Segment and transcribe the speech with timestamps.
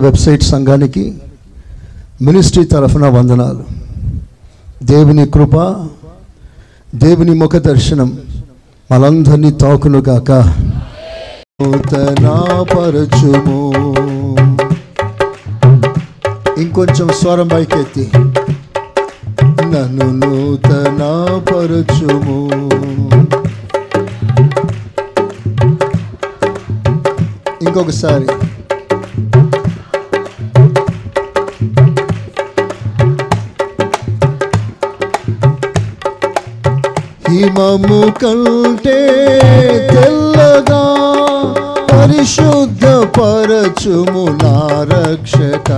[0.00, 1.18] Website సంఘానికి
[2.22, 3.64] ministry తరఫున వందనాలు.
[4.82, 5.86] దేవుని కృప
[6.94, 8.18] దేవుని ముఖ దర్శనం
[8.92, 10.30] మనందరినీ తాకును గాక.
[12.62, 13.72] పరచుము
[16.58, 18.10] ఇంకొంచెం స్వరం పైకెత్తి.
[19.44, 21.10] నన్ను నూతనపరచుము.
[27.62, 28.49] ఇంకొకసారి.
[37.40, 38.96] హిమము కంటే
[39.92, 40.80] తెల్లగా
[41.92, 44.56] పరిశుద్ధ పరచుము నా
[44.90, 45.70] రక్షక.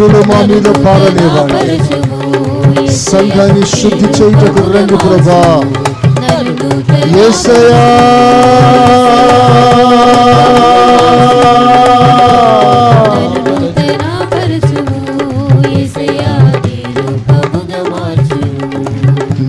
[0.00, 1.76] ఏరులు మా మీద పారనివ్వండి
[2.98, 5.40] సంఘాన్ని శుద్ధి చేయుటకు రండి ప్రభా.
[7.14, 7.82] యేసయ్యా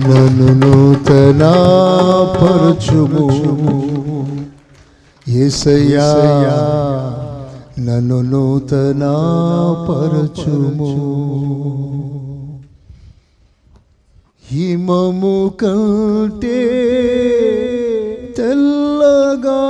[0.02, 1.42] నన్ను నూతన
[2.36, 3.26] పరచుము
[5.26, 6.08] యేసయ్యా
[7.86, 8.18] నన్ను
[9.90, 10.90] పరచుము
[14.48, 16.58] హిమము కంటే
[18.38, 19.60] తెల్లగా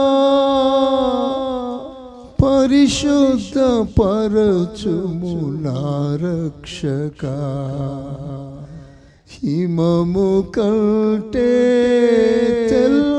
[2.42, 3.58] పరిశుద్ధ
[3.98, 5.80] పరచుము నా
[6.24, 7.24] రక్షక
[9.34, 11.50] హిమము కంటే
[12.72, 13.09] తెల్లగా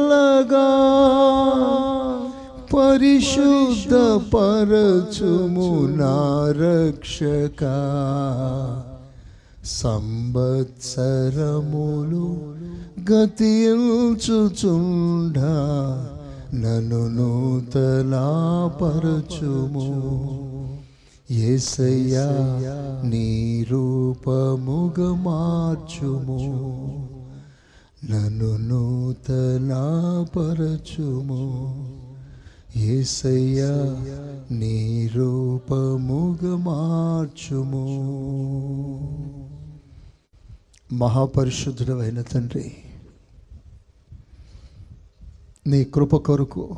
[3.02, 3.94] పరిశుద్ధ
[4.36, 7.64] పరచుము నా రక్షక.
[9.66, 12.42] సంవత్సరములు
[13.12, 15.40] గతించుచుండ
[16.56, 18.28] నన్ను నూతలా
[18.82, 19.88] పరచుము.
[21.32, 22.28] ఏసయ్యా
[23.08, 26.40] నీ రూపముగ మార్చుము.
[28.12, 32.01] నన్ను నూతలా పరచుము.
[32.76, 33.72] ఏసయ్యా
[34.52, 37.88] నీ రూపముగ మార్చుము.
[40.94, 42.72] మహాపరిశుద్ధుడైన తండ్రి
[45.68, 46.78] నీ కృప కొరకు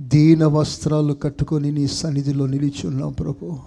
[0.00, 3.58] దీన వస్త్రాలు కట్టుకొని నీ సన్నిధిలో నిలిచి ఉన్నాం ప్రభు.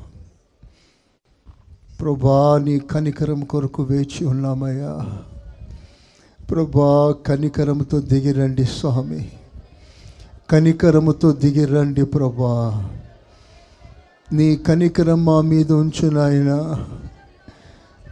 [2.01, 5.23] ప్రభా నీ కనికరం కొరకు వేచి ఉన్నామయ్యా.
[6.49, 9.31] ప్రభా కనికరంతో దిగిరండి స్వామి.
[10.51, 12.89] కనికరముతో దిగిరండి ప్రభా.
[14.33, 16.75] నీ కనికరం మా మీద ఉంచు నాయన.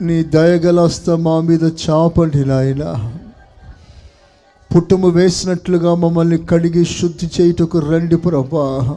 [0.02, 3.12] నీ దయగలస్త మా మీద చాపండి నాయన.
[4.76, 8.96] పుట్టుము వేసినట్లుగా మమ్మల్ని కడిగి శుద్ధి చేయుటకు రండి ప్రభా.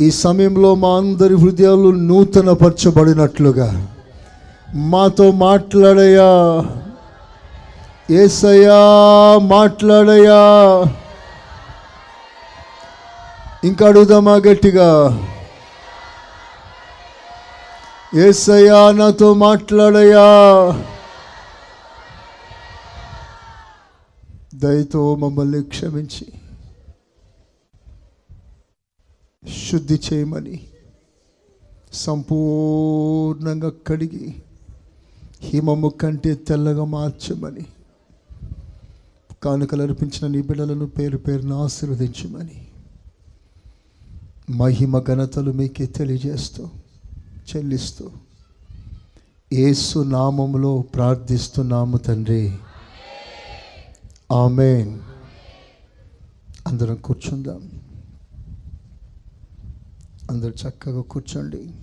[0.00, 3.88] ఈ సమయంలో మా అందరి హృదయాలు నూతనపరచబడినట్లుగా.
[4.74, 6.64] మాతో మాట్లాడయా.
[8.10, 8.80] ఏసయా
[9.42, 10.84] మాట్లాడయా.
[13.64, 15.18] ఇంకా అడుగుదామా గట్టిగా?
[18.14, 20.24] ఏసయ్యా నాతో మాట్లాడయా
[24.54, 26.26] దయతో మమ్మల్ని క్షమించి.
[29.70, 30.60] శుద్ధి చేయమని.
[31.92, 34.34] సంపూర్ణంగా కడిగి
[35.40, 37.66] హిమము కంటే తెల్లగా మార్చమని.
[39.42, 42.69] కానుకలు అర్పించిన నీ బిడ్డలను పేరు పేరును ఆశీర్వదించమని.
[44.50, 46.68] మహిమ ఘనతలు మీకే తెలియజేస్తూ
[47.24, 48.10] చెల్లిస్తూ
[49.52, 52.58] ఏసు నామములో ప్రార్థిస్తున్నాము తండ్రి.
[54.32, 54.98] ఆమెన్.
[56.66, 57.70] అందరం కూర్చుందాం.
[60.30, 61.74] అందరు చక్కగా కూర్చోండి.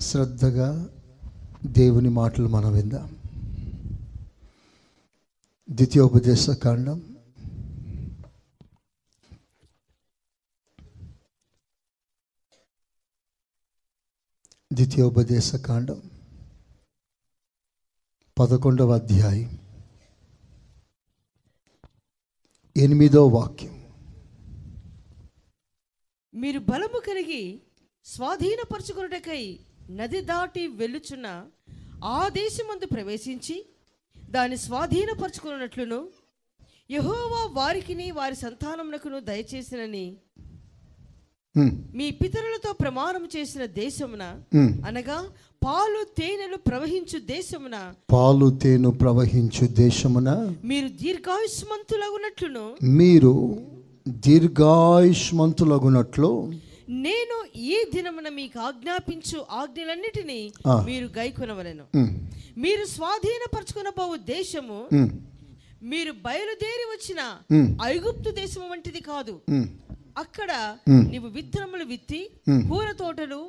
[0.00, 0.86] శ్రద్ధగా
[1.66, 3.08] దేవుని మాటలు మనం విందాం.
[5.70, 7.02] ద్వితీయోపదేశ కాండం
[14.74, 15.98] ద్వితీయోపదేశ కాండం
[18.36, 19.50] పదకొండవ అధ్యాయం
[22.76, 23.74] ఎనిమిదో వాక్యం.
[26.34, 27.42] మీరు బలము కలిగి
[28.06, 29.42] స్వాధీనపరచుకున్నటకై
[29.90, 31.26] నది దాటి వెళ్ళుచున్న
[32.04, 33.56] ఆ దేశమందు ప్రవేశించి
[34.16, 36.00] దాన్ని స్వాధీనపరచుకున్నట్లును
[36.90, 40.06] యహోవా వారికిని వారి సంతానమునకును దయచేసినని
[41.94, 44.24] మీ పితరులతో ప్రమాణం చేసిన దేశమున
[44.54, 44.70] హ్మ్.
[44.86, 45.18] అనగా
[45.62, 47.76] పాలు తేనెలు ప్రవహించు దేశమున
[48.12, 50.30] పాలు తేను ప్రవహించు దేశమున
[50.64, 52.64] మీరు దీర్ఘాయుష్మంతులగునట్లును
[52.98, 53.32] మీరు
[54.26, 56.32] దీర్ఘాయుష్మంతులగునట్లు
[57.04, 57.36] నేను
[57.66, 60.52] ఈ దినమున మీకు ఆజ్ఞాపించు ఆజ్ఞలన్నిటినీ.
[60.88, 62.10] మీరు గైకొనవలెను హ్మ్,
[62.56, 64.80] మీరు స్వాధీనపరచుకునబోవు దేశము
[65.92, 67.22] మీరు బయలుదేరి వచ్చిన.
[67.86, 69.32] ఐగుప్తు దేశము వంటిది కాదు.
[70.16, 70.50] అక్కడ.
[71.10, 72.20] నీవు విత్తనములు విత్తి.
[72.68, 73.40] పూల తోటలు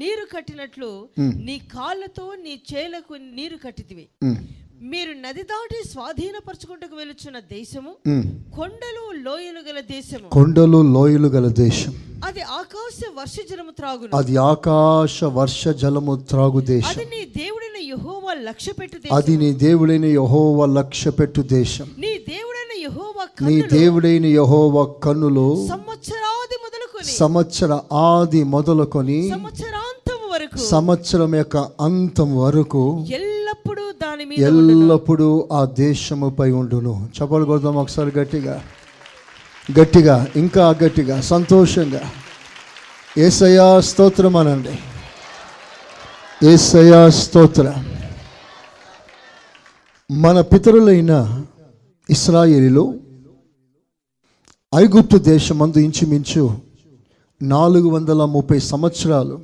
[0.00, 0.90] నీరు కట్టినట్లు.
[1.46, 4.04] నీ కాళ్ళతో నీ చేలకు నీరు కట్టితివి
[4.92, 7.90] మీరు నది దాటి స్వాధీనపరచుకుంటకు వెలుచున్న దేశము.
[8.56, 11.92] కొండలు లోయలు గల దేశము కొండలు లోయలు గల దేశం
[12.28, 18.32] అది ఆకాశ వర్ష జలము త్రాగును అది ఆకాశ వర్ష జలము త్రాగు దేశం అది నీ దేవుడైన యెహోవా
[18.48, 22.61] లక్ష్య పెట్టు అది నీ దేవుడైన యహోవ లక్ష్య పెట్టు దేశం నీ దేవుడైన యెహోవా
[23.42, 33.06] నీ దేవుడైన యహోవ కన్నులు సంవత్సరాది మొదలుకొని సంవత్సర ఆది మొదలుకొని సంవత్సరాంతము వరకు సంవత్సరం యొక్క అంతం వరకు
[33.10, 34.38] ఎల్లప్పుడూ దాని మీద.
[34.38, 37.08] ఎల్లప్పుడూ ఆ దేశముపై ఉండును.
[37.22, 38.62] చెప్పలు కొడదాం ఒకసారి గట్టిగా.
[39.80, 42.00] గట్టిగా ఇంకా గట్టిగా సంతోషంగా.
[43.18, 44.78] ఏసయా స్తోత్రం అనండి.
[46.46, 47.86] ఏసయా స్తోత్రం.
[50.10, 51.42] మన పితరులైన
[52.08, 52.94] ఇస్రాయేలీలో
[54.74, 56.60] ఐగుప్తు దేశమందు ఇంచుమించు
[57.42, 59.40] నాలుగు వందల ముప్పై సంవత్సరాలు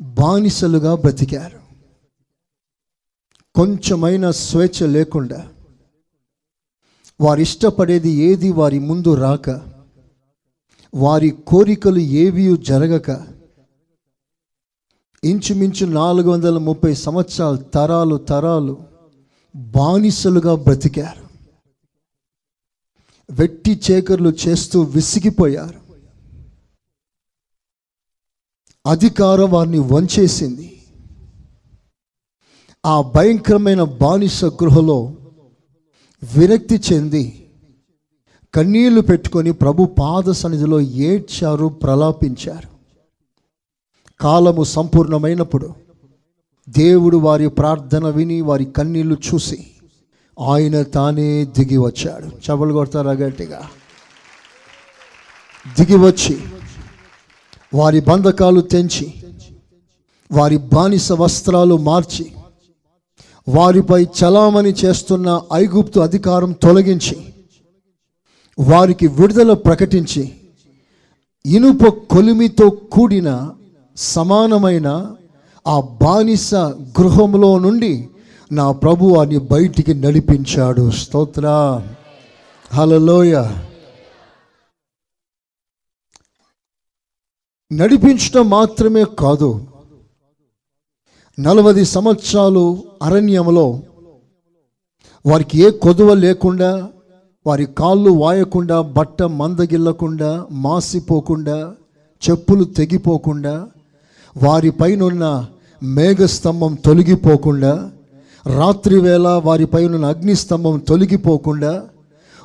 [0.00, 1.58] బానిసలుగా బ్రతికారు.
[3.54, 5.48] కొంచెమైన స్వేచ్ఛ లేకుండా
[7.20, 9.60] వారు ఇష్టపడేది ఏది వారి ముందు రాక
[10.94, 13.10] వారి కోరికలు ఏవి జరగక
[15.24, 18.76] ఇంచుమించు నాలుగు వందల ముప్పై సంవత్సరాలు తరాలు తరాలు
[19.56, 21.26] బానిసలుగా బ్రతికారు.
[23.30, 25.80] వెట్టి చేకర్లు చేస్తూ విసిగిపోయారు.
[28.86, 30.82] అధికారం వారిని వంచేసింది.
[32.86, 35.16] ఆ భయంకరమైన బానిస గృహలో
[36.38, 37.50] విరక్తి చెంది
[38.54, 42.68] కన్నీళ్ళు పెట్టుకొని ప్రభు పాద సన్నిధిలో ఏడ్చారు ప్రలాపించారు.
[44.20, 45.85] కాలము సంపూర్ణమైనప్పుడు
[46.68, 49.58] దేవుడు వారి ప్రార్థన విని వారి కన్నీళ్ళు చూసి
[50.40, 52.26] ఆయన తానే దిగి వచ్చాడు.
[52.44, 53.60] చపలు కొడతారా గట్టిగా?
[55.78, 56.36] దిగి వచ్చి
[57.74, 59.06] వారి బంధకాలు తెంచి
[60.30, 62.26] వారి బానిస వస్త్రాలు మార్చి
[63.48, 67.16] వారిపై చలామణి చేస్తున్న ఐగుప్తు అధికారం తొలగించి
[68.58, 70.22] వారికి విడుదల ప్రకటించి
[71.46, 73.50] ఇనుప కొలిమితో కూడిన
[73.96, 74.88] సమానమైన
[75.66, 76.54] ఆ బానిస
[76.98, 78.08] గృహంలో నుండి
[78.52, 80.90] నా ప్రభు అని బయటికి నడిపించాడు.
[80.90, 81.46] స్తోత్ర.
[82.74, 83.34] హలలోయ
[87.72, 89.66] నడిపించడం మాత్రమే కాదు
[91.38, 93.80] నలభై సంవత్సరాలు అరణ్యంలో
[95.26, 96.88] వారికి ఏ కొదువ లేకుండా
[97.46, 101.74] వారి కాళ్ళు వాయకుండా బట్ట మందగిల్లకుండా మాసిపోకుండా
[102.22, 103.66] చెప్పులు తెగిపోకుండా
[104.36, 105.48] వారి పైనున్న
[105.82, 107.90] మేఘస్తంభం తొలగిపోకుండా
[108.46, 111.82] రాత్రి వేళ వారి పైనున్న అగ్నిస్తంభం తొలగిపోకుండా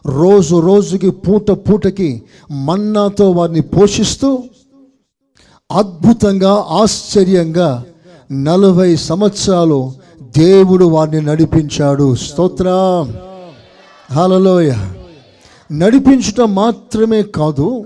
[0.05, 2.23] రోజు రోజుకి పూట పూటకి
[2.65, 4.43] మన్నాతో వారిని పోషిస్తూ
[5.71, 7.83] అద్భుతంగా ఆశ్చర్యంగా
[8.31, 9.93] నలభై సంవత్సరాలు
[10.37, 12.15] దేవుడు వారిని నడిపించాడు.
[12.15, 12.65] స్తోత్ర.
[14.11, 14.73] హలలోయ
[15.71, 17.83] నడిపించటం మాత్రమే కాదు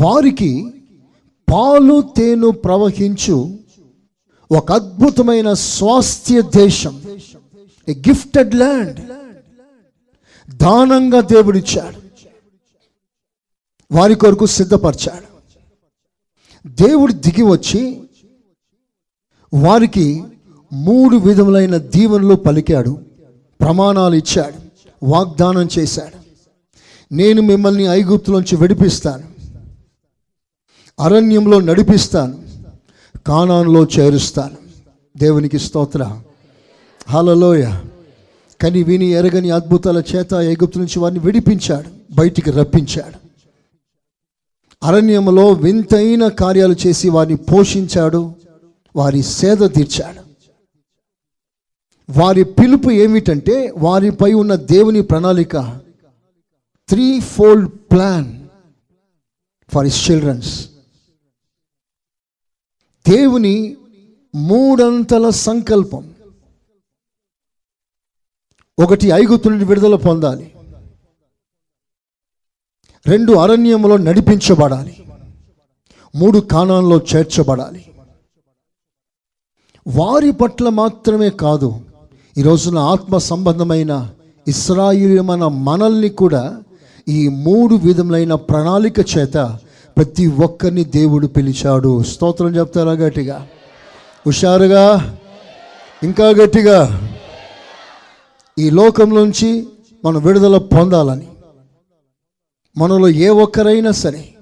[0.00, 0.66] వారికి
[1.52, 3.50] పాలు తేను ప్రవహించు
[4.54, 7.02] ఒక అద్భుతమైన స్వాస్థ్య దేశం.
[7.88, 9.00] ఏ గిఫ్టెడ్ ల్యాండ్
[10.56, 12.04] దానంగా దేవుడిచ్చాడు.
[13.94, 15.34] వారి కొరకు సిద్ధపరిచాడు.
[16.68, 18.02] దేవుడు దిగి వచ్చి
[19.54, 20.24] వారికి
[20.72, 22.98] మూడు విధములైన దీవెనలు పలికాడు.
[23.60, 24.64] ప్రమాణాలు ఇచ్చాడు.
[25.02, 26.24] వాగ్దానం చేశాడు.
[27.14, 29.24] నేను మిమ్మల్ని ఐగుప్తులోంచి విడిపిస్తాను.
[31.00, 32.43] అరణ్యంలో నడిపిస్తాను.
[33.26, 34.56] కానాన్లో చేరుస్తాను.
[35.16, 36.20] దేవునికి స్తోత్ర.
[37.08, 37.72] హలలోయ
[38.60, 43.24] కని విని ఎరగని అద్భుతాల చేత ఎగుప్తు నుంచి వారిని విడిపించాడు బయటికి రప్పించాడు.
[44.86, 48.34] అరణ్యంలో వింతైన కార్యాలు చేసి వారిని పోషించాడు
[48.96, 50.24] వారి సేద తీర్చాడు.
[52.10, 55.80] వారి పిలుపు ఏమిటంటే వారిపై ఉన్న దేవుని ప్రణాళిక
[56.88, 58.40] three fold plan
[59.74, 60.68] for his children's
[63.10, 63.76] దేవుని
[64.34, 66.14] మూడంతల సంకల్పం.
[68.78, 70.54] ఒకటి ఐగుప్తు నుండి విడుదల పొందాలి.
[73.06, 74.96] రెండు అరణ్యంలో నడిపించబడాలి.
[76.16, 77.86] మూడు కాణాల్లో చేర్చబడాలి.
[79.88, 81.80] వారి పట్ల మాత్రమే కాదు
[82.38, 84.10] ఈ రోజున ఆత్మ సంబంధమైన
[84.48, 86.62] ఇస్రాయిలమైన మనల్ని కూడా
[87.08, 89.58] ఈ మూడు విధములైన ప్రణాళిక చేత
[89.96, 92.02] ప్రతి ఒక్కరిని దేవుడు పిలిచాడు.
[92.02, 93.46] స్తోత్రం చెప్తారా గట్టిగా?
[94.26, 95.18] హుషారుగా?
[96.02, 97.10] ఇంకా గట్టిగా?
[98.58, 99.66] ఈ లోకంలోంచి
[100.04, 101.26] మనం విడుదల పొందాలని
[102.78, 104.34] మనలో ఏ ఒక్కరైనా సరే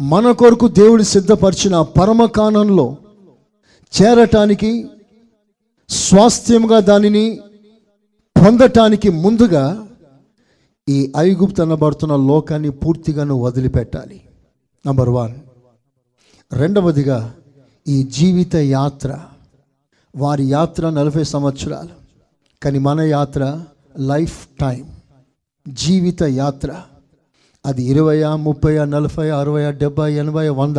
[0.00, 2.96] మన కొరకు దేవుడు సిద్ధపరిచిన పరమకాణంలో
[3.92, 4.86] చేరటానికి
[5.88, 7.40] స్వాస్థ్యంగా దానిని
[8.36, 9.86] పొందటానికి ముందుగా
[10.88, 14.20] ఈ ఐగుప్తనబడుతున్న లోకాన్ని పూర్తిగా నువ్వు వదిలిపెట్టాలి.
[14.86, 15.34] నంబర్ వన్
[16.52, 17.34] రెండవదిగా
[17.88, 19.18] ఈ జీవిత యాత్ర.
[20.16, 21.88] వారి యాత్ర నలభై సంవత్సరాలు.
[22.62, 23.64] కానీ మన యాత్ర
[23.98, 24.86] లైఫ్ టైం
[25.68, 26.76] జీవిత యాత్ర.
[27.66, 30.76] అది ఇరవయా ముప్పై నలభై అరవై డెబ్బై ఎనభై వంద.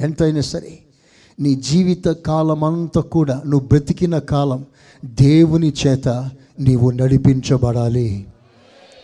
[0.00, 0.78] ఎంతైనా సరే
[1.40, 4.66] నీ జీవిత కాలం అంతా కూడా నువ్వు బ్రతికిన కాలం
[5.04, 6.08] దేవుని చేత
[6.60, 8.26] నీవు నడిపించబడాలి.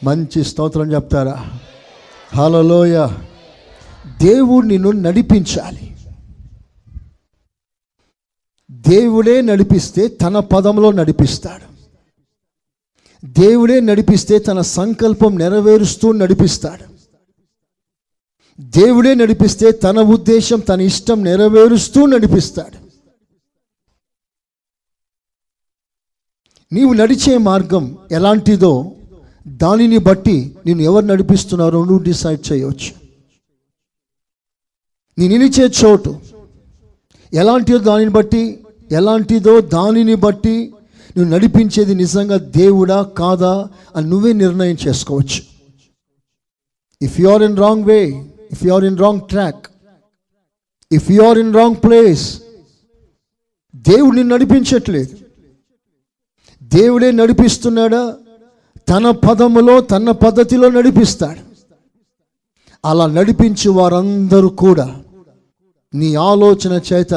[0.05, 1.47] మంచి స్తోత్రం చెప్తారా?
[2.35, 3.09] హలోయ
[4.23, 5.97] దేవుడు నిన్ను నడిపించాలి.
[8.71, 11.69] దేవుడే నడిపిస్తే తన పదంలో నడిపిస్తాడు.
[13.27, 16.99] దేవుడే నడిపిస్తే తన సంకల్పం నెరవేరుస్తూ నడిపిస్తాడు.
[18.61, 22.89] దేవుడే నడిపిస్తే తన ఉద్దేశం తన ఇష్టం నెరవేరుస్తూ నడిపిస్తాడు.
[26.75, 28.93] నీవు నడిచే మార్గం ఎలాంటిదో
[29.49, 32.98] దానిని బట్టి నేను ఎవరు నడిపిస్తున్నారో నువ్వు డిసైడ్ చేయవచ్చు.
[35.19, 36.21] నీ నిలిచే చోటు.
[37.33, 40.75] ఎలాంటిదో దానిని బట్టి ఎలాంటిదో దానిని బట్టి
[41.17, 45.41] నువ్వు నడిపించేది నిజంగా దేవుడా కాదా అని నువ్వే నిర్ణయం చేసుకోవచ్చు.
[47.03, 49.67] If you are in wrong way if you are in wrong track
[50.93, 52.43] if you are in wrong place
[53.77, 55.17] దేవుడిని నడిపించట్లేదు.
[56.63, 58.15] దేవుడే నడిపిస్తున్నాడా?
[58.89, 61.49] తన పదములో తన పద్ధతిలో నడిపిస్తాడు.
[62.85, 65.03] అలా నడిపించే వారందరూ కూడా
[65.95, 67.15] నీ ఆలోచన చేత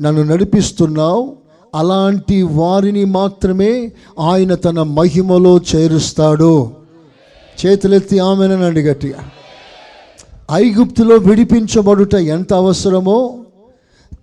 [0.00, 1.36] నన్ను నడిపిస్తున్నావు.
[1.74, 6.70] అలాంటి వారిని మాత్రమే ఆయన తన మహిమలో చేరుస్తాడు.
[7.66, 9.30] చేతులెత్తి ఆమెనండి గట్టిగా
[10.52, 13.38] ఐగుప్తులో విడిపించబడుట ఎంత అవసరమో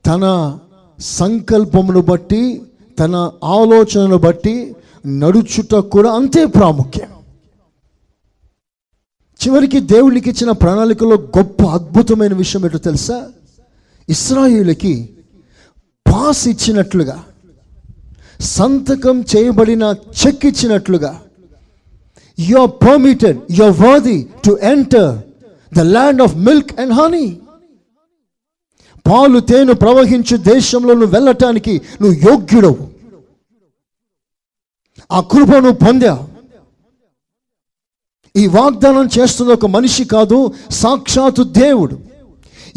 [0.06, 0.58] తన
[1.00, 2.62] సంకల్పమును బట్టి
[3.00, 4.75] తన ఆలోచనను బట్టి
[5.08, 7.10] నడుచుట కూడా అంతే ప్రాముఖ్యం.
[9.48, 13.28] చివరికి దేవునికి ఇచ్చిన ప్రణాళికలో గొప్ప అద్భుతమైన విషయం ఏంటో తెలుసా?
[14.10, 14.94] ఇస్రాయిలకి
[16.06, 17.18] పాస్ ఇచ్చినట్లుగా
[18.58, 19.84] సంతకం చేయబడిన
[20.22, 21.12] చెక్ ఇచ్చినట్లుగా
[22.38, 25.12] you are permitted you are worthy to enter
[25.72, 27.26] the land of milk and honey
[29.06, 32.84] పాలు తేను ప్రవహించు దేశంలో నువ్వు వెళ్ళటానికి నువ్వు యోగ్యుడవు.
[35.12, 36.14] ఆ కృప నువ్వు పొందా
[38.36, 40.38] ఈ వాగ్దానం చేస్తున్న ఒక మనిషి కాదు
[40.82, 41.96] సాక్షాత్తు దేవుడు.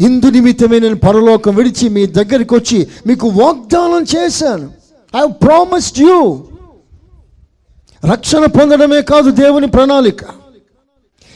[0.01, 4.69] ఇందు నిమిత్తమే నేను పరలోకం విడిచి మీ దగ్గరికి వచ్చి మీకు వాగ్దానం చేశాను.
[5.17, 6.43] ఐ ప్రామిస్డ్ యూ
[8.11, 10.19] రక్షణ పొందడమే కాదు దేవుని ప్రణాళిక.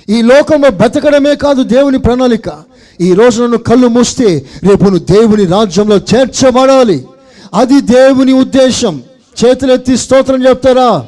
[0.10, 2.72] ఈ లోకంలో బతకడమే కాదు దేవుని ప్రణాళిక.
[3.01, 7.06] ఈ రోజు నన్ను కళ్ళు మూస్తే రేపు నువ్వు దేవుని రాజ్యంలో చేర్చబడాలి.
[7.53, 9.03] అది దేవుని ఉద్దేశం.
[9.46, 11.08] చేతులెత్తి స్తోత్రం చెప్తారా?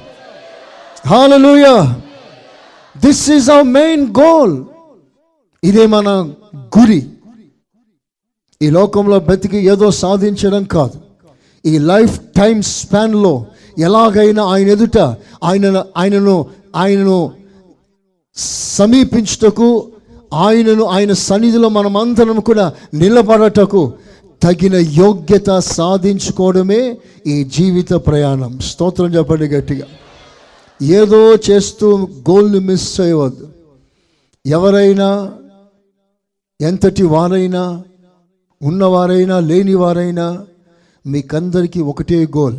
[1.08, 1.94] Hallelujah
[3.06, 4.64] this is our main goal
[5.64, 6.34] ఇదే మన
[6.80, 7.10] గురి.
[8.64, 10.98] ఈ లోకంలో బ్రతికి ఏదో సాధించడం కాదు.
[11.66, 13.46] ఈ లైఫ్ టైం స్పాన్లో
[13.80, 14.98] ఎలాగైనా ఆయన ఎదుట
[15.44, 16.36] ఆయన ఆయనను
[16.76, 17.32] ఆయనను
[18.76, 19.88] సమీపించుటకు
[20.34, 23.82] ఆయనను ఆయన సన్నిధిలో మనమందరం కూడా నిలబడటకు
[24.44, 28.60] తగిన యోగ్యత సాధించుకోవడమే ఈ జీవిత ప్రయాణం.
[28.60, 29.86] స్తోత్రం చెప్పండి గట్టిగా.
[30.82, 31.88] ఏదో చేస్తూ
[32.30, 33.48] గోల్ని మిస్ చేయవద్దు.
[34.46, 35.10] ఎవరైనా
[36.62, 37.84] ఎంతటి వారైనా
[38.64, 40.46] ఉన్నవారైనా లేని వారైనా
[41.08, 42.58] మీకందరికీ ఒకటే గోల్.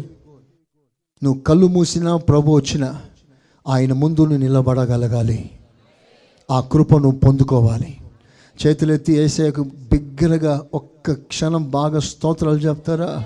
[1.24, 3.00] నువ్వు కళ్ళు మూసినా ప్రభు వచ్చినా
[3.68, 5.50] ఆయన ముందు నువ్వు నిలబడగలగాలి.
[6.50, 7.96] ఆ కృపను పొందుకోవాలి.
[8.66, 13.24] చేతులెత్తి వేసేకు బిగ్గరగా ఒక్క క్షణం బాగా స్తోత్రాలు చెప్తారా?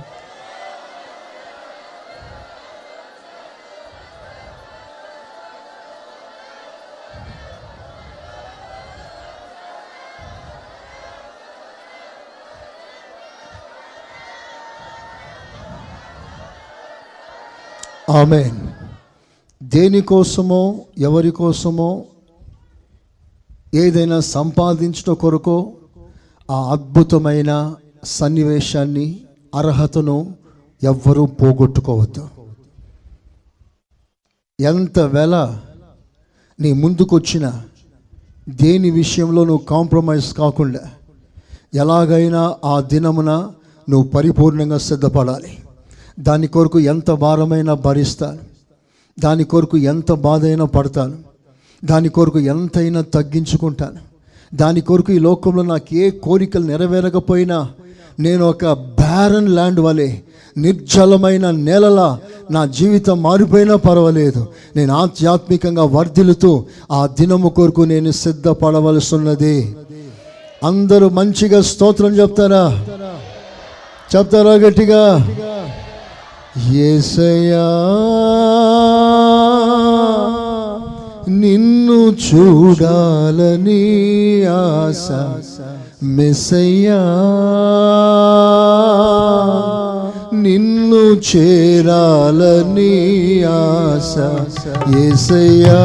[18.11, 18.51] ఆమె
[19.63, 22.05] దేనికోసమో ఎవరి కోసమో
[23.75, 25.73] ఏదైనా సంపాదించడం కొరకో
[26.51, 27.75] ఆ అద్భుతమైన
[28.05, 29.21] సన్నివేశాన్ని
[29.55, 30.35] అర్హతను
[30.83, 32.29] ఎవ్వరూ పోగొట్టుకోవద్దు.
[34.61, 35.61] ఎంత వెల
[36.61, 37.63] నీ ముందుకొచ్చిన
[38.49, 40.91] దేని విషయంలో నువ్వు కాంప్రమైజ్ కాకుండా
[41.75, 43.31] ఎలాగైనా ఆ దినమున
[43.89, 45.59] నువ్వు పరిపూర్ణంగా సిద్ధపడాలి.
[46.19, 48.39] దాని కొరకు ఎంత భారమైనా భరిస్తాను.
[49.21, 51.15] దాని కొరకు ఎంత బాధ అయినా పడతాను.
[51.85, 54.09] దాని కొరకు ఎంతైనా తగ్గించుకుంటాను.
[54.57, 57.69] దాని కొరకు ఈ లోకంలో నాకు ఏ కోరికలు నెరవేరకపోయినా
[58.21, 60.17] నేను ఒక బ్యారన్ ల్యాండ్ వలె
[60.57, 62.19] నిర్జలమైన నేలలా
[62.51, 64.47] నా జీవితం మారిపోయినా పర్వాలేదు.
[64.77, 69.77] నేను ఆధ్యాత్మికంగా వర్ధిల్లుతూ ఆ దినము కొరకు నేను సిద్ధపడవలసి ఉన్నది
[70.65, 72.85] అందరూ మంచిగా స్తోత్రం చెప్తారా?
[74.17, 75.31] చెప్తారా గట్టిగా?
[76.57, 77.67] ఏసయ్యా
[81.41, 83.83] నిన్ను చూడాలని
[84.55, 85.07] ఆశ
[86.17, 87.01] మెసయ్యా
[90.45, 92.93] నిన్ను చేరాలని
[93.55, 94.15] ఆశ
[95.05, 95.81] ఏసయ్యా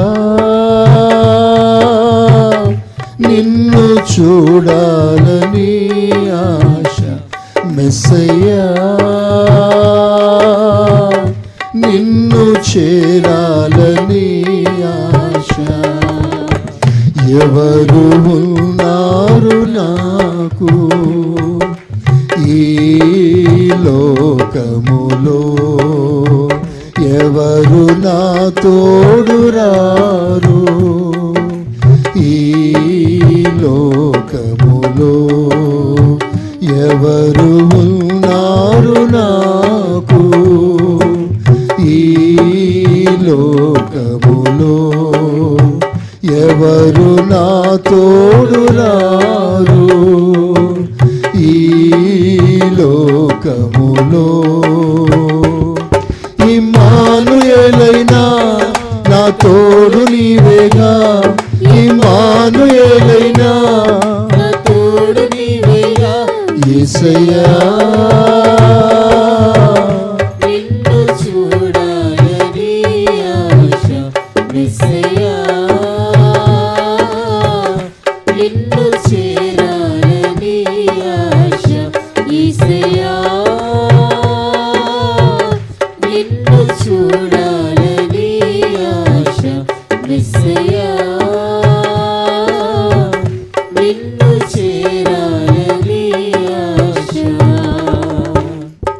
[3.27, 5.71] నిన్ను చూడాలని
[6.41, 6.99] ఆశ
[7.75, 8.65] మెస్సయ్యా
[12.77, 14.45] చేరాలని
[14.85, 15.59] ఆశ.
[17.29, 20.89] ఎవరు ఉన్నారు నాకు?
[22.49, 25.41] ఈ లోకములో
[27.03, 30.63] ఎవరు నా తోడు రారు?
[32.19, 32.53] ఈ
[33.47, 35.13] లోకములో
[36.73, 39.52] ఎవరు ఉన్నారు నా
[46.35, 47.45] ఎవరు నా
[47.87, 49.87] తోడు రారు
[51.45, 51.55] ఈ
[52.79, 54.27] లోకములో
[56.53, 58.23] ఇమానుయేలైనా
[59.09, 60.91] నా తోడు నీవేగా?
[61.77, 63.51] ఇమానుయేలైనా
[64.33, 66.13] నా తోడు నీవేగా?
[66.77, 67.47] ఏసయ్యా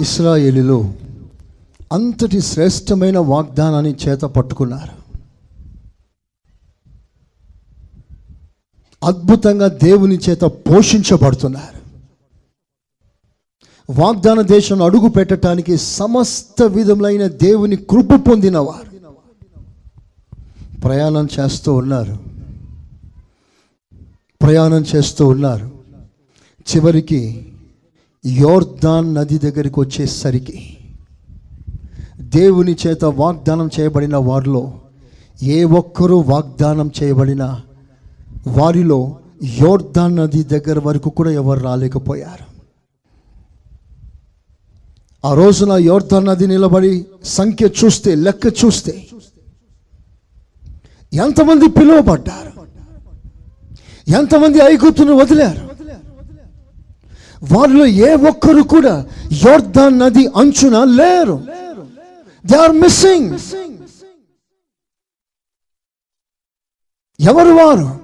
[0.02, 0.94] ఇస్రాయేలులో
[1.94, 5.04] అంతటి శ్రేష్టమైన వాగ్దానాన్ని చేత పట్టుకున్నారు.
[9.06, 11.84] అద్భుతంగా దేవుని చేత పోషించబడుతున్నారు.
[14.02, 18.94] వాగ్దాన దేశం అడుగు పెట్టడానికి సమస్త విధములైన దేవుని కృప పొందినవారు.
[20.82, 22.33] ప్రయాణం చేస్తూ ఉన్నారు.
[24.44, 25.68] ప్రయాణం చేస్తూ ఉన్నారు.
[26.70, 27.22] చివరికి
[28.26, 30.60] యోర్దాన్ నది దగ్గరికి వచ్చేసరికి
[32.36, 34.64] దేవుని చేత వాగ్దానం చేయబడిన వారిలో
[35.56, 37.44] ఏ ఒక్కరూ వాగ్దానం చేయబడిన
[38.60, 39.00] వారిలో
[39.62, 42.46] యోర్దాన్ నది దగ్గర వరకు కూడా ఎవరు రాలేకపోయారు.
[45.24, 46.94] ఆ రోజున యోర్దాన్ నది నిలబడి
[47.38, 48.96] సంఖ్య చూస్తే లెక్క చూస్తే
[51.14, 52.53] ఎంతమంది పిలువబడ్డారు?
[54.08, 55.74] ఎంతమంది ఐగుప్తును వదిలారు?
[57.56, 61.44] వారిలో ఏ ఒక్కరు కూడా యోర్దాన్ నది అంచున లేరు.
[62.46, 63.38] దే ఆర్ మిస్సింగ్
[67.20, 68.00] ఎవరు వారు?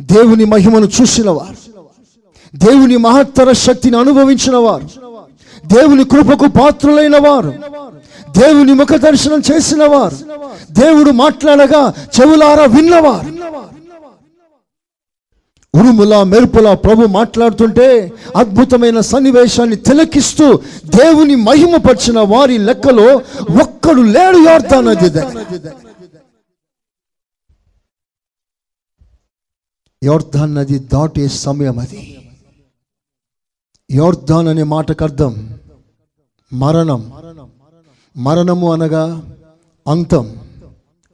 [0.00, 1.56] దేవుని మహిమను చూసిన వారు.
[2.56, 4.88] దేవుని మహత్తర శక్తిని అనుభవించిన వారు.
[5.66, 7.52] దేవుని కృపకు పాత్రులైన వారు.
[8.38, 10.16] దేవుని ముఖ దర్శనం చేసిన వారు.
[10.70, 13.45] దేవుడు మాట్లాడగా చెవులారా విన్నవారు.
[15.76, 20.46] ఉరుముల మెరుపుల ప్రభు మాట్లాడుతుంటే అద్భుతమైన సన్నివేశాన్ని తిలకిస్తూ
[20.84, 23.08] దేవుని మహిమపరిచిన వారి లెక్కలో
[23.62, 25.44] ఒక్కడు లేడు యోర్తానది దగ్గర
[30.02, 32.18] యోర్ధాన్ నది దాటే సమయం అది.
[33.90, 35.32] యోర్ధాన్ అనే మాటకు అర్థం
[36.52, 37.12] మరణం.
[38.16, 39.04] మరణము అనగా
[39.86, 40.26] అంతం.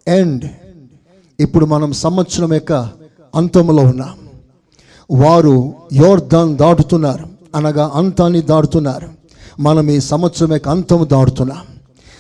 [0.08, 0.44] ఎండ్.
[1.40, 2.72] ఇప్పుడు మనం సంవత్సరం యొక్క
[3.34, 4.21] అంతంలో ఉన్నాం.
[5.12, 9.08] వారు యోర్ధన్ దాటుతున్నారు అనగా అంతాన్ని దాటుతున్నారు.
[9.60, 11.58] మనం ఈ సంవత్సరం యొక్క అంతం దాటుతున్నాం.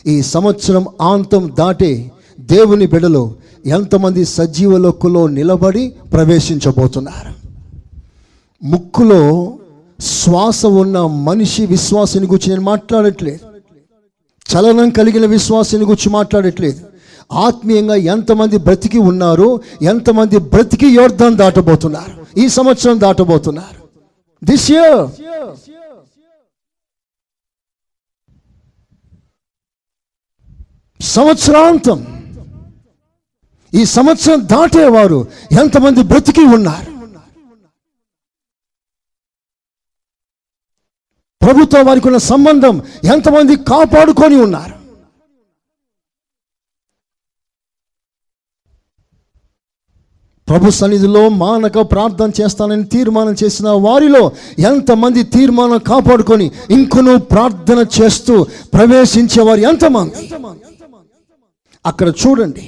[0.06, 3.34] ఈ సంవత్సరం అంతం దాటే దేవుని బిడలో
[3.66, 7.32] ఎంతమంది సజీవ లొక్కులో నిలబడి ప్రవేశించబోతున్నారు.
[8.66, 9.52] ముక్కులో
[10.00, 13.38] శ్వాస ఉన్న మనిషి విశ్వాసిని గురించి నేను మాట్లాడట్లేదు.
[14.52, 16.80] చలనం కలిగిన విశ్వాసిని గురించి మాట్లాడట్లేదు.
[17.32, 22.21] ఆత్మీయంగా ఎంతమంది బ్రతికి ఉన్నారో ఎంతమంది బ్రతికి యోర్ధం దాటబోతున్నారు.
[22.38, 23.88] ఈ సంవత్సరం దాటబోతున్నారు.
[24.44, 25.02] దిస్ ఇయర్
[31.00, 32.00] సంవత్సరాంతం
[33.74, 35.26] ఈ సంవత్సరం దాటేవారు
[35.62, 36.92] ఎంతమంది బ్రతికి ఉన్నారు?
[41.42, 42.82] ప్రభుత్వ వారికి ఉన్న సంబంధం
[43.14, 44.81] ఎంతమంది కాపాడుకొని ఉన్నారు?
[50.52, 59.60] ప్రభు సన్నిధిలో మానక ప్రార్థన చేస్తానని తీర్మానం చేసిన వారిలో ఎంతమంది తీర్మానం కాపాడుకొని ఇంకొను ప్రార్థన చేస్తూ ప్రవేశించేవారు
[59.60, 60.14] ఎంతమంది?
[61.86, 62.64] అక్కడ చూడండి.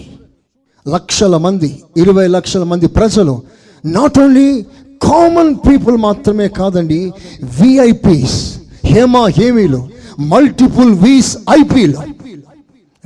[0.88, 3.42] లక్షల మంది ఇరవై లక్షల మంది ప్రజలు
[3.85, 4.49] నాట్ ఓన్లీ
[5.03, 7.12] కామన్ పీపుల్ మాత్రమే కాదండి
[7.61, 8.38] విఐపీస్
[8.85, 9.88] హేమా హేమీలు
[10.33, 11.99] మల్టిపుల్ వీస్ ఐపీలు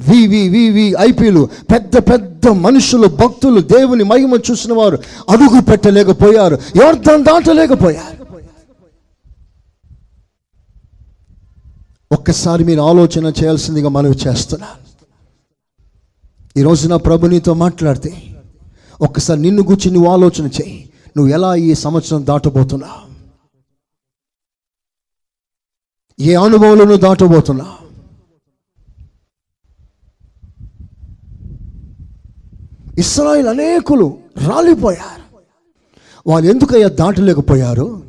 [0.01, 8.19] వివి వివి ఐపీలు పెద్ద పెద్ద మనుషులు భక్తులు దేవుని మహిమ చూసిన వారు అడుగు పెట్టలేకపోయారు ఎవర్థం దాటలేకపోయారు.
[12.13, 14.89] ఒక్కసారి మీరు ఆలోచన చేయాల్సిందిగా మనవి చేస్తున్నాను
[16.61, 18.35] ఈరోజు నా ప్రభు నీతో మాట్లాడితే
[19.01, 20.91] ఒక్కసారి నిన్ను గురించి నువ్వు ఆలోచన చేయి.
[21.17, 22.89] నువ్వు ఎలా ఈ సంవత్సరం దాటబోతున్నా
[26.21, 27.88] ఏ అనుభవంలో నువ్వు దాటబోతున్నావు?
[32.99, 35.41] ఇస్రాయిల్ అనేకులు రాలిపోయారు.
[36.27, 38.07] వాళ్ళు ఎందుకయ్యా దాటలేకపోయారు?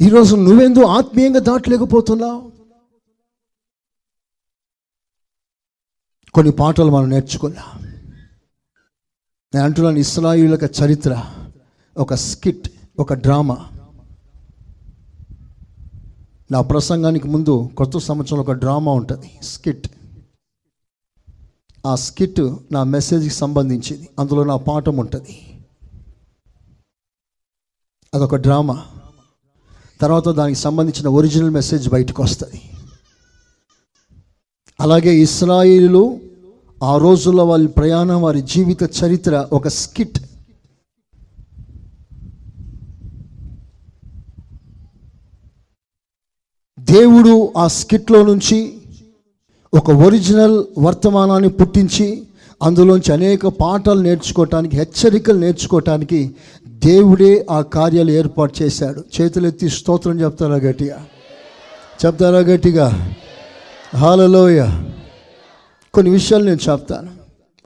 [0.00, 2.52] ఈరోజు నువ్వెందు ఆత్మీయంగా దాటలేకపోతున్నావు?
[6.34, 7.82] కొన్ని పాటలు మనం నేర్చుకున్నాం
[9.54, 11.24] నేను అంటున్నాను ఇస్రాయిల్ చరిత్ర
[11.98, 13.66] ఒక స్కిట్ ఒక డ్రామా.
[16.50, 19.88] నా ప్రసంగానికి ముందు కొత్త సంవత్సరంలో ఒక డ్రామా ఉంటుంది స్కిట్.
[21.86, 24.08] ఆ స్కిట్ నా మెసేజ్కి సంబంధించింది.
[24.18, 25.62] అందులో నా పాఠం ఉంటుంది.
[28.14, 28.86] అదొక డ్రామా.
[30.00, 32.60] తర్వాత దానికి సంబంధించిన ఒరిజినల్ మెసేజ్ బయటకు వస్తుంది.
[34.80, 36.20] అలాగే ఇస్రాయిలు
[36.82, 40.18] ఆ రోజుల్లో వాళ్ళ ప్రయాణం వారి జీవిత చరిత్ర ఒక స్కిట్.
[46.80, 48.80] దేవుడు ఆ స్కిట్లో నుంచి
[49.74, 52.22] ఒక ఒరిజినల్ వర్తమానాన్ని పుట్టించి
[52.62, 56.34] అందులోంచి అనేక పాఠాలు నేర్చుకోవటానికి హెచ్చరికలు నేర్చుకోవటానికి
[56.68, 59.04] దేవుడే ఆ కార్యాలు ఏర్పాటు చేశాడు.
[59.20, 61.06] చేతులెత్తి స్తోత్రం చెప్తారా గట్టిగా?
[62.06, 63.14] చెప్తారా గట్టిగా?
[63.96, 64.68] హాలలోయ
[65.94, 67.08] కొన్ని విషయాలు నేను చెప్తాను.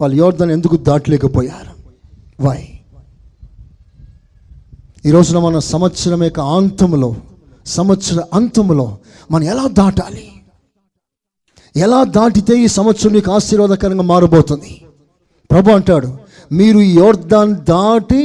[0.01, 1.73] వాళ్ళు యోర్ధను ఎందుకు దాటలేకపోయారు?
[2.49, 2.68] వై
[5.07, 7.16] ఈ రోజున మన సంవత్సరం యొక్క అంతంలో
[7.66, 8.99] సంవత్సర అంతములో
[9.31, 10.29] మనం ఎలా దాటాలి?
[11.85, 14.71] ఎలా దాటితే ఈ సంవత్సరం నీకు ఆశీర్వాదకరంగా మారబోతుంది?
[15.51, 16.09] ప్రభు అంటాడు
[16.53, 18.23] మీరు యోర్ధాన్ దాటి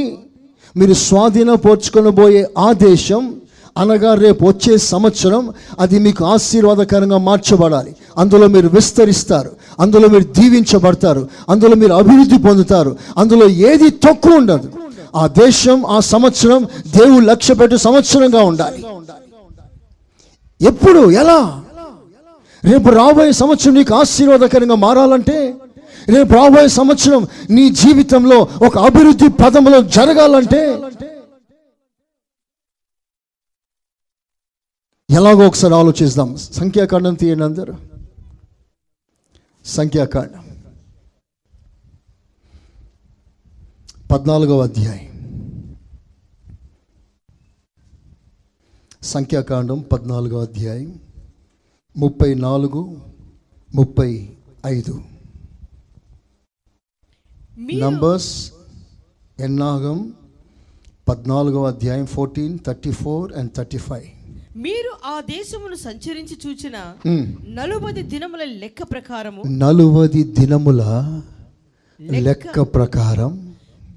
[0.76, 3.22] మీరు స్వాధీనపరుచుకొనబోయే ఆ దేశం
[3.76, 5.42] అనగా రేపు వచ్చే సంవత్సరం
[5.80, 7.92] అది మీకు ఆశీర్వాదకరంగా మార్చబడాలి.
[8.18, 14.68] అందులో మీరు విస్తరిస్తారు అందులో మీరు దీవించబడతారు అందులో మీరు అభివృద్ధి పొందుతారు అందులో ఏది తక్కువ ఉండదు.
[15.16, 16.60] ఆ దేశం ఆ సంవత్సరం
[16.98, 18.80] దేవుడు లక్ష్య పెట్టే సంవత్సరంగా ఉండాలి.
[20.60, 21.10] ఎప్పుడు?
[21.22, 21.38] ఎలా?
[22.70, 25.58] రేపు రాబోయే సంవత్సరం నీకు ఆశీర్వాదకరంగా మారాలంటే
[26.08, 30.80] రేపు రాబోయే సంవత్సరం నీ జీవితంలో ఒక అభివృద్ధి పదంలో జరగాలంటే
[35.10, 36.36] ఎలాగో ఒకసారి ఆలోచిద్దాం.
[36.36, 37.74] సంఖ్యాకాండం తీయండి అందరు.
[39.64, 40.62] సంఖ్యాకాండం.
[44.12, 45.14] పద్నాలుగవ అధ్యాయం.
[49.02, 51.03] సంఖ్యాకాండం పద్నాలుగవ అధ్యాయం.
[51.96, 52.80] ముప్పై నాలుగు
[53.70, 54.08] ముప్పై
[54.68, 54.94] ఐదు
[57.82, 58.30] నంబర్స్
[59.38, 59.98] ఎన్నాగం
[61.06, 64.08] పద్నాలుగవ అధ్యాయం fourteen thirty four and thirty five
[64.64, 66.76] మీరు ఆ దేశమును సంచరించి చూచిన
[67.54, 70.82] నలుబది దినముల లెక్క ప్రకారము నలువది దినముల
[72.22, 73.32] లెక్క ప్రకారం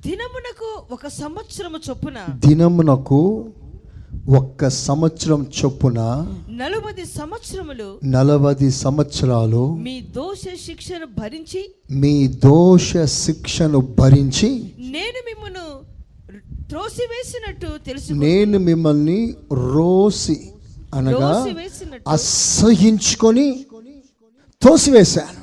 [0.04, 3.22] దినమునకు ఒక సంవత్సరము చొప్పున దినమునకు
[4.28, 6.00] ఒక్క సంవత్సరం చొప్పున
[6.50, 11.62] నలుబది సంవత్సరములు నలవది సంవత్సరాలు మీ దోష శిక్షను భరించి
[11.92, 14.50] మీ దోష శిక్షను భరించి
[14.90, 15.66] నేను మిమ్మను
[16.70, 19.20] త్రోసివేసినట్టు తెలుసు నేను మిమ్మల్ని
[19.72, 20.38] రోసి
[20.94, 21.32] అనగా
[22.08, 23.48] అసహించుకొని
[24.62, 25.40] తోసివేశాను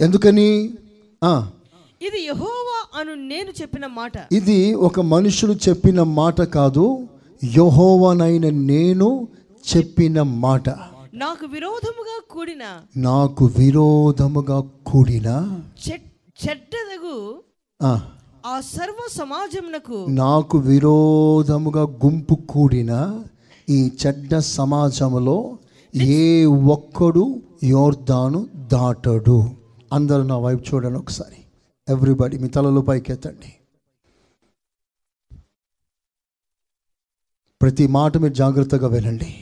[0.00, 0.48] ఎందుకని?
[1.22, 1.32] ఆ,
[2.00, 4.16] ఇది యహోవా అను నేను చెప్పిన మాట.
[4.32, 6.84] ఇది ఒక మనుషుడు చెప్పిన మాట కాదు.
[7.42, 9.28] యహోవనైన నేను
[9.64, 10.68] చెప్పిన మాట.
[11.14, 12.64] నాకు విరోధముగా కూడిన
[12.96, 15.28] నాకు విరోధముగా కూడిన
[16.46, 17.42] చెడ్డదగు
[17.80, 23.22] ఆ, సర్వ సమాజమునకు నాకు విరోధముగా గుంపు కూడిన
[23.68, 25.58] ఈ చెడ్డ సమాజంలో
[25.94, 29.44] ఏ ఒక్కడు యోర్దాను దాటడు.
[29.92, 31.36] అందరూ నా వైపు చూడండి ఒకసారి.
[31.88, 33.63] ఎవ్రీబడి మీ తలలో పైకెత్తండి.
[37.62, 39.34] ప్రతి మాట మీరు జాగ్రత్తగా వెళ్ళండి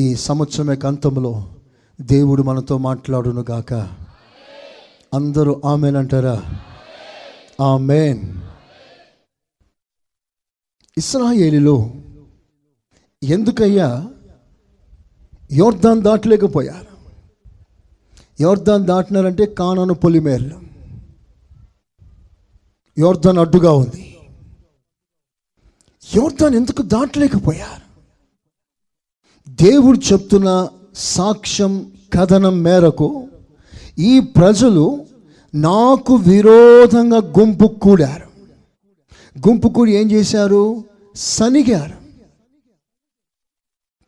[0.00, 1.54] ఈ సంవత్సరం యొక్క అంతంలో
[2.00, 3.74] దేవుడు మనతో మాట్లాడును గాక.
[5.14, 6.42] అందరూ ఆమెనంటారా
[7.60, 8.40] ఆమెన్.
[10.98, 11.92] ఇస్రాయేలీలో
[13.22, 14.08] ఎందుకయ్యా?
[15.52, 16.86] యోర్ధాన్ దాటలేకపోయారు.
[18.40, 20.60] యోర్ధాన్ దాటినారంటే కానాను పొలిమేర్లు.
[22.98, 24.09] యోర్దాన్ అడ్డుగా ఉంది.
[26.16, 27.90] యోర్ధాన్ ఎందుకు దాటలేకపోయారు
[29.50, 33.28] దేవుడు చెప్తున్న సాక్ష్యం కథనం మేరకు
[33.98, 35.06] ఈ ప్రజలు
[35.54, 38.30] నాకు విరోధంగా గుంపు కూడారు.
[39.48, 40.84] గుంపు కూడి ఏం చేశారు?
[41.14, 41.96] సనిగారు.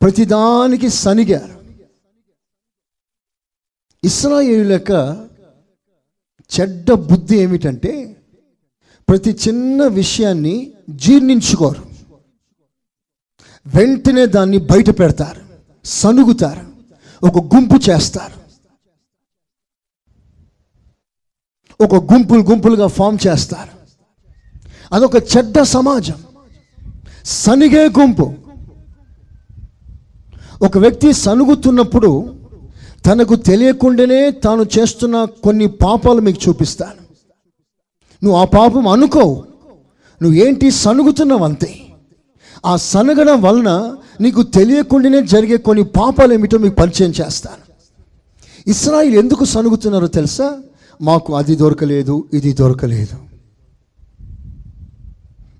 [0.02, 1.62] ప్రతిదానికి సనిగారు.
[4.04, 4.90] ఇస్రాయేల్ యొక్క
[6.60, 8.16] చెడ్డ బుద్ధి ఏమిటంటే
[9.08, 11.91] ప్రతి చిన్న విషయాన్ని జీర్ణించుకోరు.
[13.66, 15.40] వెంటనే దాన్ని బయట పెడతారు
[15.84, 16.72] సనుగుతారు
[17.26, 18.42] ఒక గుంపు చేస్తారు.
[21.84, 23.82] ఒక గుంపులు గుంపులుగా ఫామ్ చేస్తారు.
[24.94, 26.14] అదొక చెడ్డ సమాజం.
[27.24, 28.34] సనిగే గుంపు.
[30.62, 32.36] ఒక వ్యక్తి సనుగుతున్నప్పుడు
[33.06, 37.02] తనకు తెలియకుండానే తాను చేస్తున్న కొన్ని పాపాలు మీకు చూపిస్తాను.
[38.24, 39.44] నువ్వు ఆ పాపం అనుకోవు.
[40.22, 41.81] నువ్వు ఏంటి సనుగుతున్నావు అంతే
[42.66, 47.72] ఆ సనగడం వలన నీకు తెలియకుండానే జరిగే కొన్ని పాపాలు ఏమిటో మీకు పరిచయం చేస్తాను.
[48.66, 50.58] ఇస్రాయిల్ ఎందుకు సనుగుతున్నారో తెలుసా?
[51.02, 53.16] మాకు అది దొరకలేదు ఇది దొరకలేదు.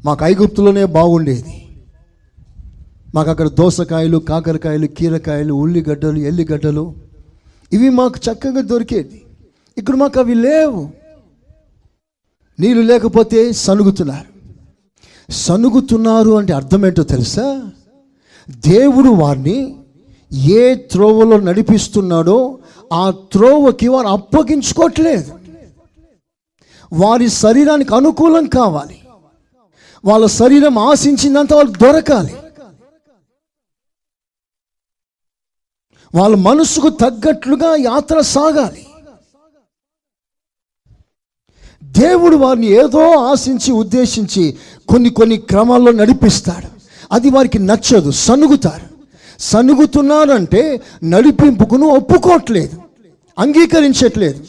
[0.04, 1.66] మాకు ఐగుప్తులోనే బాగుండేది.
[3.14, 6.94] మాకు అక్కడ దోసకాయలు కాకరకాయలు కీరకాయలు ఉల్లిగడ్డలు ఎల్లిగడ్డలు
[7.72, 9.22] ఇవి మాకు చక్కగా దొరికేది.
[9.78, 10.90] ఇక్కడ మాకు అవి లేవు.
[12.60, 14.31] నీళ్ళు లేకపోతే సనుగుతున్నారు.
[15.30, 17.70] సనుగుతున్నారు అంటే అర్థం ఏంటో తెలుసా?
[18.50, 19.76] దేవుడు వారిని
[20.32, 22.58] ఏ త్రోవలో నడిపిస్తున్నాడో
[22.92, 25.38] ఆ త్రోవకి వారు అప్పగించుకోవట్లేదు.
[26.92, 28.98] వారి శరీరానికి అనుకూలం కావాలి.
[30.04, 32.34] వాళ్ళ శరీరం ఆశించిందంత వాళ్ళకి దొరకాలి.
[36.14, 38.86] వాళ్ళ మనసుకు తగ్గట్లుగా యాత్ర సాగాలి.
[41.98, 44.54] దేవుడు వారిని ఏదో ఆశించి ఉద్దేశించి
[44.88, 46.68] కొన్ని కొన్ని క్రమాల్లో నడిపిస్తాడు.
[47.12, 48.92] అది వారికి నచ్చదు సనుగుతారు.
[49.38, 52.82] సనుగుతున్నారంటే నడిపింపుకును ఒప్పుకోవట్లేదు
[53.38, 54.44] అంగీకరించట్లేదు.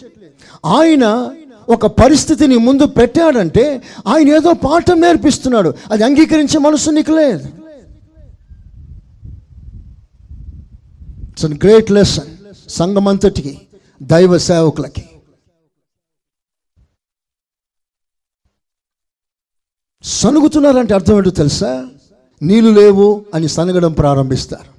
[0.65, 1.29] ఆయన
[1.69, 7.49] ఒక పరిస్థితిని ముందు పెట్టాడంటే ఆయన ఏదో పాఠం నేర్పిస్తున్నాడు అది అంగీకరించే మనసు నీకు లేదు.
[11.29, 13.58] ఇట్స్ గ్రేట్ లెసన్ సంఘమంతటికి
[14.03, 15.03] దైవ సేవకులకి.
[20.04, 21.88] సనుగుతున్నారంటే అర్థం ఏంటో తెలుసా?
[22.42, 24.74] నీళ్ళు లేవు అని సనగడం ప్రారంభిస్తారు.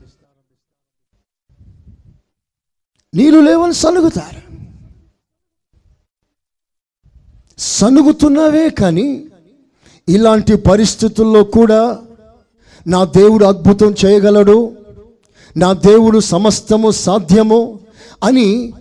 [3.16, 4.44] నీళ్ళు లేవని సనుగుతారు.
[7.58, 9.24] సనుగుతున్నావే కానీ
[10.08, 11.98] ఇలాంటి పరిస్థితుల్లో కూడా
[12.86, 14.76] నా దేవుడు అద్భుతం చేయగలడు
[15.56, 17.80] నా దేవుడు సమస్తము సాధ్యము
[18.24, 18.74] అని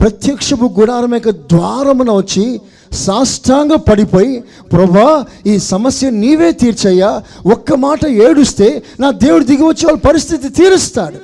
[0.00, 2.60] ప్రత్యక్షపు గుడారం యొక్క ద్వారమున వచ్చి
[2.92, 7.22] సాష్టాంగ పడిపోయి ప్రభా ఈ సమస్య నీవే తీర్చయ్యా.
[7.46, 11.16] ఒక్క మాట ఏడుస్తే నా దేవుడు దిగి వచ్చి వాళ్ళ పరిస్థితి తీరుస్తాడు.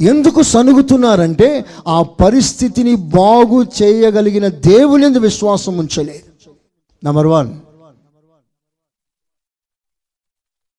[0.00, 6.24] ఎందుకు సనుగుతున్నారంటే ఆ పరిస్థితిని బాగు చేయగలిగిన దేవుని విశ్వాసం ఉంచలేదు.
[7.04, 7.54] నంబర్ వన్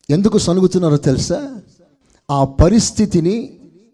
[0.10, 1.56] ఎందుకు సనుగుతున్నారో తెలుసా?
[2.32, 3.50] ఆ పరిస్థితిని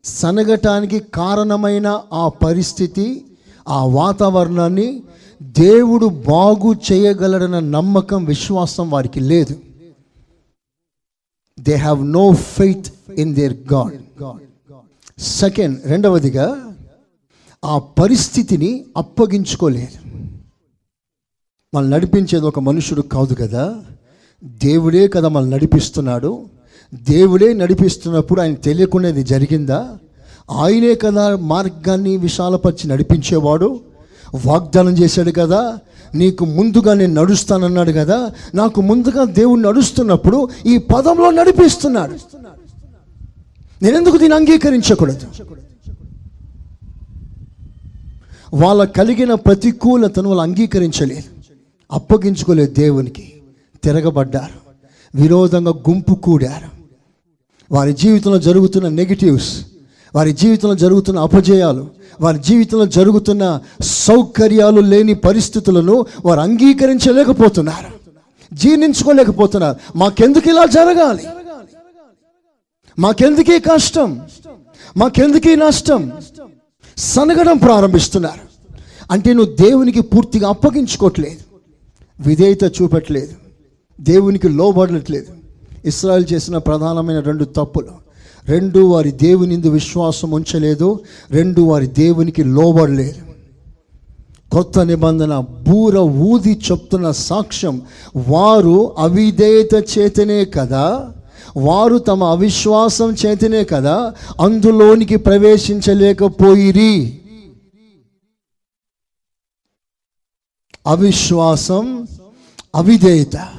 [0.06, 3.26] సనగటానికి కారణమైన ఆ పరిస్థితి
[3.68, 5.04] ఆ వాతావరణాన్ని
[5.44, 9.60] దేవుడు బాగు చేయగలడన్న నమ్మకం విశ్వాసం వారికి లేదు.
[11.60, 14.22] They have no faith in their god
[15.20, 16.76] second రెండవదిగా
[17.66, 20.10] ఆ పరిస్థితిని అప్పగించుకోలేదు.
[21.76, 23.84] మళ్ళీ నడిపించేది ఒక మనుషుడు కాదు కదా.
[24.44, 26.46] దేవుడే కదా మళ్ళీ నడిపిస్తున్నాడు.
[26.94, 29.98] దేవుడే నడిపిస్తున్నప్పుడు ఆయన తెలియకుండా ఇది జరిగిందా?
[30.52, 33.93] ఆయనే కదా మార్గాన్ని విశాలపరిచి నడిపించేవాడు.
[34.46, 35.80] వాగ్దానం చేశాడు కదా
[36.16, 42.16] నీకు ముందుగా నేను నడుస్తానన్నాడు కదా నాకు ముందుగా దేవుడు నడుస్తున్నప్పుడు ఈ పదంలో నడిపిస్తున్నాడు.
[43.82, 45.28] నేను ఎందుకు దీన్ని అంగీకరించకూడదు?
[48.54, 51.24] వాళ్ళ కలిగిన ప్రతికూలతను వాళ్ళు అంగీకరించలేదు.
[51.92, 53.34] అప్పగించుకోలేదు దేవునికి.
[53.84, 54.64] తిరగబడ్డారు.
[55.22, 56.84] విరోధంగా గుంపు కూడారు.
[57.74, 59.66] వారి జీవితంలో జరుగుతున్న నెగిటివ్స్
[60.16, 61.90] వారి జీవితంలో జరుగుతున్న అపజయాలు
[62.22, 68.04] వారి జీవితంలో జరుగుతున్న సౌకర్యాలు లేని పరిస్థితులను వారు అంగీకరించలేకపోతున్నారు.
[68.56, 69.98] జీర్ణించుకోలేకపోతున్నారు.
[69.98, 71.24] మాకెందుకు ఇలా జరగాలి?
[73.00, 74.22] మాకెందుకే కష్టం?
[74.98, 76.12] మాకెందుకే నష్టం?
[76.98, 78.74] సనగడం ప్రారంభిస్తున్నారు.
[79.12, 81.58] అంటే నువ్వు దేవునికి పూర్తిగా అప్పగించుకోవట్లేదు.
[82.20, 83.34] విధేయత చూపట్లేదు
[84.02, 85.34] దేవునికి లోబడట్లేదు.
[85.86, 88.04] ఇస్రాయల్ చేసిన ప్రధానమైన రెండు తప్పులు.
[88.50, 91.00] రెండు వారి దేవునిందు విశ్వాసం ఉంచలేదు
[91.32, 93.34] రెండు వారి దేవునికి లోబడలేదు.
[94.52, 97.82] కొత్త నిబంధన బూర ఊది చెప్తున్న సాక్ష్యం
[98.16, 101.14] వారు అవిధేయత చేతనే కదా
[101.58, 107.20] వారు తమ అవిశ్వాసం చేతనే కదా అందులోనికి ప్రవేశించలేకపోయిరి.
[110.88, 112.08] అవిశ్వాసం
[112.76, 113.50] అవిధేయత.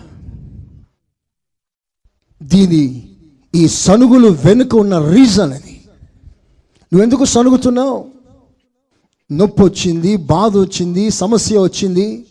[2.42, 3.13] దీని
[3.55, 5.81] ఈ సనుగులు వెనుక ఉన్న రీజన్ అది.
[6.93, 8.05] నువ్వెందుకు సనుగుతున్నావు?
[9.33, 12.27] నొప్పి వచ్చింది బాధ వచ్చింది సమస్య వచ్చింది.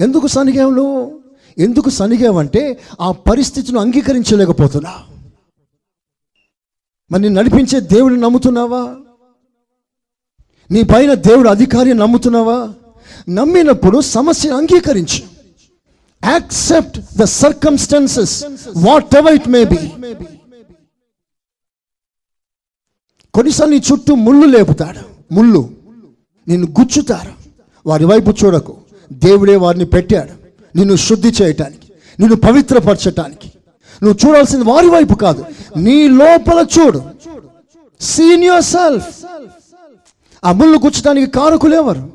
[0.00, 1.18] ఎందుకు సనిగావు నువ్వు?
[1.58, 4.94] ఎందుకు సనిగావంటే ఆ పరిస్థితిని అంగీకరించలేకపోతున్నా
[7.10, 8.96] మరి నేను నడిపించే దేవుడిని నమ్ముతున్నావా?
[10.70, 12.74] నీ పైన దేవుడు అధికారి నమ్ముతున్నావా?
[13.28, 15.22] నమ్మినప్పుడు సమస్యను అంగీకరించు.
[16.32, 18.44] Accept the circumstances
[19.16, 19.76] whatever it may be
[23.34, 25.34] కొన్నిసార్లు నీ చుట్టూ ముళ్ళు లేపుతాడు.
[25.34, 25.70] ముళ్ళు.
[26.48, 27.32] నిన్ను గుచ్చుతారు.
[27.86, 28.76] వారి వైపు చూడకు.
[29.12, 30.30] దేవుడే వారిని పెట్టాడు.
[30.78, 33.52] నిన్ను శుద్ధి చేయటానికి నిన్ను పవిత్రపరచటానికి.
[34.02, 35.44] నువ్వు చూడాల్సింది వారి వైపు కాదు.
[35.76, 37.02] నీ లోపల చూడు.
[38.00, 39.06] సీనియర్ సెల్ఫ్
[40.44, 42.10] ఆ ముళ్ళు గుచ్చడానికి కారకులేవారు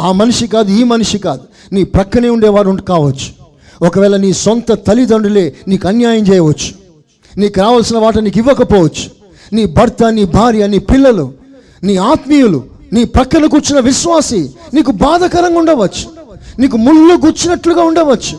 [0.00, 1.42] ఆ మనిషి కాదు ఈ మనిషి కాదు.
[1.72, 3.44] నీ ప్రక్కనే ఉండేవారు ఉండి కావచ్చు.
[3.86, 6.72] ఒకవేళ నీ సొంత తల్లిదండ్రులే నీకు అన్యాయం చేయవచ్చు.
[7.40, 9.23] నీకు రావాల్సిన వాటిని నీకు ఇవ్వకపోవచ్చు.
[9.52, 11.34] నీ భర్త నీ భార్య నీ పిల్లలు
[11.82, 16.14] నీ ఆత్మీయులు నీ ప్రక్కన కూర్చున్న విశ్వాసి నీకు బాధకరంగా ఉండవచ్చు.
[16.58, 18.38] నీకు ముళ్ళు గుచ్చినట్లుగా ఉండవచ్చు.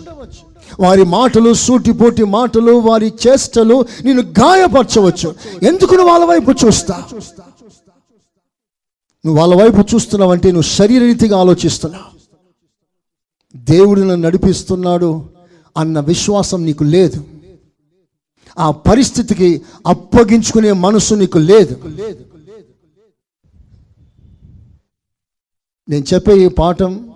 [0.80, 5.36] వారి మాటలు సూటిపోటి మాటలు వారి చేష్టలు నేను గాయపరచవచ్చు.
[5.64, 7.04] ఎందుకు నువ్వు వాళ్ళ వైపు చూస్తా?
[9.26, 12.16] నువ్వు వాళ్ళ వైపు చూస్తున్నావంటే నువ్వు శరీరరీతిగా ఆలోచిస్తున్నావు.
[13.56, 15.26] దేవుడు నన్ను నడిపిస్తున్నాడు
[15.78, 17.24] అన్న విశ్వాసం నీకు లేదు.
[18.60, 21.76] ఆ పరిస్థితికి అప్పగించుకునే మనసు నీకు లేదు.
[25.90, 27.10] నేను చెప్పే ఈ పాఠం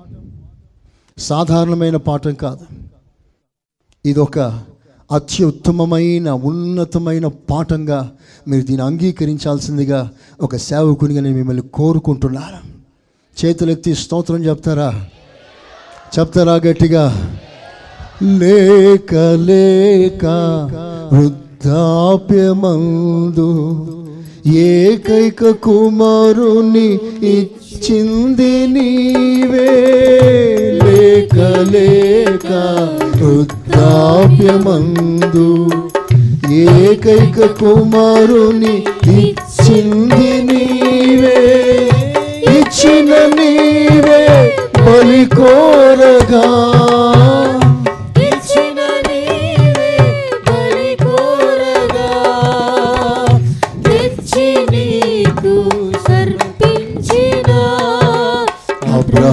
[1.17, 2.65] సాధారణమైన పాఠం కాదు.
[4.05, 4.39] ఇది ఒక
[5.11, 8.11] అత్యుత్తమమైన ఉన్నతమైన పాఠంగా
[8.47, 10.09] మీరు దీన్ని అంగీకరించాల్సిందిగా
[10.41, 12.59] ఒక సేవకునిగా నేను మిమ్మల్ని కోరుకుంటున్నాను.
[13.37, 15.09] చేతులెత్తి స్తోత్రం చెప్తారా?
[16.19, 17.03] చెప్తారా గట్టిగా?
[18.23, 19.15] లేక
[19.49, 20.25] లేక
[21.13, 22.29] వృద్ధాప్యమందు
[24.47, 29.71] ఏకైక కుమారుని ఇచ్చింది నీవే.
[30.83, 31.35] లేక
[31.71, 32.47] లేక
[33.23, 34.09] వృద్ధాప్యమందు
[36.51, 38.75] ఏకైక కుమారుని
[39.17, 41.39] ఇచ్చింది నీవే.
[42.59, 44.23] ఇచ్చిన నీవే
[44.77, 46.45] బలి కోరగా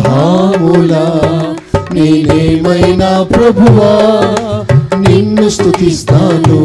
[0.09, 1.05] అబ్రహాములా
[1.95, 3.95] నేనేమైనా ప్రభువా
[5.05, 6.61] నిన్ను స్థుతిస్తాను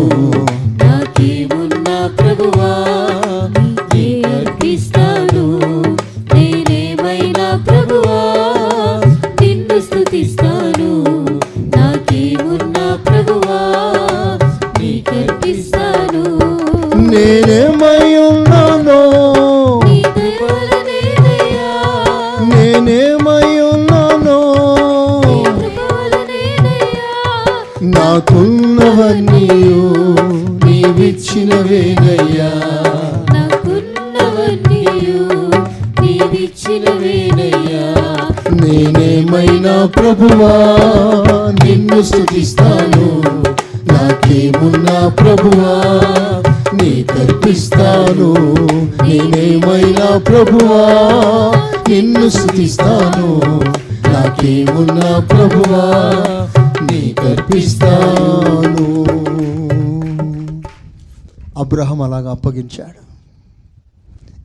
[62.62, 63.12] అప్పగించాడు.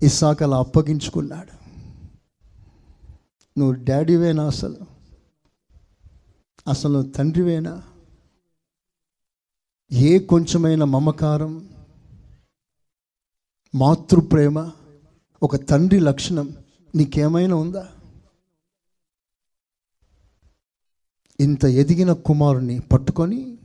[0.05, 1.67] ఇస్సాక్ అలా అప్పగించుకున్నాడు.
[3.59, 4.77] నువ్వు డాడీవేనా అసలు?
[6.69, 7.83] అసలు తండ్రివేనా?
[9.93, 11.69] ఏ కొంచెమైన మమకారం
[13.75, 14.71] మాతృప్రేమ
[15.43, 16.57] ఒక తండ్రి లక్షణం
[16.95, 17.89] నీకేమైనా ఉందా?
[21.41, 23.59] ఇంత ఎదిగిన కుమారుని పట్టుకొని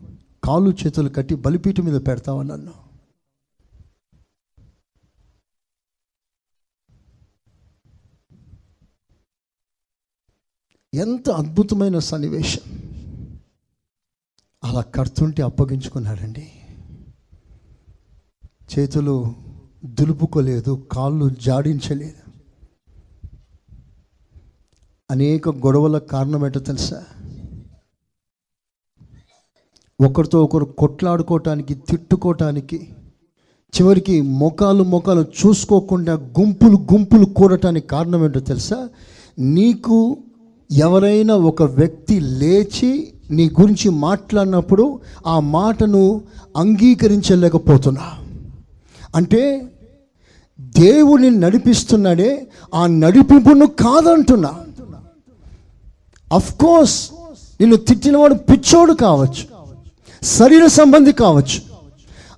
[0.44, 2.81] కాళ్ళు చేతులు కట్టి బలిపీఠం మీద పెడతావా నన్ను?
[10.94, 12.78] ఎంత అద్భుతమైన సన్నివేశం.
[14.64, 16.48] అలా కడుతుంటే అప్పగించుకున్నాడండి.
[18.74, 19.36] చేతులు
[19.86, 22.32] దులుపుకోలేదు కాళ్ళు జాడించలేదు.
[25.12, 27.06] అనేక గొడవల కారణం ఏంటో తెలుసా?
[30.06, 32.94] ఒకరితో ఒకరు కొట్లాడుకోవటానికి తిట్టుకోవటానికి
[33.76, 38.90] చివరికి ముఖాలు ముఖాలు చూసుకోకుండా గుంపులు గుంపులు కూడటానికి కారణం ఏంటో తెలుసా?
[39.40, 40.24] నీకు
[40.72, 46.22] ఎవరైనా ఒక వ్యక్తి లేచి నీ గురించి మాట్లాడినప్పుడు ఆ మాటను
[46.58, 48.12] అంగీకరించలేకపోతున్నా.
[49.16, 49.68] అంటే
[50.60, 54.52] దేవుని నడిపిస్తున్నాడే ఆ నడిపింపును కాదంటున్నా.
[56.36, 57.12] అఫ్ కోర్స్
[57.62, 59.44] నిన్ను తిట్టినవాడు పిచ్చోడు కావచ్చు
[60.24, 61.62] శరీర సంబంధి కావచ్చు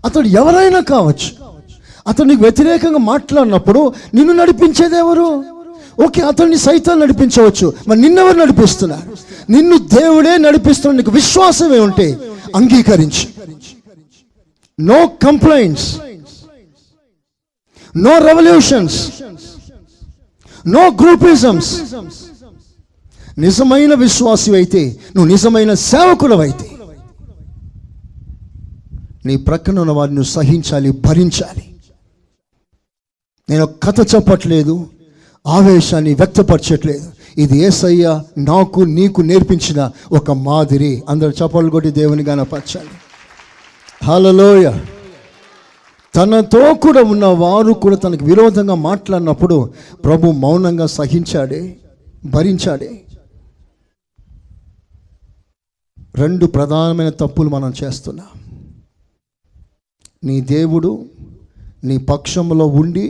[0.06, 1.44] అతడు ఎవరైనా కావచ్చు
[2.08, 5.46] అతడు నీకు వ్యతిరేకంగా మాట్లాడినప్పుడు నిన్ను నడిపించేది ఎవరు?
[6.06, 9.18] ఓకే అతన్ని సైతం నడిపించవచ్చు మరి నిన్నెవరు నడిపిస్తున్నారు?
[9.50, 12.18] నిన్ను దేవుడే నడిపిస్తున్న నీకు విశ్వాసమే ఉంటే
[12.56, 13.28] అంగీకరించు.
[14.80, 15.90] No complaints
[17.98, 19.00] no revolutions
[20.68, 21.72] no groupisms
[23.38, 26.70] నిజమైన విశ్వాసి అయితే నువ్వు నిజమైన సేవకుడు అయితే
[29.26, 31.66] నీ ప్రక్కన ఉన్న వారిని సహించాలి భరించాలి.
[33.50, 34.90] నేను ఒక కథ చెప్పట్లేదు.
[35.48, 37.12] ఆవేశాన్ని వ్యక్తపరచట్లేదు.
[37.38, 41.04] ఇది ఏసయ్య నాకు నీకు నేర్పించిన ఒక మాదిరి.
[41.10, 42.94] అందరు చప్పలు కొట్టి దేవుని గనపరచాలి
[44.04, 44.72] హలలోయ
[46.16, 49.74] తనతో కూడా ఉన్న వారు కూడా తనకు విరోధంగా మాట్లాడినప్పుడు
[50.06, 51.78] ప్రభు మౌనంగా సహించాడే
[52.26, 53.02] భరించాడే.
[56.16, 58.28] రెండు ప్రధానమైన తప్పులు మనం చేస్తున్నాం.
[60.24, 61.06] నీ దేవుడు
[61.84, 63.06] నీ పక్షంలో ఉండి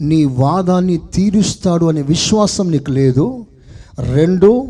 [0.00, 3.46] నీ వాదాన్ని తీరుస్తాడు అనే విశ్వాసం నీకు లేదు.
[3.98, 4.66] రెండు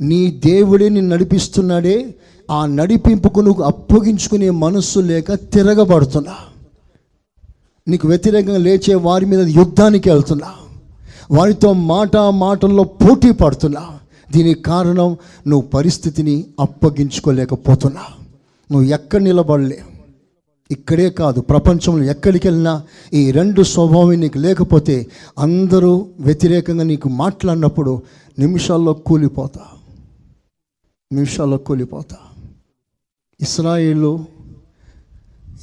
[0.00, 2.14] నీ దేవుడే నిన్ను నడిపిస్తున్నాడే.
[2.50, 6.34] ఆ నడిపింపుకు నువ్వు అప్పగించుకునే మనస్సు లేక తిరగబడుతున్నా.
[7.88, 10.50] నీకు వ్యతిరేకంగా లేచే వారి మీద యుద్ధానికి వెళ్తున్నా.
[11.30, 13.88] వారితో మాట మాటల్లో పోటీ పడుతున్నా.
[14.32, 15.16] దీనికి కారణం
[15.46, 18.00] నువ్వు పరిస్థితిని అప్పగించుకోలేకపోతున్నా.
[18.72, 19.80] నువ్వు ఎక్కడ నిలబడలే
[20.70, 22.82] ఇక్కడే కాదు ప్రపంచంలో ఎక్కడికి వెళ్ళినా
[23.14, 25.06] ఈ రెండు స్వభావం నీకు లేకపోతే
[25.38, 28.02] అందరూ వ్యతిరేకంగా నీకు మాట్లాడినప్పుడు
[28.38, 29.60] నిమిషాల్లో కూలిపోతా.
[31.12, 32.16] నిమిషాల్లో కూలిపోతా.
[33.40, 34.24] ఇస్రాయేలు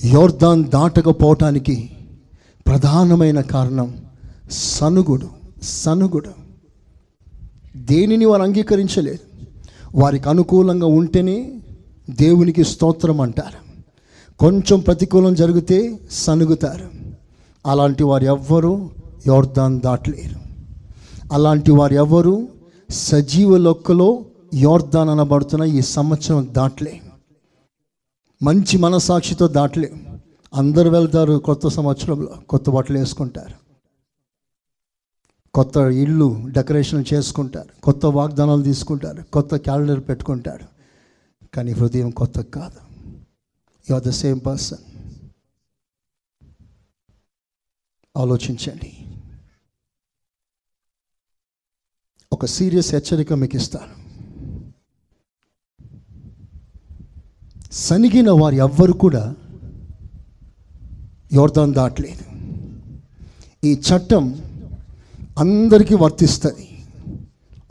[0.06, 1.90] యోర్దాన్ దాటకపోవటానికి
[2.68, 3.98] ప్రధానమైన కారణం
[4.52, 5.30] సనుగుడు
[5.64, 6.30] సనుగుడు.
[7.78, 9.20] దేనిని వారు అంగీకరించలేదు.
[9.96, 11.62] వారికి అనుకూలంగా ఉంటేనే
[12.10, 13.69] దేవునికి స్తోత్రం అంటారు.
[14.40, 16.90] కొంచెం ప్రతికూలం జరిగితే సనుగుతారు.
[17.66, 18.90] అలాంటి వారు ఎవ్వరూ
[19.28, 20.40] యోర్దాన్ దాటలేరు.
[21.34, 22.48] అలాంటి వారు ఎవరు
[22.90, 24.26] సజీవ లొక్కలో
[24.56, 27.02] యోర్దాన్ అనబడుతున్న ఈ సంవత్సరం దాటలే.
[28.44, 29.94] మంచి మనసాక్షితో దాటలే.
[30.54, 33.54] అందరు వెళ్తారు కొత్త సంవత్సరంలో కొత్త బట్టలు వేసుకుంటారు.
[35.54, 37.82] కొత్త ఇల్లు డెకరేషన్ చేసుకుంటారు.
[37.82, 39.24] కొత్త వాగ్దానాలు తీసుకుంటారు.
[39.34, 40.66] కొత్త క్యాలెండర్ పెట్టుకుంటారు.
[41.56, 42.89] కానీ హృదయం కొత్త కాదు.
[43.90, 44.84] You are the same person
[48.18, 48.92] ఆలోచించండి.
[52.32, 53.94] ఒక సీరియస్ హెచ్చరిక మీకు ఇస్తాను
[57.72, 59.36] సనిగిన వారు ఎవ్వరు కూడా
[61.34, 62.24] యోర్ధం దాటలేదు.
[63.64, 64.26] ఈ చట్టం
[65.38, 66.66] అందరికీ వర్తిస్తుంది.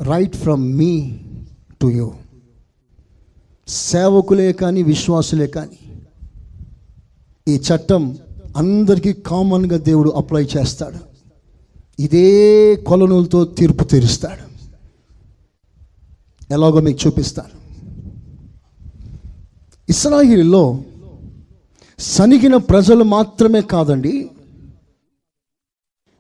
[0.03, 0.93] Right from me
[1.83, 2.13] to you
[3.69, 5.79] సేవకులే కానీ విశ్వాసులే కానీ
[7.49, 8.19] ఈ చట్టం
[8.57, 10.99] అందరికీ కామన్గా దేవుడు అప్లై చేస్తాడు.
[12.03, 14.49] ఇదే కొలనులతో తీర్పు తీరుస్తాడు.
[16.55, 17.59] ఎలాగో మీకు చూపిస్తాను.
[19.89, 20.83] ఇస్రాయిల్లో
[21.99, 24.31] సనిగిన ప్రజలు మాత్రమే కాదండి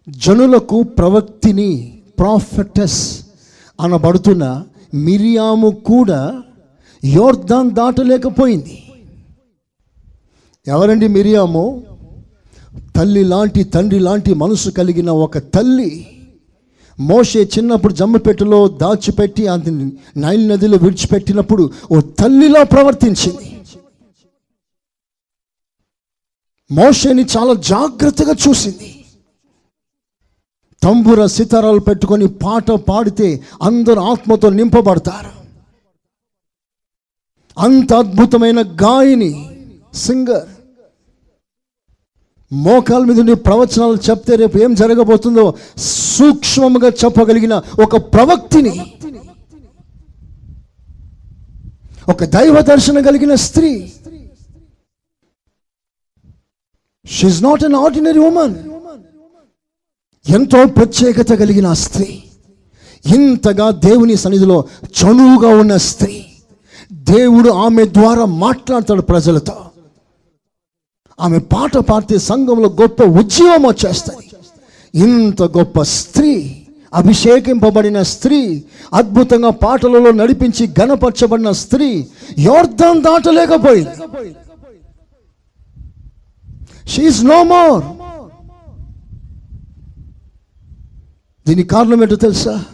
[0.09, 3.21] జనులకు ప్రవక్తిని ప్రాఫెటస్
[3.81, 4.65] అనబడుతున్న
[4.95, 6.43] మిరియాము కూడా
[7.05, 8.83] యోర్ధాన్ దాటలేకపోయింది.
[10.69, 11.83] ఎవరండి మిరియాము?
[12.97, 15.91] తల్లి లాంటి తండ్రి లాంటి మనసు కలిగిన ఒక తల్లి.
[17.01, 19.71] మోషే చిన్నప్పుడు జమ్మపెట్టులో దాచిపెట్టి అది
[20.17, 23.61] నైల్ నదిలో విడిచిపెట్టినప్పుడు ఓ తల్లిలా ప్రవర్తించింది.
[26.71, 29.05] మోషేని చాలా జాగ్రత్తగా చూసింది.
[30.83, 35.33] తంబుర సితారాలు పెట్టుకొని పాట పాడితే అందరూ ఆత్మతో నింపబడతారు.
[37.59, 39.31] అంత అద్భుతమైన గాయని
[39.95, 40.49] సింగర్
[42.53, 48.95] మోకాల మీద ఉండి ప్రవచనాలు చెప్తే రేపు ఏం జరగబోతుందో సూక్ష్మంగా చెప్పగలిగిన ఒక ప్రవక్తిని
[52.09, 53.93] ఒక దైవ దర్శనం కలిగిన స్త్రీ.
[57.07, 58.55] She's not an ordinary woman
[60.29, 62.23] ఎంతో ప్రత్యేకత కలిగిన స్త్రీ.
[63.15, 66.27] ఇంతగా దేవుని సన్నిధిలో చనువుగా ఉన్న స్త్రీ.
[66.93, 69.68] దేవుడు ఆమె ద్వారా మాట్లాడతాడు ప్రజలతో.
[71.21, 74.31] ఆమె పాట పాడితే సంఘంలో గొప్ప ఉద్యమం వచ్చేస్తాయి
[74.95, 76.65] ఇంత గొప్ప స్త్రీ
[76.95, 78.65] అభిషేకింపబడిన స్త్రీ
[78.95, 82.09] అద్భుతంగా పాటలలో నడిపించి గణపరచబడిన స్త్రీ
[82.39, 83.97] యోర్ధం దాటలేకపోయింది.
[86.91, 87.85] షీఈ్ నో మోర్
[91.47, 92.65] దీనికి కారణం ఏంటో తెలుసా?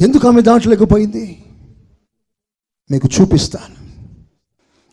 [0.00, 1.44] ఎందుకు ఆమె దాటలేకపోయింది?
[2.90, 3.77] మీకు చూపిస్తాను.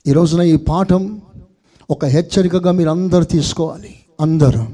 [0.07, 1.21] ఈ రోజున ఈ పాఠం
[1.89, 3.95] ఒక హెచ్చరికగా మీరు అందరు తీసుకోవాలి.
[4.21, 4.67] అందరూ.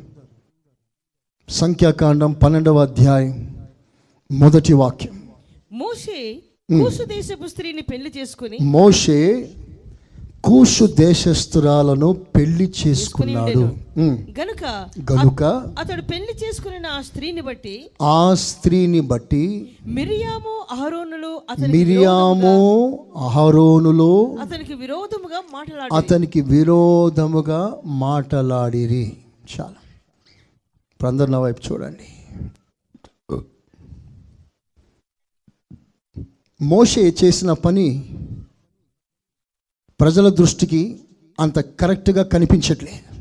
[1.50, 3.58] సంఖ్యాకాండం పన్నెండవ అధ్యాయం
[4.32, 5.24] మొదటి వాక్యం.
[5.72, 6.40] మోషే
[6.84, 9.50] కూసు దేశపు స్త్రీని పెళ్ళి చేసుకుని మోషే
[10.44, 13.60] కూషు దేశస్థురాలను పెళ్ళి చేసుకున్నాడు.
[14.40, 15.44] గనుక గనుక
[15.80, 24.42] అతడు పెళ్ళి చేసుకుని ఆ స్త్రీని బట్టి ఆ స్త్రీని బట్టి మిరియాము అహరోనులు అతనికి మిరియాము అహరోనులో విరోధముగా-
[24.42, 25.94] అతనికి విరోధముగా మాట్లాడారు.
[25.94, 29.18] అతనికి విరోధముగా మాటలాడిరి.
[29.60, 29.76] చాలా.
[30.92, 32.08] ఇప్పుడు నా వైపు చూడండి.
[36.62, 38.18] మోషే చేసిన పని
[40.02, 41.00] ప్రజల దృష్టికి
[41.40, 43.12] అంత కరెక్ట్గా కనిపించట్లేదు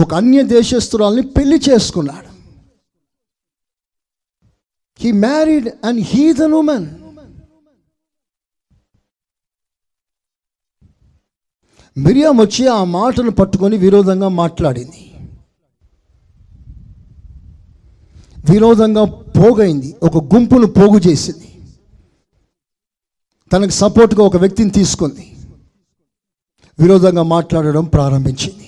[0.00, 2.30] ఒక అన్య దేశస్తురాల్ని పెళ్ళి చేసుకున్నాడు.
[5.00, 6.86] He married and heathen woman
[11.98, 15.12] Miriam వచ్చి ఆ మాటను పట్టుకొని విరోధంగా మాట్లాడింది.
[18.52, 19.96] విరోధంగా పోగైంది.
[20.02, 21.49] ఒక గుంపును పోగు చేసింది.
[23.52, 25.36] తనకు సపోర్ట్గా ఒక వ్యక్తిని తీసుకుంది.
[26.80, 28.66] విరోధంగా మాట్లాడడం ప్రారంభించింది.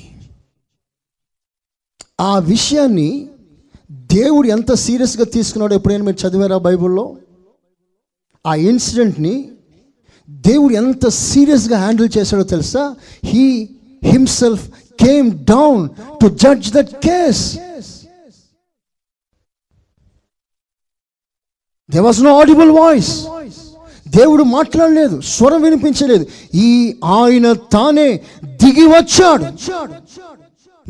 [2.21, 3.29] ఆ విషయాన్ని
[3.91, 7.17] దేవుడు ఎంత సీరియస్గా తీసుకున్నాడో ఎప్పుడైనా మీరు చదివారా బైబిల్లో?
[8.47, 9.51] ఆ ఇన్సిడెంట్ని
[10.31, 12.97] దేవుడు ఎంత సీరియస్గా హ్యాండిల్ చేశాడో తెలుసా?
[13.25, 13.69] He
[14.05, 14.71] himself
[15.05, 15.89] came down
[16.23, 17.59] to judge that case.
[21.91, 23.27] There was no audible voice
[24.17, 26.27] దేవుడు మాట్లాడలేదు స్వరం వినిపించలేదు.
[26.55, 28.13] ఈ ఆయన తానే
[28.45, 29.45] దిగి వచ్చాడు.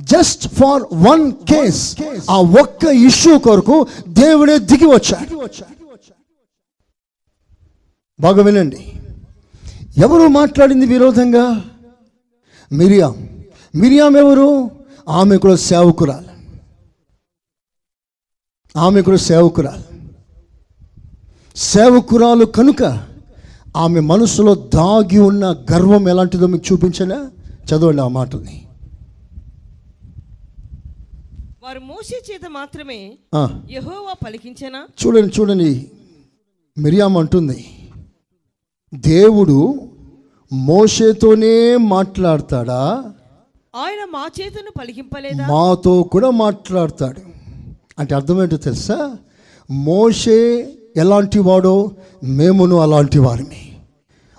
[0.00, 1.96] జస్ట్ ఫార్ వన్ కేస్
[2.30, 5.48] ఆ ఒక్క ఇష్యూ కొరకు దేవుడే దిగి వచ్చాడు.
[8.20, 8.92] బాగా వినండి.
[9.98, 11.64] ఎవరు మాట్లాడింది విరోధంగా?
[12.72, 13.28] మిరియాం.
[13.74, 14.70] మిరియాం ఎవరు?
[15.08, 16.32] ఆమె కూడా సేవకురాలు.
[18.78, 19.92] ఆమె కూడా సేవకురాలు.
[21.56, 23.11] సేవకురాలు కనుక
[23.76, 27.30] ఆమె మనసులో దాగి ఉన్న గర్వం ఎలాంటిదో మీకు చూపించనా
[27.68, 28.66] చదవండి ఆ మాటల్ని.
[31.64, 33.18] వారు మోసే చేత మాత్రమే
[33.70, 34.86] యెహోవా పలికించెనా?
[35.02, 35.90] చూడండి చూడండి.
[36.78, 37.64] మిరియాం అంటుంది
[38.94, 39.80] దేవుడు
[40.52, 42.80] మోషేతోనే మాట్లాడతాడా?
[43.76, 45.46] ఆయన మా చేతను పలికింపలేదా?
[45.46, 47.20] మాతో కూడా మాట్లాడతాడు.
[47.98, 49.16] అంటే అర్థమేంటో తెలుసా?
[49.70, 50.38] మోషే
[50.96, 53.80] ఎలాంటి వాడో మేమును అలాంటి వారిని.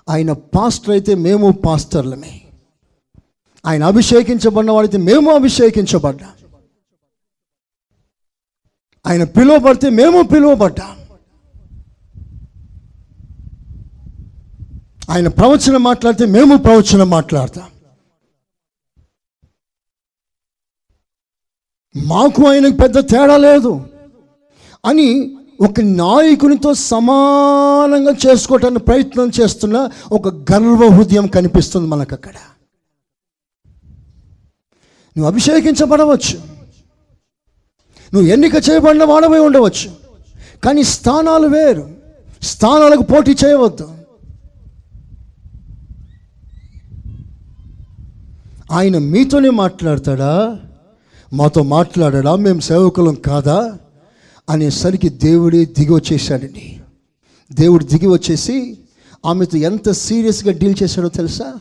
[0.09, 2.41] ఆయన పాస్టర్ అయితే మేము పాస్టర్లమే.
[3.65, 6.29] ఆయన అభిషేకించబడిన వాడైతే మేము అభిషేకించబడ్డా.
[9.07, 10.95] ఆయన పిలువబడితే మేము పిలువబడ్డా.
[15.09, 17.67] ఆయన ప్రవచనం మాట్లాడితే మేము ప్రవచనం మాట్లాడతాం.
[22.05, 23.87] మాకు ఆయనకు పెద్ద తేడా లేదు
[24.85, 32.33] అని ఒక నాయకునితో సమానంగా చేసుకోవటానికి ప్రయత్నం చేస్తున్న ఒక గర్వ హృదయం కనిపిస్తుంది మనకు అక్కడ
[35.17, 36.37] నువ్వు అభిషేకించబడవచ్చు.
[38.13, 39.91] నువ్వు ఎన్నిక చేయబడిన వాడవై ఉండవచ్చు.
[40.63, 41.89] కానీ స్థానాలు వేరు.
[42.41, 43.91] స్థానాలకు పోటీ చేయవద్దు.
[48.71, 50.59] ఆయన మీతోనే మాట్లాడతాడా?
[51.33, 52.35] మాతో మాట్లాడడా?
[52.35, 53.77] మేము సేవకులం కాదా?
[54.49, 56.81] అనేసరికి దేవుడే దిగి వచ్చేసాడండి
[57.51, 58.77] దేవుడు దిగి వచ్చేసి
[59.25, 61.53] ఆమెతో ఎంత సీరియస్గా డీల్ చేశాడో తెలుసా?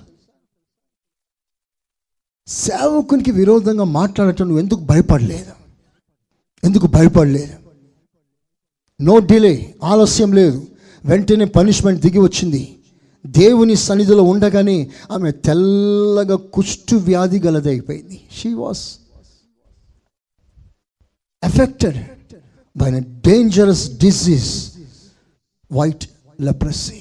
[2.47, 5.53] సేవకునికి విరోధంగా మాట్లాడటం నువ్వు ఎందుకు భయపడలేదు?
[6.64, 7.55] ఎందుకు భయపడలేదు?
[9.03, 10.66] నో డిలే ఆలస్యం లేదు.
[11.05, 12.78] వెంటనే పనిష్మెంట్ దిగి వచ్చింది.
[13.26, 18.20] దేవుని సన్నిధిలో ఉండగానే ఆమె తెల్లగా కుష్టు వ్యాధి గలదైపోయింది.
[18.37, 18.99] She was
[21.45, 21.97] affected
[22.78, 24.78] by a dangerous disease,
[25.74, 26.06] white
[26.42, 27.00] leprosy.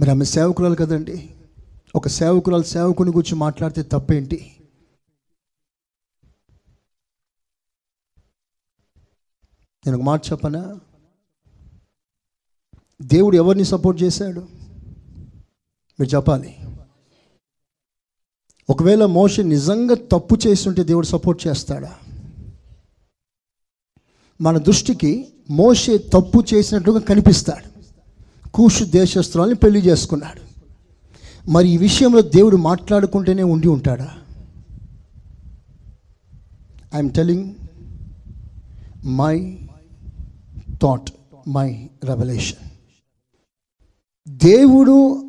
[0.00, 1.34] మరి ఆమె సేవకురాలు కదండి?
[1.94, 4.56] ఒక సేవకురాలు సేవకుని గురించి మాట్లాడితే తప్పేంటి?
[9.86, 10.80] నేను ఒక మాట చెప్పనా?
[13.02, 14.40] దేవుడు ఎవరిని సపోర్ట్ చేశాడు?
[16.00, 16.56] మీరు చెప్పాలి.
[18.70, 21.98] ఒకవేళ మోషన్ నిజంగా తప్పు చేస్తుంటే దేవుడు సపోర్ట్ చేస్తాడా?
[24.42, 27.72] మన దృష్టికి మోషే తప్పు చేసినట్లుగా కనిపిస్తాడు.
[28.50, 30.42] కూషు దేశస్తురాల్ని పెళ్ళి చేసుకున్నాడు.
[31.50, 34.08] మరి ఈ విషయంలో దేవుడు మాట్లాడుకుంటూనే ఉండి ఉంటాడా?
[36.94, 37.54] I'm telling
[39.06, 39.58] my
[40.82, 41.10] thought
[41.48, 42.68] my revolution
[44.28, 45.24] దేవుడు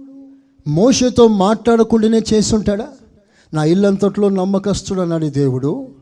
[0.68, 2.88] మోషతో మాట్లాడకుండానే చేస్తుంటాడా
[3.54, 5.93] నా ఇల్లంతట్లో నమ్మకస్తుడు అన్నాడు దేవుడు.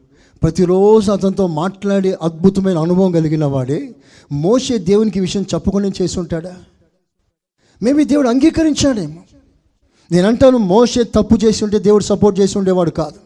[0.43, 3.95] ప్రతిరోజు అతనితో మాట్లాడి అద్భుతమైన అనుభవం కలిగిన వాడే
[4.31, 6.63] మోసే దేవునికి విషయం చెప్పకుండా చేసి ఉంటాడా
[7.83, 9.23] మేబీ దేవుడు అంగీకరించాడేమో.
[10.11, 13.19] నేను అంటాను మోషే తప్పు చేసి ఉంటే దేవుడు సపోర్ట్ చేసి ఉండేవాడు కాదు.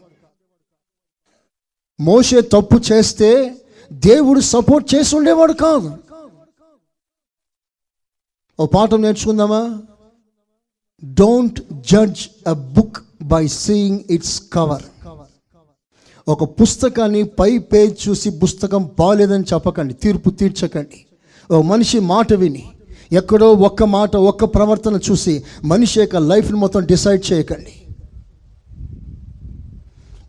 [2.00, 3.60] మోసే తప్పు చేస్తే
[3.92, 5.96] దేవుడు సపోర్ట్ చేసి ఉండేవాడు కాదు.
[8.60, 9.82] ఓ పాఠం నేర్చుకుందామా?
[11.04, 14.82] Don't judge a book by seeing its cover
[16.28, 21.06] ఒక పుస్తకాన్ని పై పేజ్ చూసి పుస్తకం బాగాలేదని చెప్పకండి తీర్పు తీర్చకండి.
[21.50, 22.64] ఓ మనిషి మాట విని
[23.12, 27.74] ఎక్కడో ఒక్క మాట ఒక్క ప్రవర్తన చూసి మనిషి యొక్క లైఫ్ని మొత్తం డిసైడ్ చేయకండి.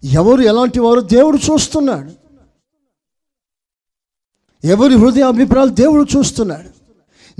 [0.04, 2.12] ఎవరు ఎలాంటి వారు దేవుడు చూస్తున్నాడు.
[4.68, 6.70] ఎవరి హృదయ అభిప్రాయాలు దేవుడు చూస్తున్నాడు.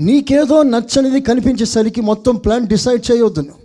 [0.02, 3.64] నీకేదో నచ్చనిది కనిపించేసరికి మొత్తం ప్లాన్ డిసైడ్ చేయొద్దు నువ్వు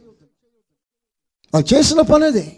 [1.73, 2.55] చేసిన పని అదే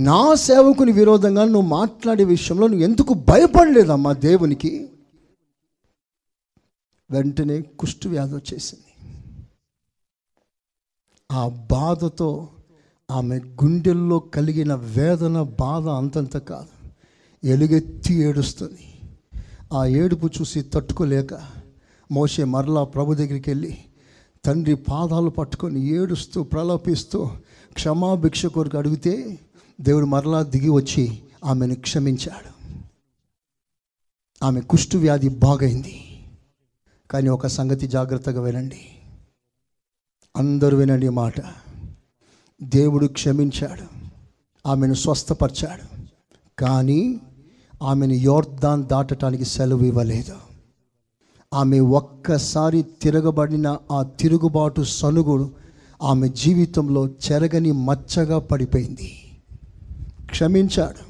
[0.00, 4.90] నా సేవకుని విరోధంగా నువ్వు మాట్లాడే విషయంలో నువ్వు ఎందుకు భయపడలేదమ్మా దేవునికి?
[7.10, 9.14] వెంటనే కుష్టు వ్యాధి వచ్చేసింది.
[11.32, 12.48] ఆ బాధతో
[13.10, 16.88] ఆమె గుండెల్లో కలిగిన వేదన బాధ అంతంత కాదు.
[17.46, 19.10] ఎలుగెత్తి ఏడుస్తుంది.
[19.72, 21.34] ఆ ఏడుపు చూసి తట్టుకోలేక
[22.12, 23.78] మోసే మరలా ప్రభు దగ్గరికి వెళ్ళి
[24.44, 27.30] తండ్రి పాదాలు పట్టుకొని ఏడుస్తూ ప్రలోపిస్తూ
[27.74, 29.38] క్షమాభిక్ష కొరకు అడిగితే
[29.80, 32.54] దేవుడు మరలా దిగి వచ్చి ఆమెను క్షమించాడు.
[34.44, 36.24] ఆమె కుష్టు వ్యాధి బాగైంది.
[37.10, 38.80] కానీ ఒక సంగతి జాగ్రత్తగా వినండి.
[40.36, 41.34] అందరూ వినండి మాట.
[42.62, 44.04] దేవుడు క్షమించాడు.
[44.68, 46.04] ఆమెను స్వస్థపరిచాడు.
[46.58, 47.20] కానీ
[47.82, 50.36] ఆమెను యోర్దాన్ దాటటానికి సెలవు ఇవ్వలేదు.
[51.54, 55.50] ఆమె ఒక్కసారి తిరగబడిన ఆ తిరుగుబాటు సనుగుడు
[56.02, 59.23] ఆమె జీవితంలో చెరగని మచ్చగా పడిపోయింది.
[60.30, 61.02] క్షమించాడు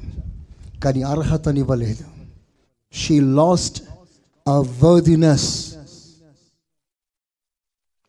[0.80, 2.04] కానీ అర్హతనివ్వలేదు
[2.92, 3.82] she lost
[4.48, 5.76] a worthiness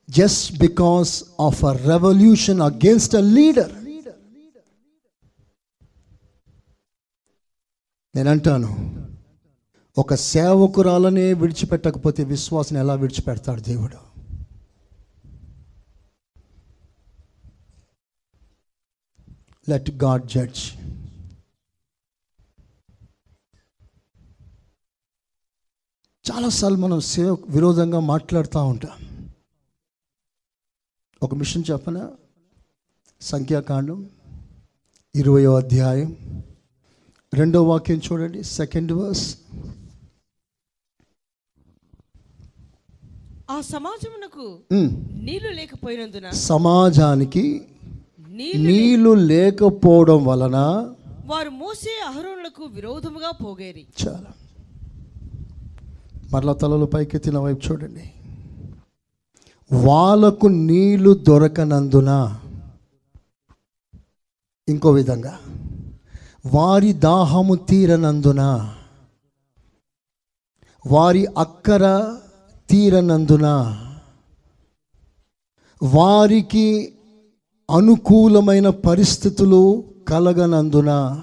[0.09, 3.71] just because of a revolution against a leader
[8.15, 9.01] నేనంటాను
[9.97, 13.97] ఒక సేవకురాలనే విడిచిపెట్టకపోతే విశ్వాసం ఎలా విడిచిపెడతాడు దేవుడు?
[19.69, 20.73] లెట్ గాడ్ జడ్జ్
[26.31, 29.27] చాలాసార్లు మనం సేవ విరోధంగా మాట్లాడుతూ ఉంటాం.
[31.23, 32.11] ఒక మిషన్ చెప్పన?
[33.21, 34.09] సంఖ్యాకాండం
[35.15, 36.43] ఇరవయో అధ్యాయం.
[37.33, 38.43] రెండో వాక్యం చూడండి.
[38.43, 39.37] సెకండ్ వర్స్
[43.49, 44.63] ఆ సమాజమునకు
[45.11, 47.74] నీళ్ళు లేకపోయినందున సమాజానికి
[48.43, 50.55] నీళ్ళు లేకపోవడం వలన
[51.25, 53.87] వారు మోసే అహరోనులకు విరోధముగా పోగేరి.
[54.07, 54.33] చాలా.
[56.33, 58.11] మరలా తలలు పైకెత్తిన వైపు చూడండి.
[59.85, 62.39] వాళ్ళకు నీళ్ళు దొరకనందున
[64.69, 65.39] ఇంకో విధంగా
[66.45, 68.73] వారి దాహము తీరనందున
[70.87, 72.15] వారి అక్కర
[72.69, 73.45] తీరనందున
[75.83, 76.93] వారికి
[77.71, 81.19] అనుకూలమైన పరిస్థితులు కలగనందున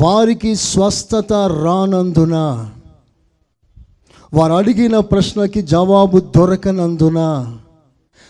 [0.00, 2.68] వారికి స్వస్థత రానందున
[4.34, 7.18] వారు అడిగిన ప్రశ్నకి జవాబు దొరకనందున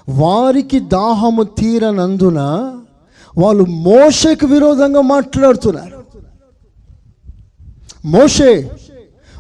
[0.09, 2.41] వారికి దాహము తీరనందున
[3.39, 6.05] వాళ్ళు మోషకు విరోధంగా మాట్లాడుతున్నారు.
[8.05, 8.71] మోషే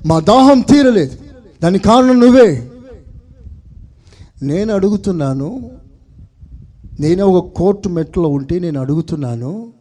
[0.06, 1.16] మా దాహం తీరలేదు.
[1.62, 2.70] దాని కారణం నువ్వే.
[4.42, 5.79] నేను అడుగుతున్నాను
[7.00, 9.72] నేను ఒక కోర్టు మెట్లో ఉంటే నేను అడుగుతున్నాను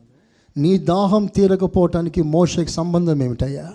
[0.58, 3.74] నీ దాహం తీరకపోవటానికి మోషకి సంబంధం ఏమిటయ్యా?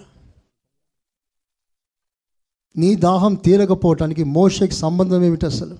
[2.76, 5.78] నీ దాహం తీరకపోవటానికి మోషకి సంబంధం ఏమిటి అసలు?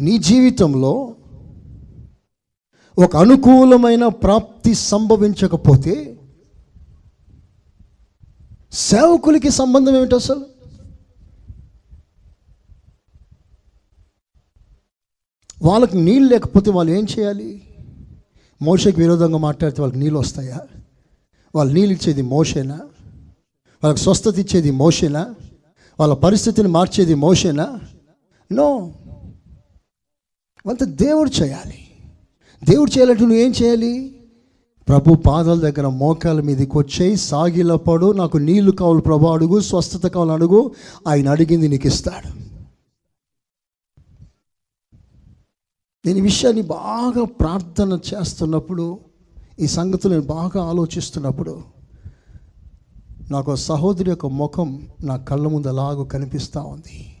[0.00, 1.16] నీ జీవితంలో
[2.98, 6.11] ఒక అనుకూలమైన ప్రాప్తి సంభవించకపోతే
[8.72, 10.46] సేవకులకి సంబంధం ఏమిటి అసలు?
[15.62, 17.62] వాళ్ళకి నీళ్ళు లేకపోతే వాళ్ళు ఏం చేయాలి?
[18.62, 20.60] మోషకి విరోధంగా మాట్లాడితే వాళ్ళకి నీళ్ళు వస్తాయా?
[21.54, 22.80] వాళ్ళు నీళ్ళు ఇచ్చేది మోషేనా?
[23.84, 25.34] వాళ్ళకి స్వస్థత ఇచ్చేది మోషేనా?
[26.00, 27.80] వాళ్ళ పరిస్థితిని మార్చేది మోషేనా?
[28.52, 28.94] నో.
[30.66, 31.88] వాళ్ళతో దేవుడు చేయాలి.
[32.64, 34.21] దేవుడు చేయాలంటే నువ్వు ఏం చేయాలి?
[34.88, 40.74] ప్రభు పాదాల దగ్గర మోకాల మీదకి వచ్చేయి సాగిలపడు నాకు నీళ్ళు కావాలి ప్రభు అడుగు స్వస్థత కావాలి అడుగు.
[41.08, 42.42] ఆయన అడిగింది నీకు ఇస్తాడు.
[46.06, 48.98] నేను ఈ విషయాన్ని బాగా ప్రార్థన చేస్తున్నప్పుడు
[49.60, 51.62] ఈ సంగతులు నేను బాగా ఆలోచిస్తున్నప్పుడు
[53.30, 57.16] నాకు సహోదరి యొక్క ముఖం నా కళ్ళ ముందు అలాగూ కనిపిస్తూ ఉంది.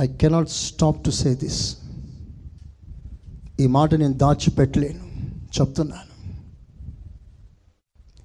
[0.00, 1.76] I cannot stop to say this
[3.60, 5.08] ఈ మాట నేను దాచిపెట్టలేను.
[5.60, 6.08] చెప్తున్నాను.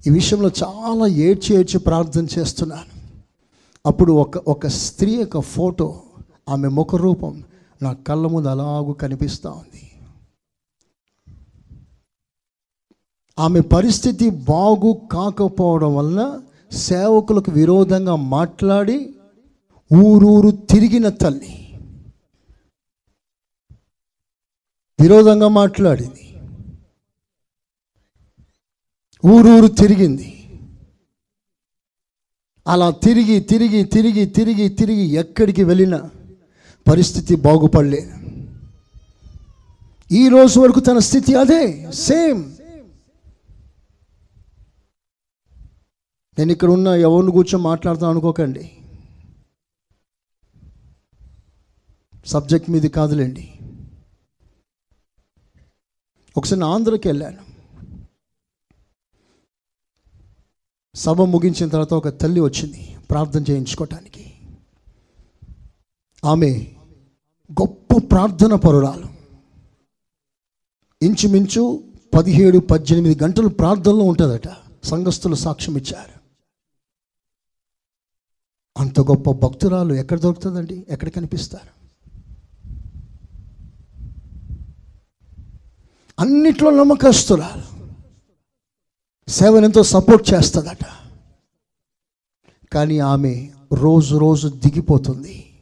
[0.06, 2.94] ఈ విషయంలో చాలా ఏడ్చి ఏడ్చి ప్రార్థన చేస్తున్నాను.
[3.86, 6.02] అప్పుడు ఒక ఒక స్త్రీ యొక్క ఫోటో
[6.48, 7.44] ఆమె ముఖ రూపం
[7.82, 9.90] నా కళ్ళ ముందు అలాగూ కనిపిస్తూ ఉంది.
[13.38, 16.40] ఆమె పరిస్థితి బాగు కాకపోవడం వలన
[16.72, 19.14] సేవకులకు విరోధంగా మాట్లాడి
[19.94, 21.63] ఊరూరు తిరిగిన తల్లి.
[25.00, 26.20] విరోధంగా మాట్లాడింది.
[29.26, 30.30] ఊరూరు తిరిగింది.
[32.66, 36.10] అలా తిరిగి తిరిగి తిరిగి తిరిగి తిరిగి ఎక్కడికి వెళ్ళినా
[36.90, 38.10] పరిస్థితి బాగుపడలే.
[40.12, 42.56] ఈ రోజు వరకు తన స్థితి అదే సేమ్.
[46.38, 48.70] నేను ఇక్కడ ఉన్న ఎవరిని కూర్చొని మాట్లాడతాను అనుకోకండి.
[52.26, 53.53] సబ్జెక్ట్ మీది కాదులేండి.
[56.36, 57.54] ఒకసారి నేను ఆంధ్రకి వెళ్ళాను.
[60.94, 64.34] సభ ముగించిన తర్వాత ఒక తల్లి వచ్చింది ప్రార్థన చేయించుకోవటానికి
[66.24, 66.74] ఆమె
[67.52, 69.06] గొప్ప ప్రార్థన పరురాలు.
[71.02, 74.48] ఇంచుమించు పదిహేడు పద్దెనిమిది గంటలు ప్రార్థనలో ఉంటుందట.
[74.84, 76.14] సంఘస్థులు సాక్ష్యం ఇచ్చారు.
[78.76, 80.86] అంత గొప్ప భక్తురాలు ఎక్కడ దొరుకుతుందండి?
[80.88, 81.73] ఎక్కడ కనిపిస్తారు?
[86.18, 87.74] అన్నిట్లో నమ్మకస్తురాలు.
[89.30, 90.84] సేవను ఎంతో సపోర్ట్ చేస్తుందట.
[92.72, 95.54] కానీ ఆమె రోజు రోజు దిగిపోతుంది.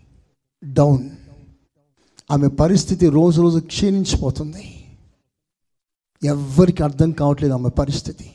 [0.64, 1.10] డౌన్.
[2.30, 4.96] ఆమె పరిస్థితి రోజు రోజు క్షీణించిపోతుంది.
[6.24, 8.30] ఎవ్వరికి అర్థం కావట్లేదు ఆమె పరిస్థితి.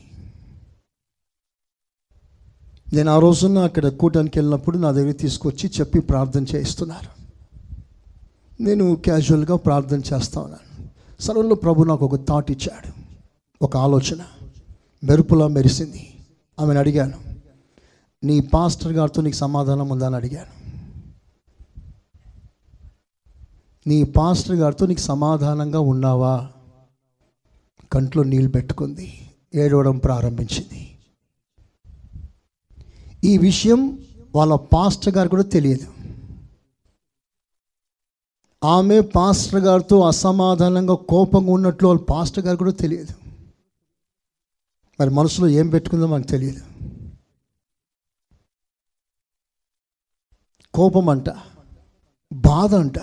[2.92, 7.18] నేను ఆ రోజున అక్కడ కూటానికి వెళ్ళినప్పుడు నా దగ్గర తీసుకొచ్చి చెప్పి ప్రార్థన చేయిస్తున్నారు.
[8.62, 10.67] నేను క్యాజువల్గా ప్రార్థన చేస్తా ఉన్నాను.
[11.20, 12.92] సడన్లో ప్రభు నాకు ఒక థాట్ ఇచ్చాడు.
[13.62, 14.22] ఒక ఆలోచన.
[15.04, 16.14] మెరుపులా మెరిసింది.
[16.60, 17.18] ఆమెను అడిగాను.
[18.24, 20.68] నీ పాస్టర్ గారితో నీకు సమాధానం ఉందా అని అడిగాను.
[23.88, 26.48] నీ పాస్టర్ గారితో నీకు సమాధానంగా ఉన్నావా?
[27.92, 29.30] కంట్లో నీళ్ళు పెట్టుకుంది.
[29.54, 30.98] ఏడవడం ప్రారంభించింది.
[33.24, 33.98] ఈ విషయం
[34.34, 35.97] వాళ్ళ పాస్టర్ గారు కూడా తెలియదు.
[38.64, 43.14] ఆమె పాస్టర్ గారితో అసమాధానంగా కోపంగా ఉన్నట్లు వాళ్ళ పాస్టర్ గారు కూడా తెలియదు.
[45.00, 46.60] మరి మనసులో ఏం పెట్టుకుందో మనకు తెలియదు.
[50.74, 51.24] కోపం అంట
[52.32, 52.98] బాధ అంట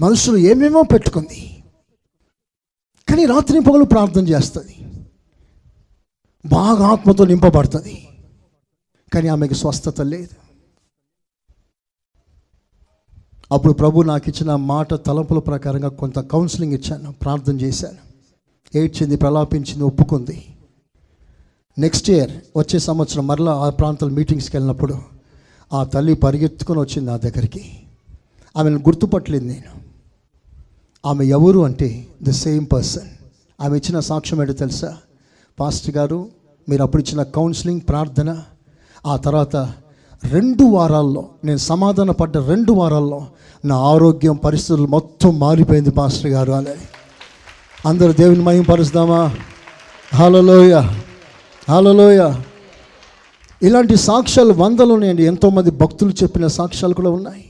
[0.00, 1.64] మనసులో ఏమేమో పెట్టుకుంది.
[3.08, 4.76] కానీ రాత్రి పగలు ప్రార్థన చేస్తుంది.
[6.46, 8.08] బాగా ఆత్మతో నింపబడుతుంది.
[9.14, 10.49] కానీ ఆమెకి స్వస్థత లేదు.
[13.52, 18.10] అప్పుడు ప్రభు నాకు ఇచ్చిన మాట తలంపుల ప్రకారంగా కొంత కౌన్సిలింగ్ ఇచ్చాను ప్రార్థన చేశాను.
[18.78, 20.44] ఏడ్చింది ప్రలాపించింది ఒప్పుకుంది.
[21.78, 24.98] నెక్స్ట్ ఇయర్ వచ్చే సంవత్సరం మరలా ఆ ప్రాంతాల మీటింగ్స్కి వెళ్ళినప్పుడు
[25.72, 27.82] ఆ తల్లి పరిగెత్తుకొని వచ్చింది నా దగ్గరికి.
[28.56, 29.80] ఆమెను గుర్తుపట్టలేదు నేను.
[31.06, 33.08] ఆమె ఎవరు అంటే ద సేమ్ పర్సన్
[33.60, 34.96] ఆమె ఇచ్చిన సాక్ష్యం ఏంటో తెలుసా?
[35.60, 36.28] పాస్టర్ గారు
[36.68, 38.42] మీరు అప్పుడు ఇచ్చిన కౌన్సిలింగ్ ప్రార్థన
[39.06, 39.56] ఆ తర్వాత
[40.24, 43.26] రెండు వారాల్లో నేను సమాధాన పడ్డ రెండు వారాల్లో
[43.64, 46.52] నా ఆరోగ్యం పరిస్థితులు మొత్తం మారిపోయింది మాస్టర్ గారు.
[46.52, 46.88] అనేది
[47.86, 49.36] అందరూ దేవుని మహిమ పరుస్తామా?
[50.14, 50.80] హలోయ
[51.70, 52.34] హలోయ
[53.62, 55.26] ఇలాంటి సాక్ష్యాలు వందలు ఉన్నాయండి.
[55.26, 57.46] ఎంతోమంది భక్తులు చెప్పిన సాక్ష్యాలు కూడా ఉన్నాయి.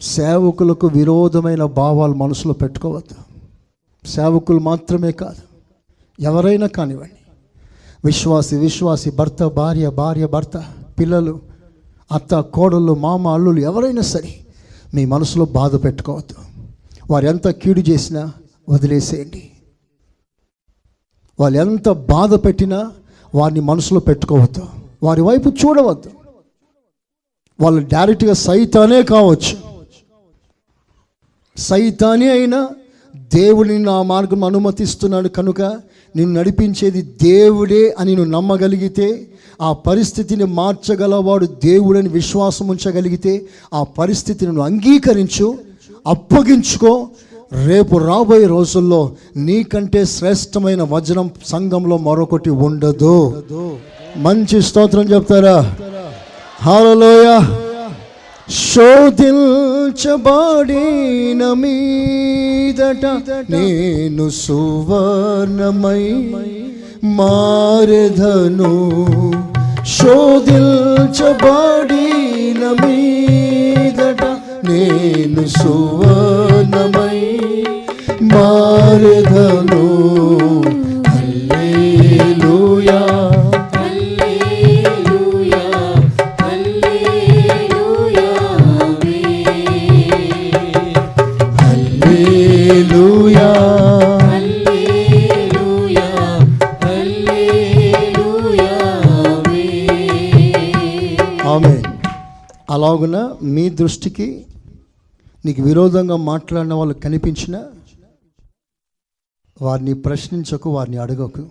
[0.00, 3.16] సేవకులకు విరోధమైన భావాలు మనసులో పెట్టుకోవద్దు.
[4.08, 5.42] సేవకులు మాత్రమే కాదు
[6.20, 7.23] ఎవరైనా కానివ్వండి.
[8.04, 10.64] విశ్వాసి విశ్వాసి భర్త భార్య భార్య భర్త
[11.00, 11.40] పిల్లలు
[12.12, 14.46] అత్త కోడళ్ళు మామ అల్లులు ఎవరైనా సరే
[14.94, 16.34] మీ మనసులో బాధ పెట్టుకోవద్దు.
[17.10, 18.32] వారు ఎంత కీడు చేసినా
[18.68, 19.50] వదిలేసేయండి.
[21.40, 22.92] వాళ్ళు ఎంత బాధ పెట్టినా
[23.34, 24.62] వారిని మనసులో పెట్టుకోవద్దు.
[25.02, 26.10] వారి వైపు చూడవద్దు.
[27.60, 29.56] వాళ్ళు డైరెక్ట్గా సైతానే కావచ్చు.
[31.56, 32.68] సైతానే అయినా
[33.14, 35.62] దేవుడిని నా మార్గం అనుమతిస్తున్నాడు కనుక
[36.16, 39.26] నిన్ను నడిపించేది దేవుడే అని నువ్వు నమ్మగలిగితే
[39.62, 43.44] ఆ పరిస్థితిని మార్చగలవాడు దేవుడని విశ్వాసం ఉంచగలిగితే
[43.74, 45.58] ఆ పరిస్థితిని నువ్వు అంగీకరించు
[46.06, 47.08] అప్పగించుకో.
[47.66, 53.36] రేపు రాబోయే రోజుల్లో నీకంటే శ్రేష్టమైన వజ్రం సంఘంలో మరొకటి ఉండదు.
[54.16, 55.76] మంచి స్తోత్రం చెప్తారా?
[56.62, 57.38] హాలలోయ
[58.48, 60.04] శోధించబడిన
[61.54, 63.04] మీదట
[63.52, 66.02] నేను సువర్ణమై
[67.18, 68.72] మారెదను
[69.96, 70.22] శోధించబడిన
[72.82, 74.22] మీదట
[74.68, 77.18] నేను సువర్ణమై
[78.34, 79.82] మారెదను
[102.74, 104.46] అలాగున మీ దృష్టికి
[105.44, 107.70] నీకు విరోధంగా మాట్లాడిన వాళ్ళు కనిపించిన
[109.62, 111.48] వారిని ప్రశ్నించకు వారిని అడగకు.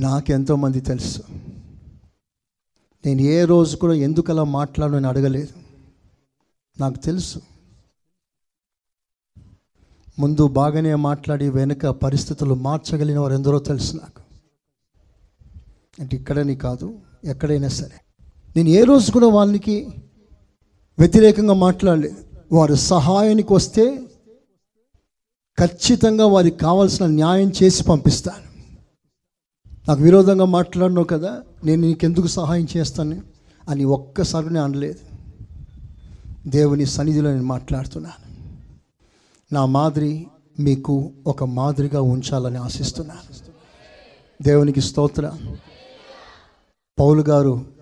[0.00, 1.22] నాకెంతోమంది తెలుసు.
[3.06, 5.52] నేను ఏ రోజు కూడా ఎందుకు అలా మాట్లాడని అడగలేదు.
[6.80, 7.38] నాకు తెలుసు.
[10.18, 14.22] ముందు బాగానే మాట్లాడి వెనుక పరిస్థితులు మార్చగలిగిన వారు ఎందరో తెలుసు నాకు.
[16.00, 18.07] అంటే ఇక్కడని కాదు ఎక్కడైనా సరే.
[18.58, 19.88] నేను ఏ రోజు కూడా వాళ్ళకి
[20.98, 22.16] వ్యతిరేకంగా మాట్లాడలేదు.
[22.52, 23.98] వారు సహాయానికి వస్తే
[25.58, 28.48] ఖచ్చితంగా వారికి కావాల్సిన న్యాయం చేసి పంపిస్తాను.
[29.88, 33.22] నాకు విరోధంగా మాట్లాడినావు కదా నేను నీకెందుకు సహాయం చేస్తాను
[33.68, 34.98] అని ఒక్కసారి నేను అనలేదు.
[36.46, 38.52] దేవుని సన్నిధిలో నేను మాట్లాడుతున్నాను.
[39.54, 40.26] నా మాదిరి
[40.60, 43.34] మీకు ఒక మాదిరిగా ఉంచాలని ఆశిస్తున్నాను.
[44.42, 45.32] దేవునికి స్తోత్ర.
[46.98, 47.77] పౌలు గారు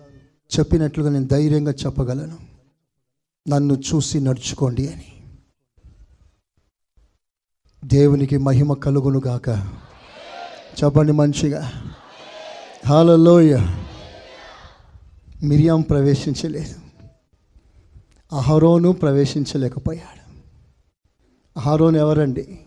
[0.59, 2.37] చెప్పినట్లుగా నేను ధైర్యంగా చెప్పగలను.
[3.49, 5.05] నన్ను చూసి నడుచుకోండి అని.
[7.85, 9.49] దేవునికి మహిమ కలుగును గాక.
[10.83, 11.71] చెప్పండి మంచిగా
[12.87, 13.57] హాలలోయ
[15.43, 16.75] మిరియాం ప్రవేశించలేదు.
[18.35, 20.39] అహరోను ప్రవేశించలేకపోయాడు.
[21.59, 22.59] అహరోను ఎవరండి?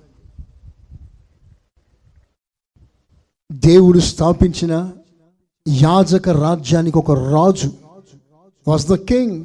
[3.52, 4.92] దేవుడు స్థాపించిన
[5.70, 7.70] యాజక రాజ్యానికి ఒక రాజు.
[8.68, 9.44] వాజ్ ద కింగ్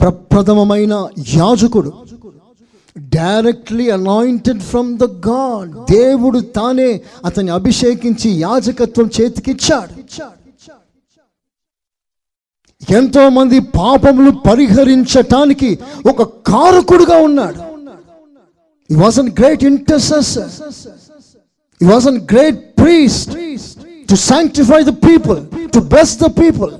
[0.00, 1.92] ప్రప్రథమమైన యాజకుడు.
[2.98, 9.92] Directly anointed from the god దేవుడు తానే అతన్ని అభిషేకించి యాజకత్వం చేతికిచ్చాడు.
[12.92, 15.78] ఎంతో మంది పాపములు పరిహరించటానికి
[16.10, 17.58] ఒక కారకుడుగా ఉన్నాడు.
[18.92, 20.50] He was an great intercessor
[21.82, 23.30] ఈ was an great priest
[24.10, 26.70] to sanctify the people to bless the people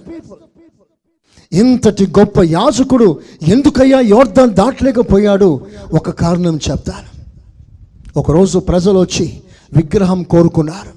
[1.52, 5.66] ఇంతటి గొప్ప యాజకుడు ఎందుకయ్యా యోర్ధన్ దాటలేకపోయాడు?
[5.94, 7.10] ఒక కారణం చెప్తాను.
[8.16, 10.90] ఒకరోజు ప్రజలు వచ్చి విగ్రహం కోరుకున్నారు.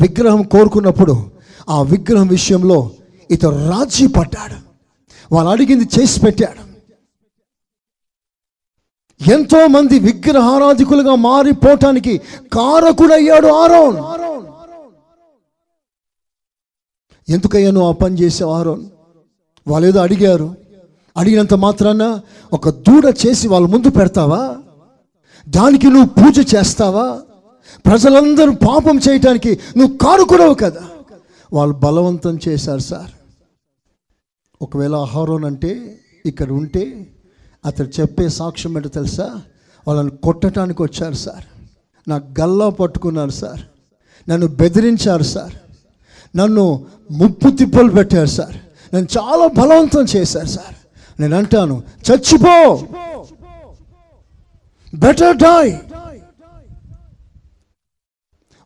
[0.00, 1.30] విగ్రహం కోరుకున్నప్పుడు
[1.68, 2.90] ఆ విగ్రహం విషయంలో
[3.30, 4.58] ఇతను రాజీ పడ్డాడు.
[5.34, 6.70] వాళ్ళు అడిగింది చేసి పెట్టాడు.
[9.30, 12.20] ఎంతోమంది విగ్రహారాధికులుగా మారిపోవటానికి
[12.52, 14.29] కారకుడయ్యాడు ఆరోన్.
[17.30, 18.84] ఎందుకయ్యా నువ్వు ఆ పని చేసావు ఆరోన్?
[19.68, 20.56] వాళ్ళు ఏదో అడిగారు.
[21.16, 22.20] అడిగినంత మాత్రాన
[22.52, 24.56] ఒక దూడ చేసి వాళ్ళ ముందు పెడతావా?
[25.48, 27.20] దానికి నువ్వు పూజ చేస్తావా?
[27.86, 30.82] ప్రజలందరూ పాపం చేయటానికి నువ్వు కారుకుడవు కదా?
[31.52, 33.10] వాళ్ళు బలవంతం చేశారు సార్.
[34.62, 37.06] ఒకవేళ ఆహారం అంటే ఇక్కడ ఉంటే
[37.66, 39.42] అతడు చెప్పే సాక్ష్యం ఏంటో తెలుసా?
[39.88, 41.44] వాళ్ళని కొట్టడానికి వచ్చారు సార్.
[42.10, 43.60] నా గల్లా పట్టుకున్నారు సార్.
[44.30, 45.52] నన్ను బెదిరించారు సార్.
[46.36, 48.56] నన్ను ముప్పు తిప్పలు పెట్టారు సార్.
[48.94, 50.74] నేను చాలా బలవంతం చేశారు సార్.
[51.20, 52.86] నేను అంటాను చచ్చిపో.
[54.94, 55.72] బెటర్ డాయ్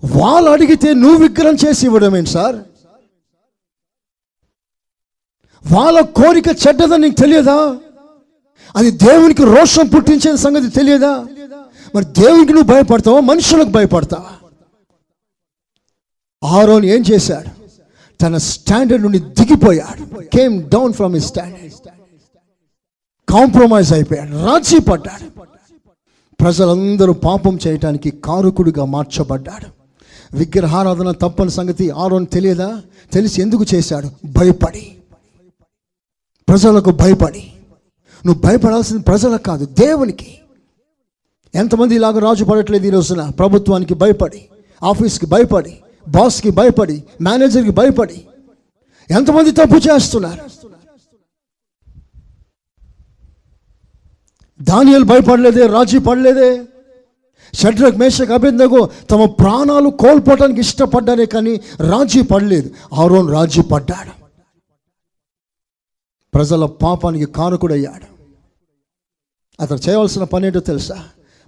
[0.05, 2.57] వాళ్ళు అడిగితే నువ్వు విగ్రహం చేసి ఇవ్వడం ఏంటి సార్?
[5.73, 7.77] వాళ్ళ కోరిక చెడ్డదని నీకు తెలియదా?
[8.77, 11.27] అది దేవునికి రోషం పుట్టించే సంగతి తెలియదా?
[11.95, 13.21] మరి దేవునికి నువ్వు భయపడతావా?
[13.21, 14.44] మనుషులకు భయపడతావా?
[16.45, 17.65] ఆరోన్ ఏం చేశాడు?
[18.21, 20.25] తన స్టాండర్డ్ నుండి దిగిపోయాడు.
[20.25, 21.89] Came down from his standard
[23.29, 24.31] compromise అయిపోయాడు.
[24.31, 25.41] రాజీ పడ్డాడు.
[26.41, 29.85] ప్రజలందరూ పాపం చేయటానికి కారుకుడిగా మార్చబడ్డాడు.
[30.37, 32.83] విగ్రహారాధన తప్పని సంగతి ఆరోన్ తెలియదా?
[33.13, 34.11] తెలిసి ఎందుకు చేశాడు?
[34.27, 34.97] భయపడి.
[36.49, 37.53] ప్రజలకు భయపడి.
[38.27, 40.39] నువ్వు భయపడాల్సింది ప్రజలకు కాదు దేవునికి.
[41.55, 43.29] ఎంతమంది ఇలాగ రాజు పడట్లేదు ఈ రోజున?
[43.29, 44.49] ప్రభుత్వానికి భయపడి.
[44.83, 45.79] ఆఫీస్కి భయపడి.
[46.09, 48.27] బాస్కి భయపడి మేనేజర్కి భయపడి
[49.11, 50.43] ఎంతమంది తప్పు చేస్తున్నారు?
[54.63, 56.65] దానియలు భయపడలేదే రాజీ పడలేదే.
[57.55, 62.71] షడ్రక్ మేషక్ అభిందగు తమ ప్రాణాలు కోల్పోవటానికి ఇష్టపడ్డారే కానీ రాజీ పడలేదు.
[62.93, 64.25] ఆరోన్ రాజీ పడ్డాడు.
[66.35, 68.15] ప్రజల పాపానికి కారకుడయ్యాడు.
[69.63, 71.05] అతను చేయవలసిన పని ఏంటో తెలుసా?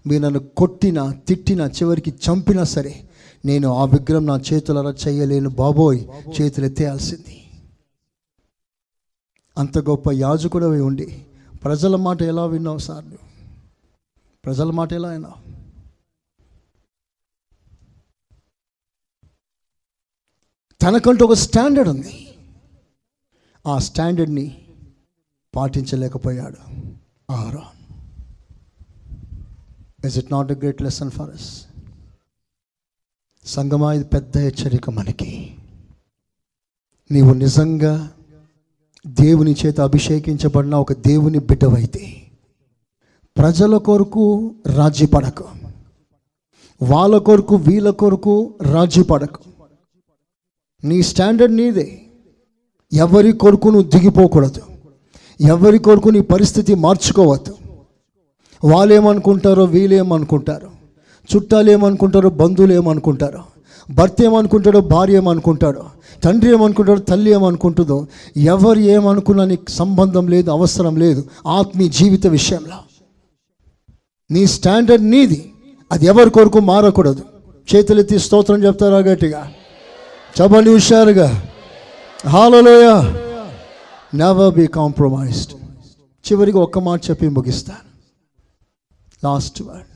[0.07, 3.09] మీరు నన్ను కొట్టినా తిట్టినా చివరికి చంపినా సరే
[3.45, 6.01] నేను ఆ విగ్రహం నా చేతులరా చేయలేను బాబోయ్.
[6.29, 7.43] చేతులు ఎత్తేయాల్సింది
[9.59, 11.25] అంత గొప్ప యాజకుడవి ఉండి
[11.65, 13.05] ప్రజల మాట ఎలా విన్నావు సార్
[14.45, 15.39] ప్రజల మాట ఎలా విన్నావు?
[20.81, 22.35] తనకంటూ ఒక స్టాండర్డ్ ఉంది.
[23.67, 24.63] ఆ స్టాండర్డ్ని
[25.55, 26.61] పాటించలేకపోయాడు
[27.33, 27.63] ఆరో
[30.05, 31.66] is it not a great lesson for us
[33.47, 35.57] సంగమా ఇది పెద్ద హెచ్చరిక మనకి.
[37.11, 38.11] నీవు నిజంగా
[39.07, 42.23] దేవుని చేత అభిషేకించబడిన ఒక దేవుని బిడ్డవైతే
[43.37, 45.45] ప్రజల కొరకు రాజీ పడకు.
[46.83, 49.39] వాళ్ళ కొరకు వీళ్ళ కొరకు రాజీ పడకు.
[50.85, 52.03] నీ స్టాండర్డ్ నీదే.
[52.93, 54.63] ఎవరి కొరకు నువ్వు దిగిపోకూడదు.
[55.41, 57.57] ఎవరి కొరకు నీ పరిస్థితి మార్చుకోవద్దు.
[58.65, 60.71] వాళ్ళు ఏమనుకుంటారో వీళ్ళేమనుకుంటారో.
[61.37, 63.43] చుట్టాలు ఏమనుకుంటారో బంధువులు ఏమనుకుంటారో
[63.91, 65.85] భర్త ఏమనుకుంటాడో భార్య ఏమనుకుంటాడో
[66.25, 68.07] తండ్రి ఏమనుకుంటాడో తల్లి ఏమనుకుంటుందో
[68.37, 72.77] ఎవరు ఏమనుకున్నా నీకు సంబంధం లేదు అవసరం లేదు ఆత్మీయ జీవిత విషయంలో.
[74.31, 75.53] నీ స్టాండర్డ్ నీది.
[75.93, 77.23] అది ఎవరి కొరకు మారకూడదు.
[77.75, 79.53] చేతులెత్తి స్తోత్రం చెప్తారా గట్టిగా?
[80.41, 81.43] చెప్పండి హుషారుగా.
[82.27, 83.13] హాలలోయ
[84.15, 85.53] నెవర్ బీ కాంప్రమైజ్డ్
[86.33, 87.87] చివరికి ఒక్క మాట చెప్పి ముగిస్తాను.
[89.25, 89.96] లాస్ట్ వర్డ్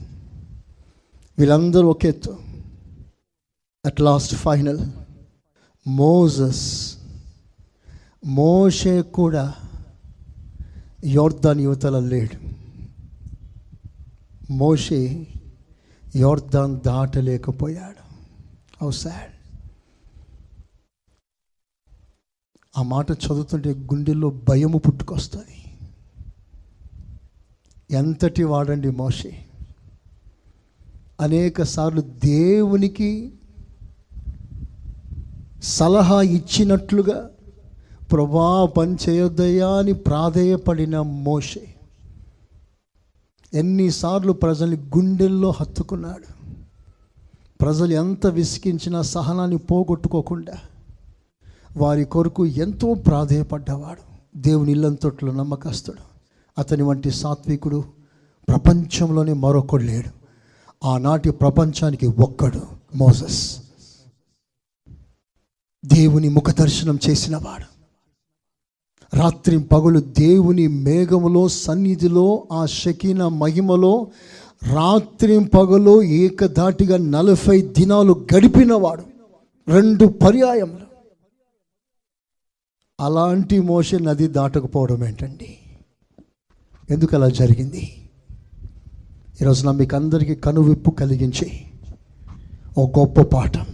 [1.40, 2.38] వీళ్ళందరూ ఒక ఎత్తు.
[3.86, 4.78] అట్ లాస్ట్ ఫైనల్
[5.86, 6.96] మోజస్
[8.26, 9.54] మోషే కూడా
[11.04, 12.50] యోర్దాన్ యువతల లేడు.
[14.52, 15.26] మోషే
[16.16, 18.14] యోర్దాన్ దాటలేకపోయాడు.
[18.82, 19.32] హౌ సాడ్
[22.78, 25.76] ఆ మాట చదువుతుంటే గుండెల్లో భయము పుట్టుకొస్తుంది.
[27.90, 29.49] ఎంతటి వాడండి మోషే?
[31.20, 33.32] అనేక సార్లు దేవునికి
[35.62, 37.30] సలహా ఇచ్చినట్లుగా
[38.12, 41.74] ప్రభా పని చేయొద్దయ్యా అని ప్రాధేయపడిన మోషే
[43.54, 46.32] ఎన్నిసార్లు ప్రజల్ని గుండెల్లో హత్తుకున్నాడు.
[47.60, 50.52] ప్రజలు ఎంత విసిగించినా సహనాన్ని పోగొట్టుకోకుండా
[51.76, 54.10] వారి కొరకు ఎంతో ప్రాధేయపడ్డవాడు.
[54.38, 56.02] దేవుని ఇల్లంతట్లో నమ్మకస్తుడు.
[56.58, 57.84] అతని వంటి సాత్వికుడు
[58.48, 60.19] ప్రపంచంలోనే మరొకడు లేడు.
[60.84, 62.62] ఆనాటి ప్రపంచానికి ఒక్కడు
[62.96, 63.62] మోసస్.
[65.84, 67.80] దేవుని ముఖ దర్శనం చేసినవాడు.
[69.16, 74.06] రాత్రి పగలు దేవుని మేఘములో సన్నిధిలో ఆ షకీన మహిమలో
[74.62, 79.04] రాత్రి పగలు ఏకధాటిగా నలభై దినాలు గడిపినవాడు.
[79.68, 80.90] రెండు పర్యాయములు.
[83.00, 85.58] అలాంటి మోషే నది దాటకపోవడం ఏంటండి
[86.90, 87.99] ఎందుకు అలా జరిగింది?
[89.42, 91.46] ఈరోజు నా మీకు అందరికీ కనువిప్పు కలిగించి
[92.78, 93.66] ఓ గొప్ప పాఠం.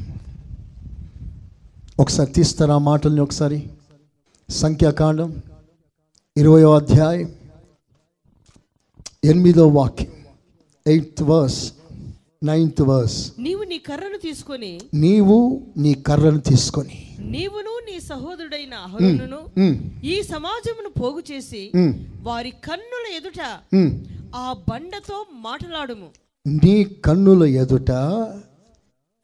[2.00, 3.58] ఒకసారి తీస్తారా ఆ మాటల్ని ఒకసారి?
[4.48, 5.30] సంఖ్యాకాండం
[6.36, 7.28] ఇరవయో అధ్యాయం
[9.24, 10.12] ఎనిమిదో వాక్యం.
[10.86, 11.60] Eighth verse
[12.50, 13.18] ninth verse.
[13.38, 15.38] నీవు నీ కర్రను తీసుకొని నీవు
[15.76, 16.98] నీ కర్రను తీసుకొని.
[17.34, 19.40] నీవును నీ సహోదరుడైన అహరోనును
[20.04, 21.64] ఈ సమాజమును పోగు చేసి
[22.28, 23.40] వారి కన్నుల ఎదుట.
[24.37, 26.09] ఆ బండతో మాటలాడుము.
[26.47, 27.91] నీ కన్నుల ఎదుట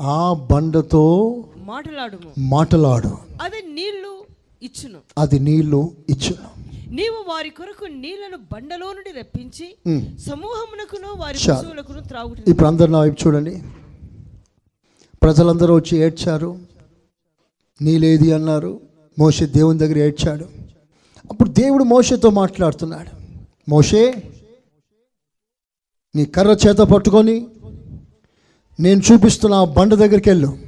[0.01, 2.33] ఆ బండతో మాటలాడుము.
[2.39, 3.19] మాటలాడు.
[3.43, 4.25] అది నీళ్ళు
[4.63, 4.99] ఇచ్చును.
[5.19, 6.63] అది నీళ్ళు ఇచ్చును.
[6.95, 10.19] నీవు వారి కొరకు నీళ్ళను బండలో నుండి రప్పించి ఉమ్.
[10.19, 11.39] సమూహమునకును వారి.
[11.39, 13.63] పశువులకును త్రాగుట ఇప్పుడు అందరు నా వైపు చూడండి.
[15.23, 16.59] ప్రజలందరూ వచ్చి ఏడ్చారు.
[17.83, 18.81] నీలేది అన్నారు.
[19.19, 20.45] మోషే దేవుని దగ్గర ఏడ్చాడు.
[21.31, 23.11] అప్పుడు దేవుడు మోషేతో మాట్లాడుతున్నాడు.
[23.71, 24.32] మోషే
[26.15, 27.47] నీ కర్ర చేత పట్టుకొని
[28.81, 30.59] నేను చూపిస్తున్న ఆ బండ దగ్గరికి వెళ్ళు.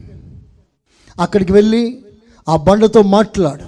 [1.20, 2.04] అక్కడికి వెళ్ళి
[2.48, 3.66] ఆ బండతో మాట్లాడు.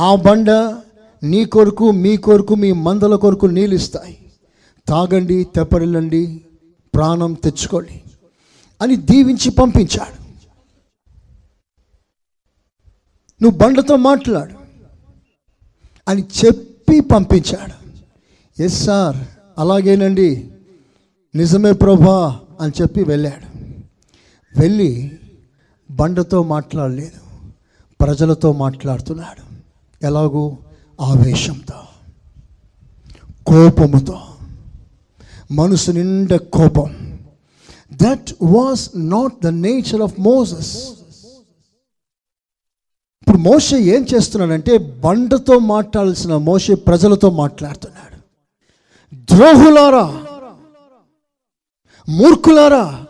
[0.00, 0.50] ఆ బండ
[1.22, 4.18] నీ కొరకు మీ కొరకు మీ మందల కొరకు నీళ్ళు ఇస్తాయి.
[4.88, 6.40] తాగండి తెప్పరిల్లండి
[6.94, 8.02] ప్రాణం తెచ్చుకోండి
[8.82, 10.18] అని దీవించి పంపించాడు.
[13.42, 14.54] నువ్వు బండతో మాట్లాడు
[16.08, 17.76] అని చెప్పి పంపించాడు.
[18.62, 19.16] ఎస్ సార్
[19.58, 20.50] అలాగేనండి.
[21.38, 23.46] నిజమే ప్రభా అని చెప్పి వెళ్ళాడు.
[24.60, 25.18] వెళ్ళి
[25.90, 27.20] బండతో మాట్లాడలేదు.
[28.00, 29.42] ప్రజలతో మాట్లాడుతున్నాడు.
[30.06, 30.56] ఎలాగో
[31.00, 31.80] ఆవేశంతో
[33.46, 34.20] కోపముతో
[35.52, 37.18] మనసు నిండా కోపం.
[37.92, 40.72] That was not the nature of Moses
[43.22, 48.16] ఇప్పుడు మోస ఏం చేస్తున్నాడంటే బండతో మాట్లాడాల్సిన మోషే ప్రజలతో మాట్లాడుతున్నాడు.
[49.34, 50.24] ద్రోహులారా
[52.08, 53.06] మూర్ఖులారా.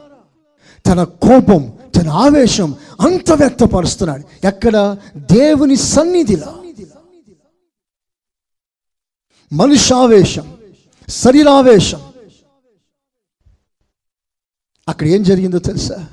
[0.87, 4.47] తన కోపం తన ఆవేశం అంత వ్యక్తపరుస్తున్నాడు.
[4.47, 4.97] ఎక్కడ?
[5.17, 6.65] దేవుని సన్నిధిలో.
[9.53, 10.57] మనుషావేశం
[11.09, 12.01] శరీరావేశం.
[14.89, 16.09] అక్కడ ఏం జరిగిందో తెలుసా?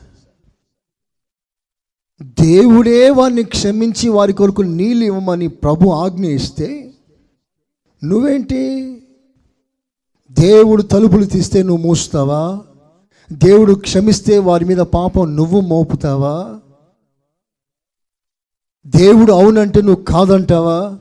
[2.21, 6.93] దేవుడే వారిని క్షమించి వారి కొరకు నీళ్ళు ఇవ్వమని ప్రభు ఆజ్ఞ ఇస్తే
[8.03, 8.91] నువ్వేంటి?
[10.31, 12.61] దేవుడు తలుపులు తీస్తే నువ్వు మూస్తావా?
[13.31, 16.59] దేవుడు క్షమిస్తే వారి మీద పాపం నువ్వు మోపుతావా?
[18.87, 20.99] దేవుడు అవునంటే నువ్వు కాదంటావా?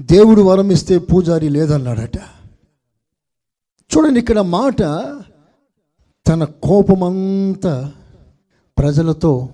[0.00, 2.16] దేవుడు వరం ఇస్తే పూజారి లేదన్నాడట.
[3.92, 4.82] చూడండి ఇక్కడ మాట
[6.28, 7.92] తన కోపమంతా
[8.78, 9.48] ప్రజలతో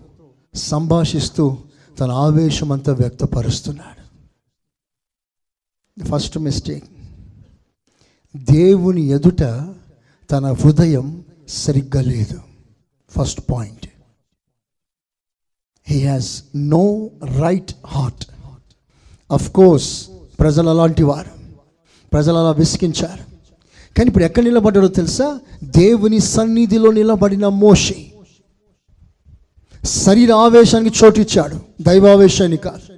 [0.54, 1.56] సంభాషిస్తూ
[2.00, 3.98] తన ఆవేశమంతా వ్యక్తపరుస్తున్నాడు.
[6.04, 6.84] ఫస్ట్ మిస్టేక్
[8.36, 9.42] దేవుని ఎదుట
[10.30, 12.40] తన హృదయం సరిగ్గా లేదు.
[13.18, 13.86] First point
[15.86, 17.10] he has no
[17.40, 18.26] right heart
[19.32, 20.08] of course
[20.40, 21.30] ప్రజలు అలాంటి వారు.
[22.12, 23.22] ప్రజలు అలా విసిగించారు.
[23.98, 25.40] కానీ ఇప్పుడు ఎక్కడ నిలబడ్డాడో తెలుసా?
[25.64, 28.12] దేవుని సన్నిధిలో నిలబడిన మోషి.
[29.84, 31.60] శరీర ఆవేశానికి చోటిచ్చాడు.
[31.82, 32.97] దైవావేశాన్ని కాదు.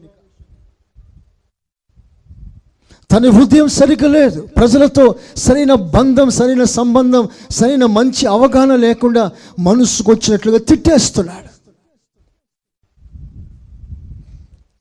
[3.12, 4.40] తన హృదయం సరిగ్గా లేదు.
[4.56, 11.50] ప్రజలతో సరైన బంధం సరైన సంబంధం సరైన మంచి అవగాహన లేకుండా మనసుకు వచ్చినట్లుగా తిట్టేస్తున్నాడు.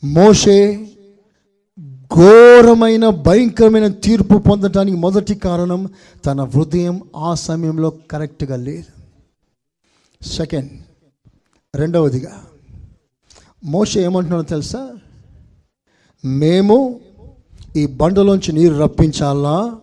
[0.05, 0.85] మోషే
[2.15, 5.89] ఘోరమైన భయంకరమైన తీర్పు పొందడానికి మొదటి కారణం
[6.25, 8.91] తన హృదయం ఆ సమయంలో కరెక్ట్గా లేదు.
[10.21, 10.71] సెకండ్
[11.75, 12.33] రెండవదిగా
[13.63, 14.81] మోషే ఏమంటున్నాడో తెలుసా?
[16.25, 16.99] మేము
[17.75, 19.77] ఈ బండలోంచి నీరు రప్పించాలా?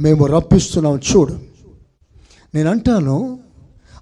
[0.00, 1.38] మేము రప్పిస్తున్నాం చూడు.
[2.54, 3.40] నేను అంటాను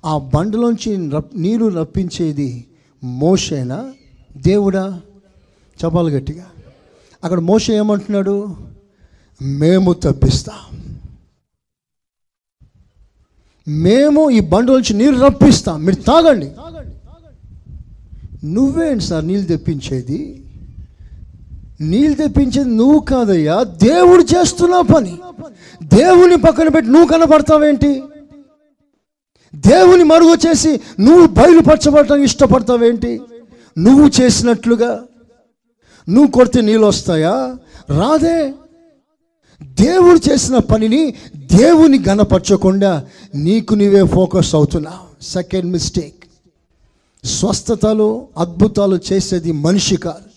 [0.04, 2.64] ఆ బండలోంచి రప్ నీరు రప్పించేది
[3.04, 3.92] మోషేనా?
[4.36, 5.00] దేవుడా?
[5.84, 6.46] చెప్పాలి గట్టిగా.
[7.24, 8.56] అక్కడ మోష ఏమంటున్నాడు?
[9.42, 10.84] మేము తప్పిస్తాం.
[13.68, 15.84] మేము ఈ బండలోంచి నీరు రప్పిస్తాం.
[15.84, 16.52] మీరు తాగండి.
[18.46, 20.41] నువ్వేంటి సార్ నీళ్ళు తెప్పించేది?
[21.82, 25.18] నీళ్ళు తెప్పించేది నువ్వు కాదయ్యా దేవుడు చేస్తున్న పని.
[25.82, 28.02] దేవుని పక్కన పెట్టి నువ్వు కనబడతావేంటి
[29.54, 33.20] దేవుని మరుగు చేసి నువ్వు బయలుపరచబడటానికి ఇష్టపడతావేంటి?
[33.78, 35.02] నువ్వు చేసినట్లుగా
[36.08, 37.56] నువ్వు కొడితే నీళ్ళు వస్తాయా?
[37.90, 38.52] రాదే.
[39.62, 45.24] దేవుడు చేసిన పనిని దేవుని గనపరచకుండా నీకు నీవే ఫోకస్ అవుతున్నావు.
[45.24, 46.24] సెకండ్ మిస్టేక్
[47.26, 50.31] స్వస్థతలు అద్భుతాలు చేసేది మనిషి కాదు.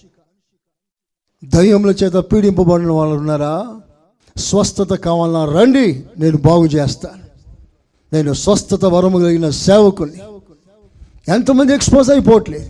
[1.43, 3.55] దయ్యముల చేత పీడింపబడిన వాళ్ళు ఉన్నారా?
[4.35, 7.23] స్వస్థత కావాలన్నా రండి నేను బాగు చేస్తాను.
[8.13, 10.19] నేను స్వస్థత వరము కలిగిన సేవకుని
[11.33, 12.69] ఎంతమంది ఎక్స్పోజ్ అయిపోవట్లేదు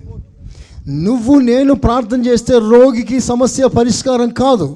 [0.87, 4.67] నువ్వు నేను ప్రార్థన చేస్తే రోగికి సమస్య పరిష్కారం కాదు.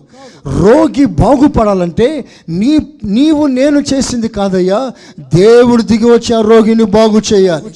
[0.62, 2.08] రోగి బాగుపడాలంటే
[2.50, 2.72] నీ
[3.18, 4.80] నీవు నేను చేసింది కాదయ్యా
[5.36, 7.70] దేవుడు దిగి వచ్చి ఆ రోగిని బాగు చేయాలి.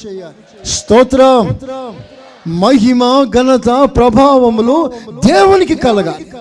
[0.66, 1.44] స్తోత్రం.
[2.48, 4.94] మహిమ ఘనత ప్రభావములు
[5.26, 6.32] దేవునికి కలగాలి.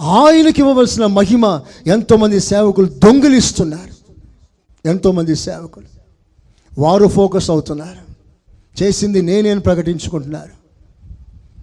[0.00, 3.98] ఆయనకి ఇవ్వవలసిన మహిమ ఎంతోమంది సేవకులు దొంగిలిస్తున్నారు.
[4.88, 5.86] ఎంతోమంది సేవకులు
[6.78, 8.08] వారు ఫోకస్ అవుతున్నారు.
[8.82, 10.58] చేసింది నేనేం ప్రకటించుకుంటున్నారు.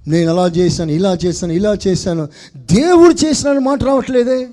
[0.09, 2.27] నేను అలా చేశాను ఇలా చేశాను ఇలా చేశాను.
[2.57, 4.47] దేవుడు చేసిన మాట రావట్లేదే.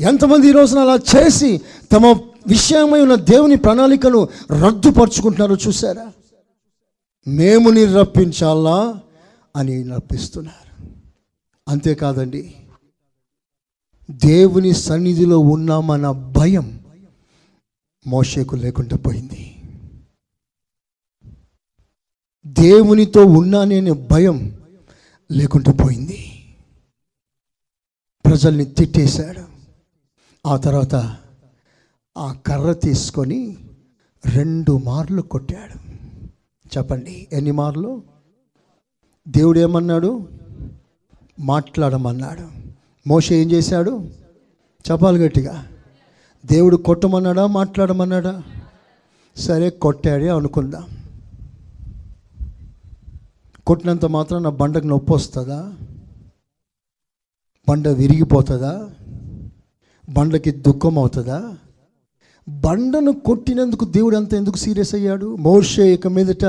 [0.00, 1.60] ఎంతమంది ఈ రోజున అలా చేసి
[1.92, 2.06] తమ
[2.46, 4.28] విషయమై ఉన్న దేవుని ప్రణాళికను
[4.66, 6.12] రద్దుపరుచుకుంటున్నారో చూసారా
[7.28, 9.00] మేము నీరు రప్పించాలా
[9.56, 10.86] అని రప్పిస్తున్నారు
[11.68, 12.54] అంతేకాదండి
[14.10, 16.84] దేవుని సన్నిధిలో ఉన్నామన్న భయం
[18.06, 19.56] మోషేకు లేకుండా పోయింది.
[22.46, 24.62] దేవునితో ఉన్నాననే భయం
[25.32, 26.54] లేకుండా పోయింది.
[28.24, 29.44] ప్రజల్ని తిట్టేశాడు.
[30.48, 30.94] ఆ తర్వాత
[32.18, 33.56] ఆ కర్ర తీసుకొని
[34.26, 35.91] రెండు మార్లు కొట్టాడు.
[36.76, 37.28] చెప్పండి.
[37.32, 38.02] ఎన్ని మార్లు
[39.28, 40.28] దేవుడు ఏమన్నాడు
[41.40, 42.48] మాట్లాడమన్నాడు.
[43.08, 44.10] మోష ఏం చేశాడు?
[44.90, 45.66] చెప్పాలి గట్టిగా.
[46.46, 47.46] దేవుడు కొట్టమన్నాడా?
[47.46, 48.42] మాట్లాడమన్నాడా?
[49.36, 50.84] సరే కొట్టాడే అనుకుందాం.
[53.66, 55.72] కొట్టినంత మాత్రం నా బండకు నొప్పి వస్తుందా?
[57.68, 58.90] బండ విరిగిపోతుందా?
[60.08, 61.56] బండకి దుఃఖం అవుతుందా?
[62.48, 65.36] బండను కొట్టినందుకు దేవుడు అంత ఎందుకు సీరియస్ అయ్యాడు?
[65.40, 66.44] మోషే ఇక మీదట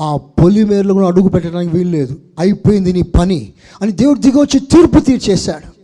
[0.00, 2.16] ఆ పొలిమేరలో కూడా అడుగు పెట్టడానికి వీలు లేదు.
[2.38, 3.52] అయిపోయింది నీ పని
[3.82, 5.80] అని దేవుడు దిగొచ్చి తీర్పు తీర్చేశాడు.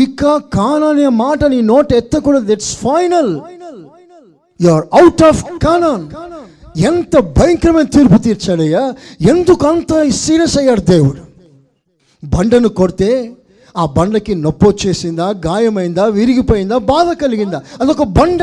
[0.00, 2.54] ఇక కాననే మాట నీ నోట ఎత్తకూడదు.
[2.54, 3.40] That's final
[4.60, 6.10] you're out of Canaan
[6.78, 8.94] ఎంత భయంకరమైన తీర్పు తీర్చాడయ్యా?
[9.20, 11.30] ఎందుకు అంత సీరియస్ అయ్యాడు దేవుడు?
[12.26, 13.32] బండను కొడితే
[13.76, 17.62] ఆ బండకి నొప్పి వచ్చేసిందా గాయమైందా విరిగిపోయిందా బాధ కలిగిందా?
[17.80, 18.42] అదొక బండ.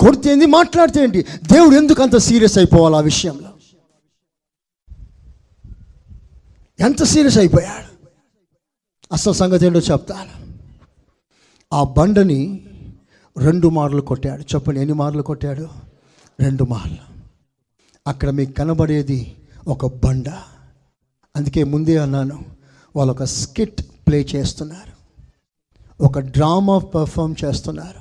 [0.00, 1.22] కొడితేంది మాట్లాడితేంటి మాట్లాడితే ఏంటి?
[1.52, 3.50] దేవుడు ఎందుకు అంత సీరియస్ అయిపోవాలి ఆ విషయంలో?
[6.80, 7.90] ఎంత సీరియస్ అయిపోయాడు?
[9.12, 10.52] అసలు సంగతి ఏంటో చెప్తాను.
[11.72, 12.60] ఆ బండని
[13.38, 14.42] రెండు మార్లు కొట్టాడు.
[14.42, 15.68] చెప్పండి ఎన్ని మార్లు కొట్టాడు?
[16.40, 17.10] రెండు మార్లు.
[18.06, 19.36] అక్కడ మీకు కనబడేది
[19.68, 20.28] ఒక బండ.
[21.36, 22.44] అందుకే ముందే అన్నాను
[22.96, 25.00] వాళ్ళొక ఒక స్కిట్ ప్లే చేస్తున్నారు.
[26.02, 28.00] ఒక డ్రామా పర్ఫామ్ చేస్తున్నారు.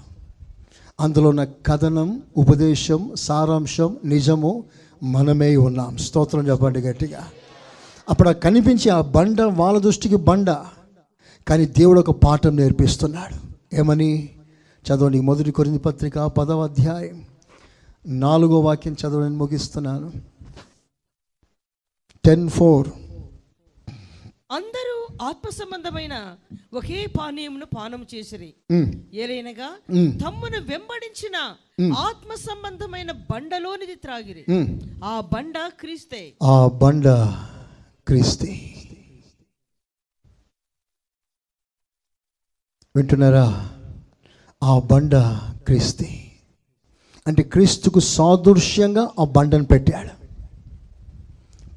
[1.00, 4.64] అందులో ఉన్న కథనం ఉపదేశం సారాంశం నిజము
[5.04, 5.98] మనమే ఉన్నాం.
[5.98, 7.28] స్తోత్రం చెప్పండి గట్టిగా.
[8.10, 10.52] అప్పుడు కనిపించే ఆ బండ వాళ్ళ దృష్టికి బండ.
[11.48, 13.36] కానీ దేవుడు ఒక పాఠం నేర్పిస్తున్నాడు.
[13.76, 14.30] ఏమని?
[14.88, 15.22] చదవండి.
[15.22, 17.24] మొదటి కొరింది పత్రిక పదవ అధ్యాయం.
[18.06, 20.12] నాలుగో వాక్యం చదవని ముగిస్తున్నాను.
[22.26, 22.90] Ten four.
[24.52, 26.38] అందరూ ఆత్మ సంబంధమైన
[26.74, 28.54] ఒకే పానీయమును పానం చేసిరి.
[29.14, 29.68] ఏలైనగా
[30.26, 31.36] తమ్మును వెంబడించిన
[31.94, 34.46] ఆత్మ సంబంధమైన బండలోనిది త్రాగిరి.
[35.04, 36.34] ఆ బండ క్రీస్తే.
[36.44, 37.08] ఆ బండ
[38.08, 38.76] క్రీస్తే.
[42.96, 43.70] వింటున్నారా?
[44.64, 45.16] ఆ బండ
[45.68, 46.32] క్రీస్తే.
[47.28, 50.14] అంటే క్రీస్తుకు సాదృశ్యంగా ఆ బండను పెట్టాడు.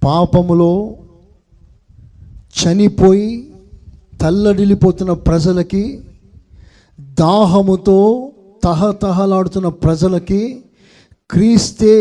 [0.05, 1.02] పాపములో
[2.59, 3.55] చనిపోయి
[4.20, 6.01] తల్లడిల్లిపోతున్న ప్రజలకి
[7.01, 8.31] దాహముతో
[8.65, 10.65] తహతహలాడుతున్న ప్రజలకి
[11.31, 11.95] క్రీస్తే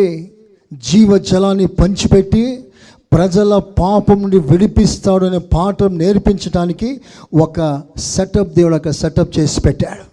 [0.74, 2.66] జీవజలాన్ని పంచిపెట్టి
[3.14, 7.02] ప్రజల పాపం నుండి విడిపిస్తాడు అనే పాఠం నేర్పించడానికి
[7.42, 10.04] ఒక సెటప్ దేవుడు ఒక సెటప్ చేసి పెట్టాడు.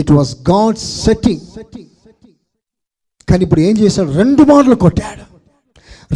[0.00, 1.40] ఇట్ వాస్ గాడ్ సెట్టింగ్
[3.28, 4.10] కానీ ఇప్పుడు ఏం చేశాడు?
[4.10, 5.24] రెండు మార్లు కొట్టాడు.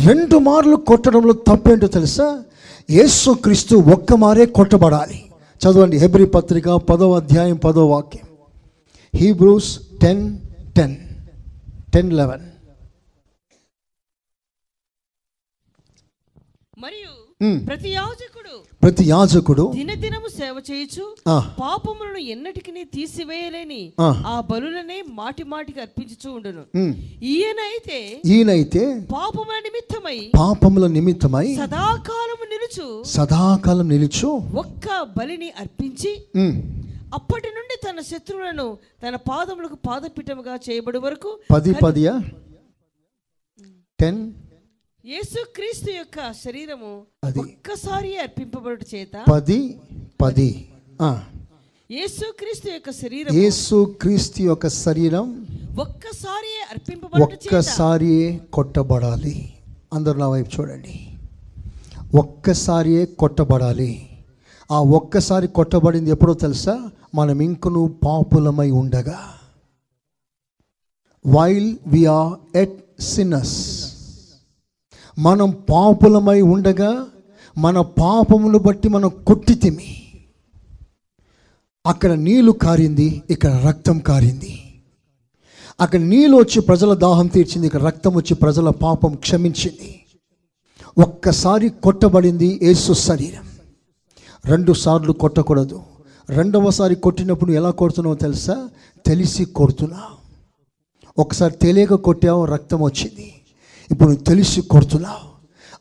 [0.09, 2.43] రెండు మార్లు కొట్టడంలో తప్పేంటో తెలుసా?
[2.91, 5.31] యేసు క్రీస్తు ఒక్క మారే కొట్టబడాలి.
[5.59, 8.27] చదవండి హెబ్రి పత్రిక పదవ అధ్యాయం పదో వాక్యం.
[9.15, 10.39] Hebrews ten
[10.77, 10.97] ten
[11.95, 12.41] ten eleven.
[16.79, 17.13] మరియు.
[17.67, 18.38] ప్రతి యాజకుడు
[18.83, 21.37] ప్రతి యాజకుడు దినదినము సేవ చేయుచు ఆ.
[21.59, 24.35] పాపములను ఎన్నటికి తీసివేయలేని ఆ.
[24.49, 26.63] బలులనే మాటి మాటికి అర్పించుచూ ఉండును.
[26.77, 26.93] ఉమ్,
[27.31, 27.99] ఈయన అయితే
[28.31, 28.83] ఈయనైతే
[29.13, 34.31] పాపముల నిమిత్తమై పాపముల నిమిత్తమై సదాకాలము నిలుచు సదాకాలం నిలుచు
[34.63, 34.87] ఒక్క
[35.19, 36.13] బలిని అర్పించి
[37.13, 38.67] అప్పటి నుండి తన శత్రువులను
[39.03, 42.15] తన పాదములకు పాదపీఠముగా చేయబడి వరకు పది పదియా?
[43.99, 44.21] టెన్?
[45.09, 47.03] యేసుక్రీస్తు యొక్క శరీరము.
[47.27, 49.81] ఒక్కసారి అర్పింపబడుట చేత పది
[50.21, 50.69] పది.
[51.91, 55.47] యేసుక్రీస్తు యొక్క శరీరం యేసు క్రీస్తు యొక్క శరీరం
[55.81, 59.55] ఒక్కసారి అర్పింపబడుట ఒక్కసారి కొట్టబడాలి.
[59.93, 61.11] అందరు నా వైపు చూడండి.
[62.19, 64.09] ఒక్కసారియే కొట్టబడాలి.
[64.73, 66.91] ఆ ఒక్కసారి కొట్టబడింది ఎప్పుడో తెలుసా?
[67.15, 69.21] మనం ఇంకను పాపులమై ఉండగా.
[71.27, 71.77] వైల్
[72.07, 73.59] ఆర్ ఎట్ సిన్నస్
[75.19, 77.07] మనం పాపులమై ఉండగా
[77.59, 80.03] మన పాపమును బట్టి మనం కొట్టితిమి
[81.87, 84.83] అక్కడ నీళ్ళు కారింది ఇక్కడ రక్తం కారింది.
[85.81, 90.01] అక్కడ నీళ్ళు వచ్చి ప్రజల దాహం తీర్చింది ఇక్కడ రక్తం వచ్చి ప్రజల పాపం క్షమించింది.
[90.99, 93.49] ఒక్కసారి కొట్టబడింది యేసు శరీరం.
[94.45, 95.83] రెండు సార్లు కొట్టకూడదు.
[96.29, 98.69] రెండవసారి కొట్టినప్పుడు ఎలా కొడుతున్నావో తెలుసా?
[99.07, 100.19] తెలిసి కొడుతున్నావు
[101.21, 103.35] ఒకసారి తెలియక కొట్టావు రక్తం వచ్చింది.
[103.91, 105.29] ఇప్పుడు నువ్వు తెలిసి కొడుతున్నావు.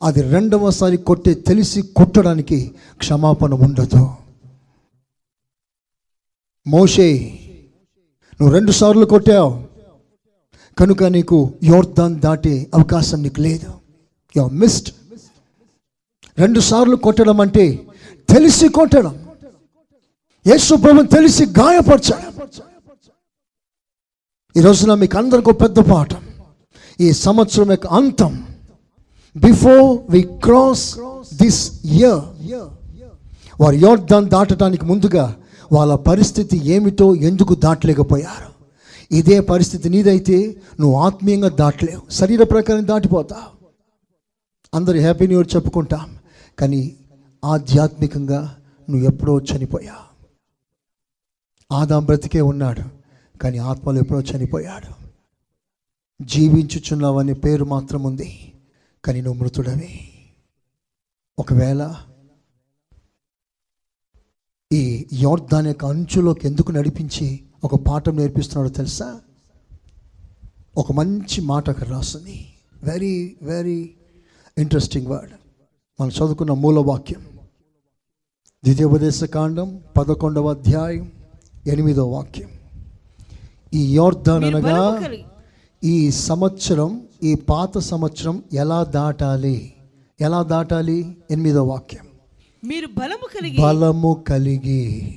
[0.02, 4.10] అది రెండవసారి కొట్టే తెలిసి కొట్టడానికి క్షమాపణ ఉండదు.
[6.66, 7.08] మోషే
[8.40, 9.64] నువ్వు రెండు సార్లు కొట్టావు.
[10.78, 13.74] కనుక నీకు యోర్దాన్ దాటే అవకాశం నీకు లేదు.
[14.36, 14.90] యు మిస్డ్
[16.38, 17.86] రెండు సార్లు కొట్టడం అంటే
[18.28, 19.28] తెలిసి కొట్టడం.
[20.46, 22.32] యేసు ప్రభు తెలిసి గాయపరచడం.
[24.56, 26.27] ఈ రోజున మీకు అందరికీ పెద్ద పాఠం.
[27.00, 28.46] ఈ సంవత్సరం యొక్క అంతం.
[29.36, 30.96] Before we cross
[31.34, 32.52] this year
[33.60, 35.36] వారు యోర్దాన్ దాటడానికి ముందుగా
[35.72, 38.48] వాళ్ళ పరిస్థితి ఏమిటో ఎందుకు దాటలేకపోయారు?
[39.14, 42.10] ఇదే పరిస్థితి నీదైతే నువ్వు ఆత్మీయంగా దాటలేవు.
[42.10, 43.66] శరీర ప్రకారం దాటిపోతావు.
[44.74, 46.16] అందరూ హ్యాపీ న్యూ ఇయర్ చెప్పుకుంటాం.
[46.58, 46.96] కానీ
[47.44, 48.56] ఆధ్యాత్మికంగా
[48.90, 50.08] నువ్వు ఎప్పుడో చనిపోయావు.
[51.74, 52.82] ఆదాం బ్రతికే ఉన్నాడు
[53.38, 54.97] కానీ ఆత్మలు ఎప్పుడో చనిపోయాడు.
[56.22, 58.52] జీవించుచున్నావనే పేరు మాత్రం ఉంది
[59.04, 60.00] కానీ నువ్వు మృతుడవే.
[61.38, 61.94] ఒకవేళ
[64.72, 69.20] ఈ యోర్దాన్ యొక్క అంచులోకి ఎందుకు నడిపించి ఒక పాఠం నేర్పిస్తున్నాడో తెలుసా?
[70.76, 72.46] ఒక మంచి మాట అక్కడ రాస్తుంది.
[72.82, 73.94] వెరీ వెరీ
[74.58, 75.32] ఇంట్రెస్టింగ్ వర్డ్
[76.00, 77.22] మనం చదువుకున్న మూల వాక్యం
[78.64, 81.12] ద్వితీయోపదేశ కాండం పదకొండవ అధ్యాయం
[81.66, 82.50] ఎనిమిదవ వాక్యం.
[83.74, 85.00] ఈ యోర్ధాన్ అనగా
[85.84, 89.72] ఈ సంవత్సరం ఈ పాత సంవత్సరం ఎలా దాటాలి?
[90.20, 91.16] ఎలా దాటాలి?
[91.30, 92.06] ఎనిమిదవ వాక్యం.
[92.64, 95.14] మీరు బలము కలిగి బలము కలిగి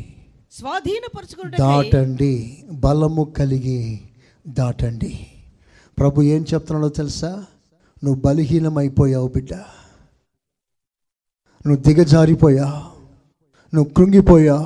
[0.52, 2.64] స్వాధీనపరచుకున్నట్టు దాటండి.
[2.72, 4.00] బలము కలిగి
[4.48, 5.28] దాటండి.
[6.00, 7.46] ప్రభు ఏం చెప్తున్నాడో తెలుసా?
[8.04, 9.54] నువ్వు బలహీనమైపోయావు బిడ్డ.
[11.68, 12.92] నువ్వు దిగజారిపోయావు
[13.76, 14.66] నువ్వు కృంగిపోయావు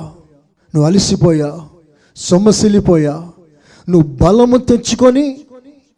[0.74, 1.62] నువ్వు అలసిపోయావు
[2.16, 3.32] సొమ్మసిల్లిపోయావు
[3.90, 5.45] నువ్వు బలము తెచ్చుకొని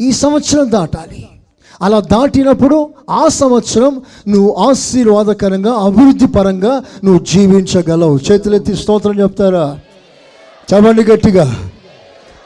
[0.01, 1.29] ఈ సంవత్సరం దాటాలి.
[1.83, 8.19] అలా దాటినప్పుడు ఆ సంవత్సరం నువ్వు ఆశీర్వాదకరంగా అభివృద్ధి పరంగా నువ్వు జీవించగలవు.
[8.33, 9.81] చేతులెత్తి స్తోత్రం చెప్తారా?
[10.75, 11.71] చవండి గట్టిగా.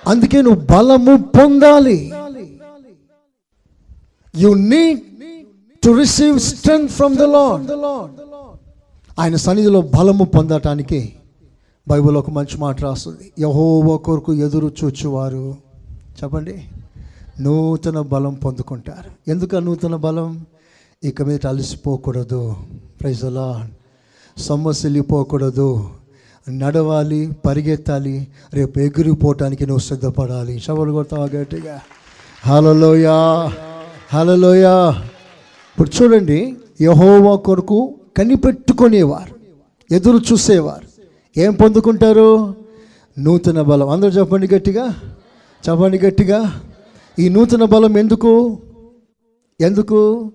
[0.08, 2.12] అందుకే నువ్వు బలము పొందాలి.
[4.36, 5.00] You need
[5.84, 7.70] to receive strength from the Lord
[9.20, 11.12] ఆయన సన్నిధిలో బలము పొందటానికి
[11.88, 13.32] బైబిల్ ఒక మంచి మాట రాస్తుంది.
[13.38, 15.54] యహోవ కొరకు ఎదురు చూచువారు.
[16.22, 16.64] చెప్పండి.
[17.40, 19.30] నూతన బలం పొందుకుంటారు.
[19.30, 20.46] ఎందుకు నూతన బలం?
[21.04, 22.56] ఇక మీద అలసిపోకూడదు.
[23.00, 23.68] ప్రైజలా అలా
[24.38, 25.90] సొమ్మసిల్లిపోకూడదు
[26.48, 28.28] నడవాలి పరిగెత్తాలి.
[28.54, 30.62] రేపు ఎగిరిపోవటానికి నువ్వు సిద్ధపడాలి.
[30.70, 31.80] చవలు కొడతావా గట్టిగా?
[32.46, 33.52] హలలోయా
[34.12, 34.88] హలలోయా
[35.72, 39.34] ఇప్పుడు చూడండి యహోవా కొరకు కనిపెట్టుకునేవారు.
[39.94, 41.02] ఎదురు చూసేవారు.
[41.40, 42.54] ఏం పొందుకుంటారు?
[43.18, 43.88] నూతన బలం.
[43.88, 44.86] అందరూ చెప్పండి గట్టిగా.
[45.68, 46.60] చెప్పండి గట్టిగా.
[47.18, 48.58] ఈ నూతన బలం ఎందుకు?
[49.60, 50.30] ఎందుకు?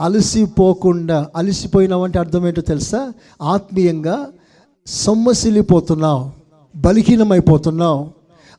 [0.00, 3.12] అలసిపోకుండా అలసిపోయినావంటే అర్థం ఏంటో తెలుసా?
[3.42, 4.26] ఆత్మీయంగా
[4.86, 6.30] సొమ్మసిల్లిపోతున్నావు
[6.76, 8.08] బలహీనమైపోతున్నావు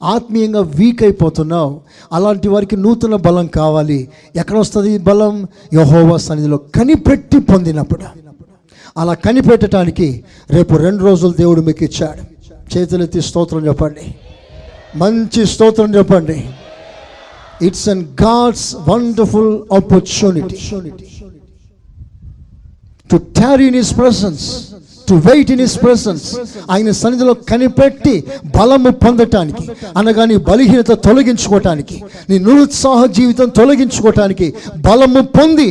[0.03, 1.81] ఆత్మీయంగా వీక్ అయిపోతున్నావు
[2.13, 4.09] అలాంటి వారికి నూతన బలం కావాలి.
[4.35, 5.47] ఎక్కడ వస్తుంది ఈ బలం?
[5.73, 8.03] యహోవా సన్నిధిలో కనిపెట్టి పొందినప్పుడు.
[8.97, 12.41] అలా కనిపెట్టడానికి రేపు రెండు రోజులు దేవుడు మీకు ఇచ్చాడు.
[12.77, 14.15] చేతులెత్తి స్తోత్రం చెప్పండి.
[14.95, 16.49] మంచి స్తోత్రం చెప్పండి.
[17.61, 20.57] It's an God's wonderful opportunity
[23.09, 24.43] to tarry in his presence
[25.07, 26.25] to wait in his presence
[26.71, 28.13] ఆయన సన్నిధిలో కనిపెట్టి
[28.55, 29.63] బలము పొందటానికి
[29.97, 31.97] అనగా నీ బలహీనత తొలగించుకోవటానికి
[32.29, 34.47] నీ నిరుత్సాహ జీవితం తొలగించుకోవటానికి
[34.87, 35.69] బలము పొంది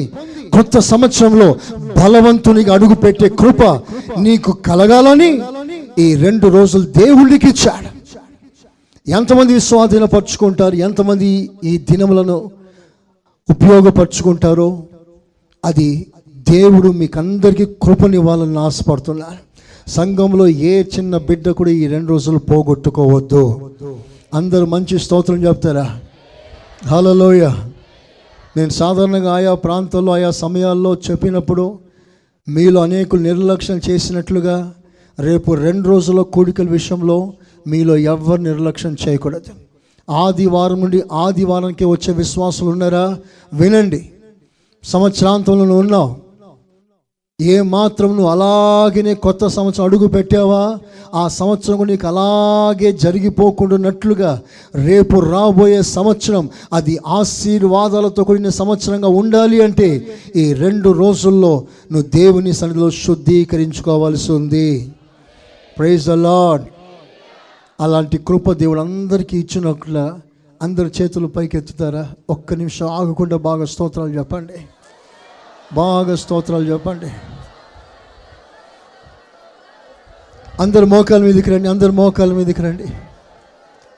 [0.53, 1.49] కొత్త సంవత్సరంలో
[1.97, 3.63] బలవంతునిగా అడుగు పెట్టే కృప
[4.19, 5.31] నీకు కలగాలని
[5.99, 7.89] ఈ రెండు రోజులు దేవుడికి ఇచ్చాడు.
[9.11, 11.29] ఎంతమంది స్వాధీనపరుచుకుంటారు ఎంతమంది
[11.65, 12.37] ఈ దినములను
[13.49, 14.69] ఉపయోగపరుచుకుంటారో
[15.65, 15.89] అది
[16.49, 19.29] దేవుడు మీకు అందరికీ కృపనివ్వాలని ఆశపడుతున్నా
[19.87, 23.43] సంఘంలో ఏ చిన్న బిడ్డ కూడా ఈ రెండు రోజులు పోగొట్టుకోవద్దు.
[24.35, 25.87] అందరూ మంచి స్తోత్రం చెప్తారా?
[26.87, 27.43] హలోయ
[28.57, 31.65] నేను సాధారణంగా ఆయా ప్రాంతాల్లో ఆయా సమయాల్లో చెప్పినప్పుడు
[32.49, 34.57] మీలో అనేకులు నిర్లక్ష్యం చేసినట్లుగా
[35.19, 37.19] రేపు రెండు రోజుల కూడికల విషయంలో
[37.67, 39.53] మీలో ఎవరు నిర్లక్ష్యం చేయకూడదు.
[40.11, 43.19] ఆదివారం నుండి ఆదివారానికి వచ్చే విశ్వాసులు ఉన్నారా?
[43.55, 44.11] వినండి.
[44.85, 46.31] సంవత్సరాంతంలో నువ్వు ఉన్నావు.
[47.41, 50.79] ఏ మాత్రం నువ్వు అలాగనే కొత్త సంవత్సరం అడుగు పెట్టావా?
[51.15, 54.43] ఆ సంవత్సరం నీకు అలాగే జరిగిపోకుండానట్లుగా
[54.75, 60.07] రేపు రాబోయే సంవత్సరం అది ఆశీర్వాదాలతో కూడిన సంవత్సరంగా ఉండాలి అంటే
[60.37, 64.93] ఈ రెండు రోజుల్లో నువ్వు దేవుని సన్నిధిలో శుద్ధీకరించుకోవాల్సి ఉంది.
[65.79, 66.63] ప్రైజ్ ద లాడ్
[67.81, 70.19] అలాంటి కృప దేవుడు అందరికీ ఇచ్చినట్ల
[70.63, 74.53] అందరి చేతులు పైకి ఎత్తుతారా ఒక్క నిమిషం ఆగకుండా బాగా స్తోత్రాలు చెప్పండి.
[75.75, 77.07] బాగా స్తోత్రాలు చెప్పండి.
[80.61, 82.85] అందరు మోకాల మీదకి రండి అందరు మోకాల మీదకి రండి.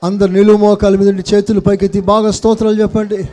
[0.03, 3.29] అందరు నిలువు మోకాల మీద చేతులు పైకెత్తి బాగా స్తోత్రాలు చెప్పండి.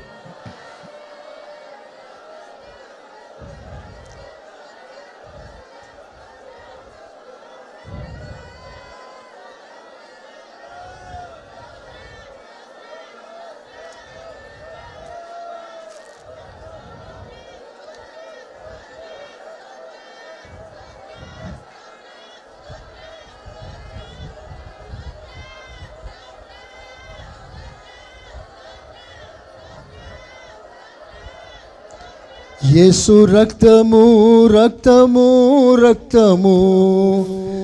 [32.80, 36.56] యేసు రక్తము రక్తము రక్తము.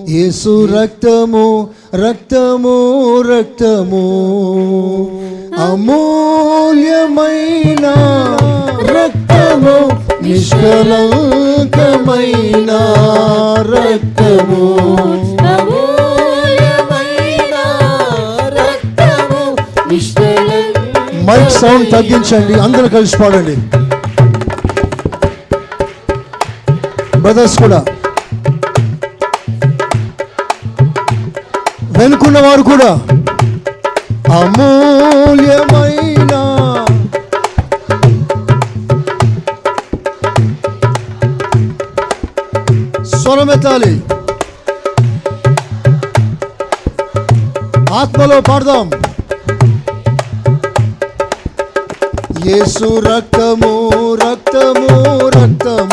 [0.09, 2.77] యేసు రక్తము రక్తము
[3.31, 4.05] రక్తము.
[5.59, 7.87] అమూల్యమైన
[8.97, 9.91] రక్తము
[10.23, 12.71] నిష్కలంకమైన
[13.77, 14.65] రక్తము.
[21.29, 23.57] మైక్ సౌండ్ తగ్గించండి అందరూ కలిసి పాడండి.
[27.27, 27.85] బ్రదర్స్ కూడా.
[31.99, 32.91] వెనుకున్న వారు కూడా.
[34.37, 36.35] అమూల్యమైన
[43.05, 44.03] స్వరమెత్తాలి
[47.95, 48.91] ఆత్మలో పాడదాం.
[52.47, 55.86] యేసు రక్తము రక్తము రక్తము.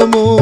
[0.00, 0.37] రక్తము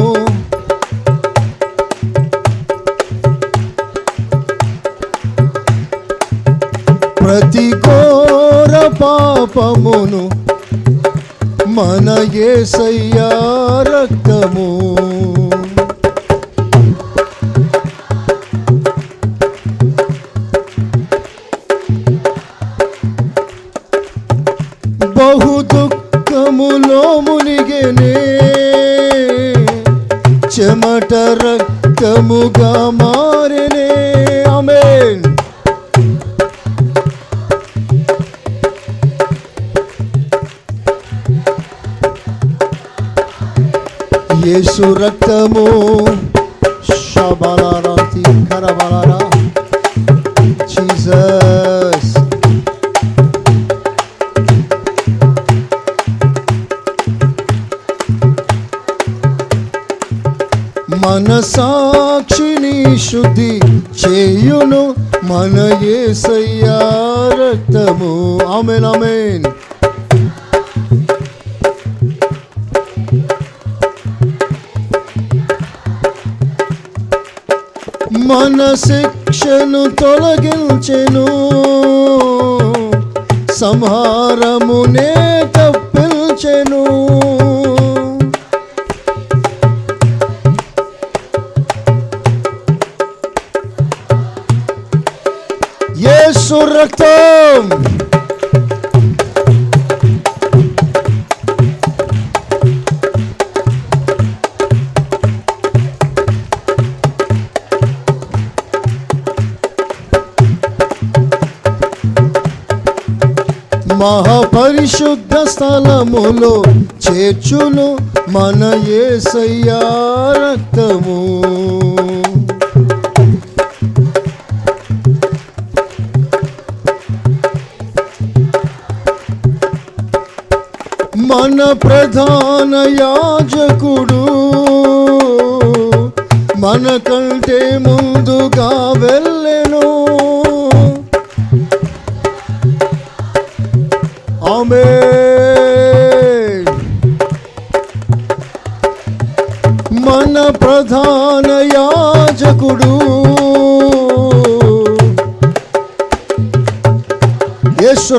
[117.49, 117.85] చేర్చును
[118.29, 119.81] మన యేసయ్యా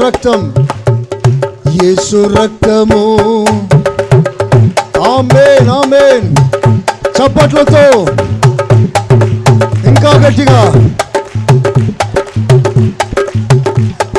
[0.08, 0.54] రక్తం
[1.82, 3.18] యేసు రక్తము.
[5.00, 6.36] Amen amen.
[7.18, 8.06] చప్పట్లతో
[9.84, 10.90] ఇంకా గట్టిగా.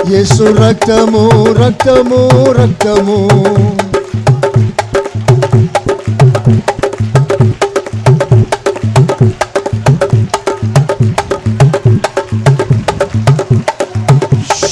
[0.10, 3.30] యేసు రక్తము రక్తము రక్తము.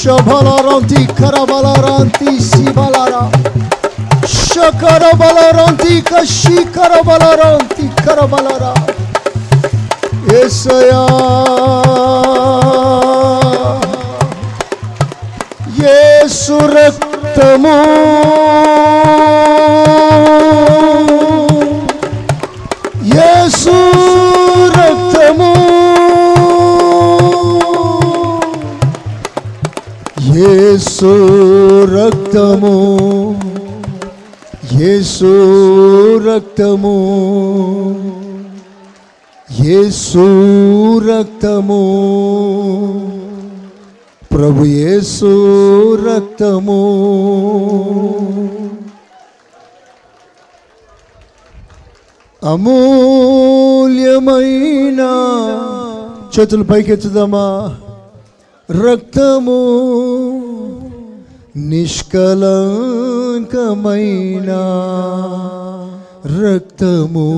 [0.08, 3.28] Shabalaranti Karabalaranti Sibalara.
[4.24, 8.72] Shakarabalaranti Kashikarabalaranti Karabalara.
[10.32, 11.04] Yesaya.
[15.76, 16.56] Yesu
[35.18, 36.96] యేసు రక్తము.
[39.60, 40.24] యేసు
[40.98, 41.82] రక్తము.
[44.32, 45.30] ప్రభు యేసు
[45.94, 46.82] రక్తము.
[52.44, 53.40] అమూల్యమైన
[56.38, 57.76] చేతులు పైకెత్తుదామా?
[58.70, 59.58] రక్తము.
[61.56, 62.50] నిష్కలంకమైన
[66.40, 67.28] రక్తము.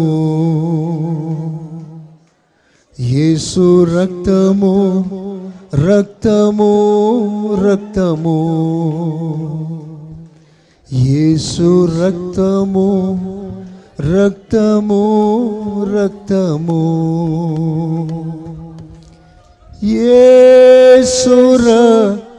[3.00, 5.00] యేసు రక్తము
[5.74, 6.72] రక్తము
[7.64, 8.38] రక్తము.
[10.92, 12.88] యేసు రక్తము
[14.00, 15.02] రక్తము
[15.94, 16.82] రక్తము.
[19.84, 22.29] యేసు రక్తము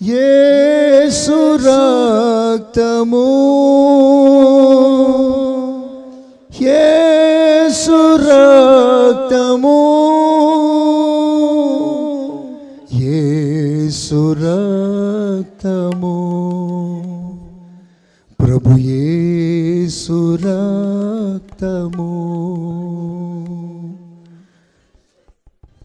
[0.00, 3.26] యేసు రక్తము
[6.60, 9.78] యేసు రక్తము
[12.98, 16.07] యేసు రక్తము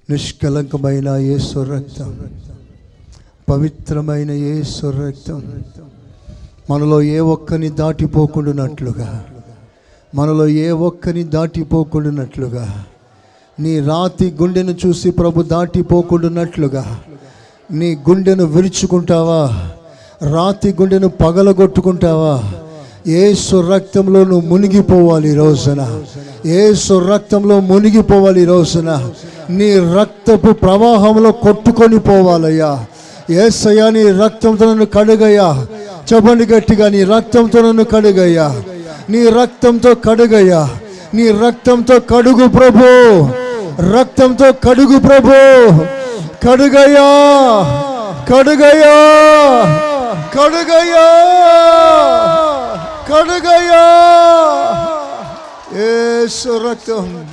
[0.10, 2.20] నిష్కలంకమైన ఏ రక్తం.
[3.50, 5.44] పవిత్రమైన ఏ రక్తం.
[6.70, 9.26] మనలో ఏ ఒక్కని దాటిపోకుండానట్లుగా
[10.16, 12.86] మనలో ఏ ఒక్కని దాటిపోకుండానట్లుగా
[13.60, 17.00] నీ రాతి గుండెను చూసి ప్రభు దాటిపోకుండానట్లుగా
[17.72, 19.70] నీ గుండెను విరుచుకుంటావా?
[20.32, 22.44] రాతి గుండెను పగలగొట్టుకుంటావా?
[23.08, 23.34] ఏ
[23.70, 26.04] రక్తంలో నువ్వు మునిగిపోవాలి రోజున.
[26.46, 26.74] ఏ
[27.10, 29.12] రక్తంలో మునిగిపోవాలి రోజున.
[29.50, 32.86] నీ రక్తపు ప్రవాహంలో కొట్టుకొని పోవాలయ్యా.
[33.30, 35.66] ఏసయ్యా నీ రక్తంతో నన్ను కడుగయ్యా.
[36.14, 38.62] చెప్పండి గట్టిగా నీ రక్తంతో నన్ను కడుగయ్యా.
[39.10, 40.70] నీ రక్తంతో కడుగయ్యా.
[41.14, 43.28] నీ రక్తంతో కడుగు ప్రభు.
[44.00, 45.32] రక్తంతో కడుగు ప్రభు.
[46.48, 47.10] కడుగయ్యా.
[48.36, 49.00] కడుగయ్యా.
[50.40, 51.08] కడుగయ్యా.
[53.14, 53.84] కడుగయ్యా.
[55.78, 57.33] ఏసు రక్తం.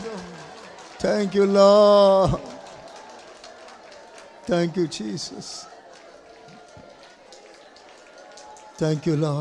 [1.02, 1.68] Thank you Lord
[4.48, 5.52] thank you Jesus
[8.80, 9.32] thank you Lord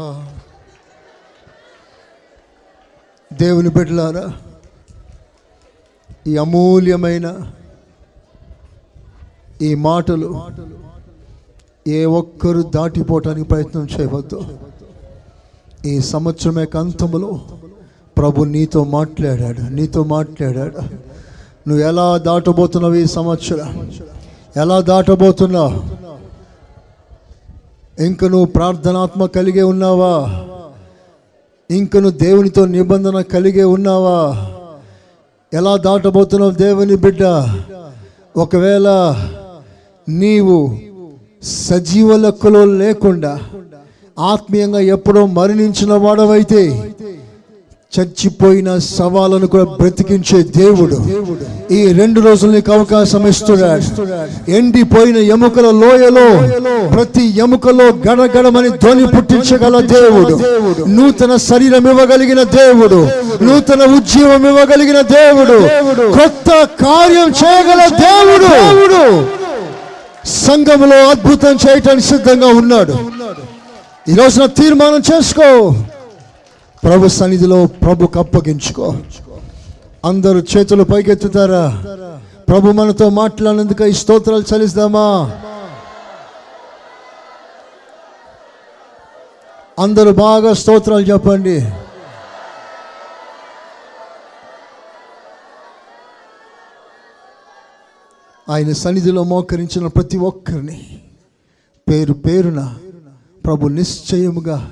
[3.31, 4.25] దేవుని బిడ్డలారా
[6.27, 7.27] ఈ అమూల్యమైన
[9.67, 10.29] ఈ మాటలు
[11.97, 14.39] ఏ ఒక్కరు దాటిపోవటానికి ప్రయత్నం చేయవద్దు.
[15.91, 17.31] ఈ సంవత్సరం యొక్క అంతములో
[18.17, 20.81] ప్రభు నీతో మాట్లాడాడు నీతో మాట్లాడాడు.
[21.69, 23.91] నువ్వు ఎలా దాటబోతున్నావు ఈ సంవత్సరం?
[24.57, 25.99] ఎలా దాటబోతున్నావు?
[28.03, 30.13] ఇంక నువ్వు ప్రార్థనాత్మ కలిగే ఉన్నావా?
[31.75, 34.19] ఇంక నువ్వు దేవునితో నిబంధన కలిగే ఉన్నావా?
[35.53, 37.23] ఎలా దాటబోతున్నావు దేవుని బిడ్డ?
[38.37, 38.87] ఒకవేళ
[40.09, 40.77] నీవు
[41.43, 43.39] సజీవ లెక్కలో లేకుండా
[44.19, 46.93] ఆత్మీయంగా ఎప్పుడో మరణించిన వాడవైతే
[47.93, 50.97] చచ్చిపోయిన సవాలను కూడా బ్రతికించే దేవుడు.
[51.73, 53.85] ఈ రెండు రోజులు నీకు అవకాశం ఇస్తున్నాడు.
[54.51, 56.27] ఎండిపోయిన ఎముకల లోయలో
[56.95, 60.39] ప్రతి ఎముకలో గడగడమని ధ్వని పుట్టించగల దేవుడు.
[60.87, 63.09] నూతన శరీరం ఇవ్వగలిగిన దేవుడు.
[63.43, 65.59] నూతన ఉద్యమం ఇవ్వగలిగిన దేవుడు.
[66.11, 66.49] కొత్త
[66.85, 69.27] కార్యం చేయగల దేవుడు.
[70.29, 72.93] సంఘములో అద్భుతం చేయటానికి సిద్ధంగా ఉన్నాడు.
[74.11, 75.73] ఈ రోజున తీర్మానం చేసుకో.
[76.83, 78.95] ప్రభు సన్నిధిలో ప్రభుకు అప్పగించుకో
[80.05, 81.83] అందరూ చేతులు పైకెత్తుతారా?
[82.49, 85.05] ప్రభు మనతో మాట్లాడినందుకు ఈ స్తోత్రాలు చలిస్తామా
[89.79, 91.57] అందరూ బాగా స్తోత్రాలు చెప్పండి.
[98.49, 101.01] ఆయన సన్నిధిలో మోకరించిన ప్రతి ఒక్కరిని
[101.89, 102.75] పేరు పేరున
[103.45, 104.71] ప్రభు నిశ్చయముగా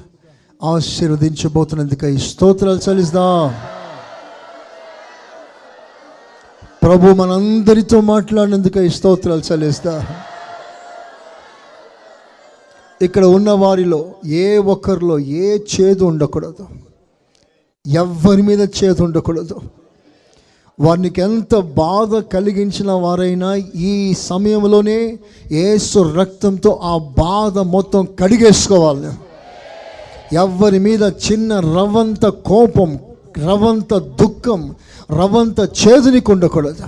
[0.63, 3.55] ఆశీర్వదించబోతున్నందుకై స్తోత్రాలు చలిస్తాం
[6.84, 10.05] ప్రభు మనందరితో మాట్లాడినందుకై స్తోత్రాలు చలిస్తా
[13.01, 16.67] ఇక్కడ ఉన్న వారిలో ఏ ఒక్కరిలో ఏ చేదు ఉండకూడదు.
[17.88, 19.61] ఎవరి మీద చేదు ఉండకూడదు.
[20.79, 25.19] వారికి ఎంత బాధ కలిగించిన వారైనా ఈ సమయంలోనే
[25.51, 29.26] ఏసు రక్తంతో ఆ బాధ మొత్తం కడిగేసుకోవాలి.
[30.33, 32.99] ఎవ్వరి మీద చిన్న రవంత కోపం
[33.37, 34.75] రవంత దుఃఖం
[35.11, 36.83] రవంత చేదునికి ఉండకూడదు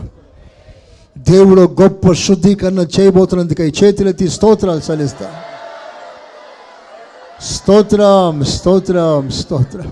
[1.18, 5.34] దేవుడు గొప్ప శుద్ధీకరణ చేయబోతున్నందుకై చేతులెత్తి స్తోత్రాలు చలిస్తా
[7.46, 9.92] స్తోత్రం స్తోత్రం స్తోత్రం.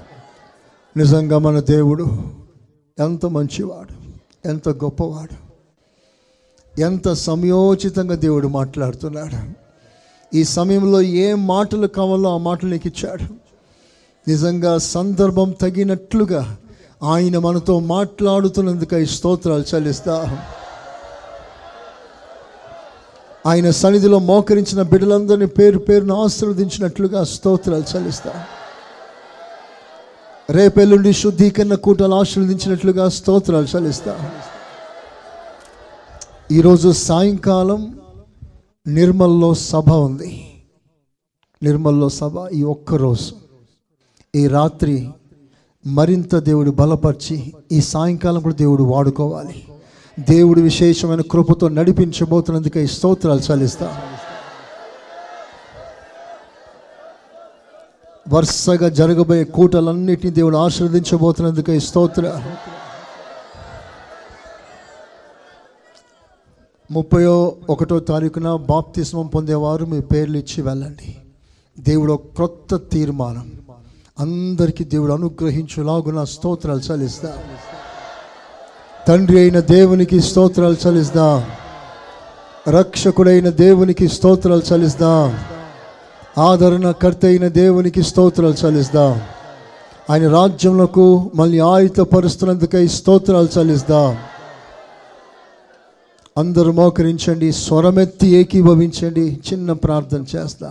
[0.98, 2.08] నిజంగా మన దేవుడు
[3.00, 4.08] ఎంత మంచివాడు
[4.48, 5.48] ఎంత గొప్పవాడు
[6.82, 9.67] ఎంత సమయోచితంగా దేవుడు మాట్లాడుతున్నాడు.
[10.36, 13.24] ఈ సమయంలో ఏ మాటలు కావాలో ఆ మాటలు నీకు ఇచ్చాడు.
[14.30, 16.58] నిజంగా సందర్భం తగినట్లుగా
[17.04, 20.38] ఆయన మనతో మాట్లాడుతున్నందుకై స్తోత్రాలు చెల్లిస్తా.
[23.46, 28.46] ఆయన సన్నిధిలో మోకరించిన బిడ్డలందరినీ పేరు పేరును ఆశీర్వదించినట్లుగా స్తోత్రాలు చెల్లిస్తా.
[30.50, 34.32] రేపెల్లుండి శుద్ధీకరణ కూటలు ఆశీర్వదించినట్లుగా స్తోత్రాలు చెల్లిస్తా.
[36.52, 38.00] ఈరోజు సాయంకాలం
[38.88, 40.64] నిర్మల్లో సభ ఉంది.
[41.64, 43.32] నిర్మల్లో సభ ఈ ఒక్కరోజు
[44.36, 45.10] ఈ రాత్రి
[45.88, 49.66] మరింత దేవుడు బలపరిచి ఈ సాయంకాలం కూడా దేవుడు వాడుకోవాలి.
[50.20, 54.02] దేవుడు విశేషమైన కృపతో నడిపించబోతున్నందుకే ఈ స్తోత్రాలు చలిస్తా
[58.30, 62.44] వరుసగా జరగబోయే కూటలన్నిటిని దేవుడు ఆశీర్వదించబోతున్నందుకే ఈ స్తోత్ర.
[66.92, 71.18] ముప్పయో ఒకటో తారీఖున బాప్తిస్మం పొందేవారు మీ పేర్లు ఇచ్చి వెళ్ళండి.
[71.80, 73.52] దేవుడు క్రొత్త తీర్మానం.
[74.20, 77.34] అందరికీ దేవుడు అనుగ్రహించులాగున స్తోత్రాలు చలిస్తా
[79.08, 81.46] తండ్రి అయిన దేవునికి స్తోత్రాలు చలిస్తా
[82.70, 85.40] రక్షకుడైన దేవునికి స్తోత్రాలు చలిస్తా
[86.38, 89.22] ఆదరణకర్త అయిన దేవునికి స్తోత్రాలు చలిస్తా
[90.10, 94.18] ఆయన రాజ్యములకు మళ్ళీ ఆయుధపరుస్తున్నందుకై స్తోత్రాలు చలిస్తా
[96.38, 100.70] అందరూ మోకరించండి స్వరమెత్తి ఏకీభవించండి చిన్న ప్రార్థన చేస్తా.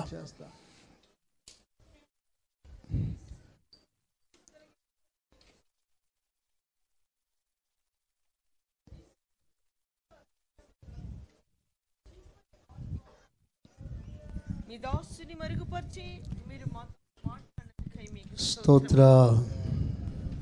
[18.39, 19.01] స్తోత్ర.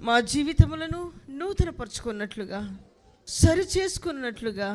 [0.06, 2.60] మా జీవితములను నూతనపరుచుకున్నట్లుగా
[3.28, 4.70] సరి చేసుకున్నట్లుగా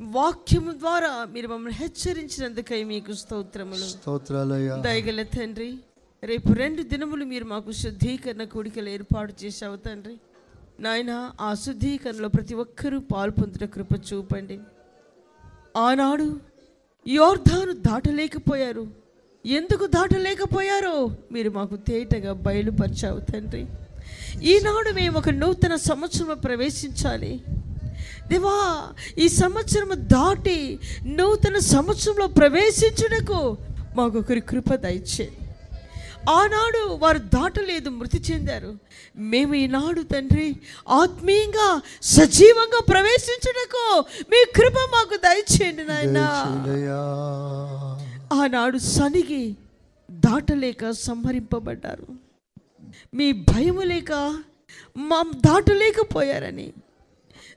[0.00, 3.88] వాక్యము ద్వారా మీరు మమ్మల్ని హెచ్చరించినందుకై మీకు స్తోత్రములు.
[3.88, 4.76] స్తోత్రాలయ్యా.
[4.76, 5.74] దయగల తండ్రి
[6.24, 10.16] రేపు రెండు దినములు మీరు మాకు శుద్ధీకరణ కూడికలు ఏర్పాటు చేశావు తండ్రి.
[10.80, 14.60] నాయన ఆ శుద్ధీకరణలో ప్రతి ఒక్కరూ పాల్పొందుట కృప చూపండి.
[15.76, 16.40] ఆనాడు
[17.08, 18.86] యోర్ధాను దాటలేకపోయారు.
[19.46, 23.66] ఎందుకు దాటలేకపోయారో మీరు మాకు తేటగా బయలుపరిచావు తండ్రి.
[24.42, 27.42] ఈనాడు మేము ఒక నూతన సంవత్సరంలో ప్రవేశించాలి.
[28.30, 28.88] దేవా
[29.18, 33.56] ఈ సంవత్సరం దాటి నూతన సంవత్సరంలో ప్రవేశించుటకు
[33.96, 35.44] మాకు ఒకరి కృప దయచేయండి
[36.30, 38.74] ఆనాడు వారు దాటలేదు మృతి చెందారు.
[39.16, 40.56] మేము ఈనాడు తండ్రి
[40.88, 46.26] ఆత్మీయంగా సజీవంగా ప్రవేశించుటకు మీ కృప మాకు దయచేయండి నాయనా.
[48.32, 49.56] ఆనాడు సనిగి
[50.10, 52.06] దాటలేక సంహరింపబడ్డారు.
[53.14, 54.12] మీ భయము లేక
[54.96, 56.72] మా దాటలేకపోయారని.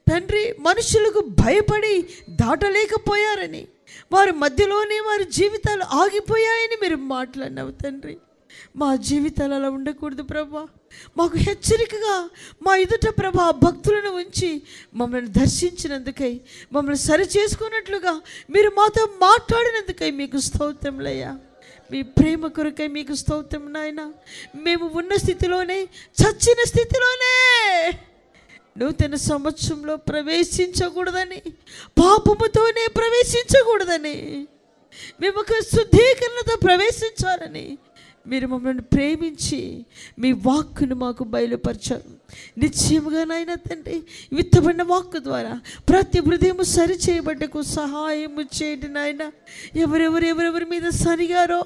[0.09, 1.93] తండ్రి మనుషులకు భయపడి
[2.29, 3.67] దాటలేకపోయారని
[4.11, 8.17] వారి మధ్యలోనే వారి జీవితాలు ఆగిపోయాయని మీరు మాట్లాడినావు తండ్రి.
[8.75, 10.67] మా జీవితాలు అలా ఉండకూడదు ప్రభా.
[11.17, 12.29] మాకు హెచ్చరికగా
[12.67, 14.61] మా ఎదుట ప్రభా భక్తులను ఉంచి
[14.93, 16.41] మమ్మల్ని దర్శించినందుకై
[16.73, 21.37] మమ్మల్ని సరి చేసుకున్నట్లుగా మీరు మాతో మాట్లాడినందుకై మీకు స్తోత్రంలయ్యా
[21.91, 24.01] మీ ప్రేమ కొరకై మీకు స్తోత్రం నాయన.
[24.55, 25.79] మేము ఉన్న స్థితిలోనే
[26.21, 27.33] చచ్చిన స్థితిలోనే
[28.77, 31.41] నూతన సంవత్సరంలో ప్రవేశించకూడదని
[31.99, 34.47] పాపముతోనే ప్రవేశించకూడదని
[35.21, 37.77] మేము ఒక శుద్ధీకరణతో ప్రవేశించాలని
[38.27, 39.85] మీరు మమ్మల్ని ప్రేమించి
[40.19, 42.20] మీ వాక్కును మాకు బయలుపరచారు.
[42.57, 44.03] నిశ్చయముగా నాయన తండ్రి
[44.33, 49.31] విత్తబడిన వాక్కు ద్వారా ప్రతి హృదయం సరి చేయబడ్డకు సహాయము చేయండి నాయన.
[49.75, 51.63] ఎవరెవరు ఎవరెవరి మీద సరిగారో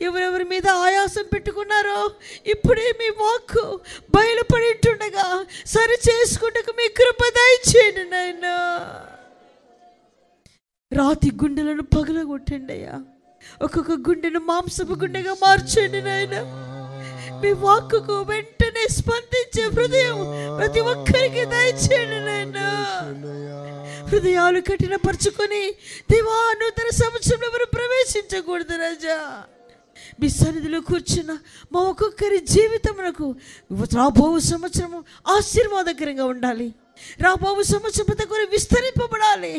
[0.00, 2.10] ఎవరెవరి మీద ఆయాసం పెట్టుకున్నారో
[2.46, 3.80] ఇప్పుడే మీ వాక్కు
[4.16, 8.46] బయలుపడిటుండగా సరి చేసుకుంటకు మీ కృప దయచేయండి నాయన.
[10.92, 13.00] రాతి గుండెలను పగలగొట్టండి అయ్యా.
[13.62, 16.34] ఒక్కొక్క గుండెను మాంసపు గుండెగా మార్చండి నాయన.
[17.42, 18.24] మీ వాక్కుకు
[18.68, 20.18] వెంటనే స్పందించే హృదయం
[20.58, 22.58] ప్రతి ఒక్కరికి దయచేయండి నాయన.
[24.10, 25.62] హృదయాలు కఠినపరుచుకొని
[26.10, 29.16] దేవా నూతన సంవత్సరంలో ఎవరు ప్రవేశించకూడదు రాజా.
[30.20, 31.32] మీ సన్నిధిలో కూర్చున్న
[31.72, 33.26] మా ఒక్కొక్కరి జీవితమునకు
[33.98, 34.98] రాబో సంవత్సరము
[35.36, 36.68] ఆశీర్వాదకరంగా ఉండాలి.
[37.24, 39.54] రాబోవు సంవత్సరం దగ్గర విస్తరింపబడాలి.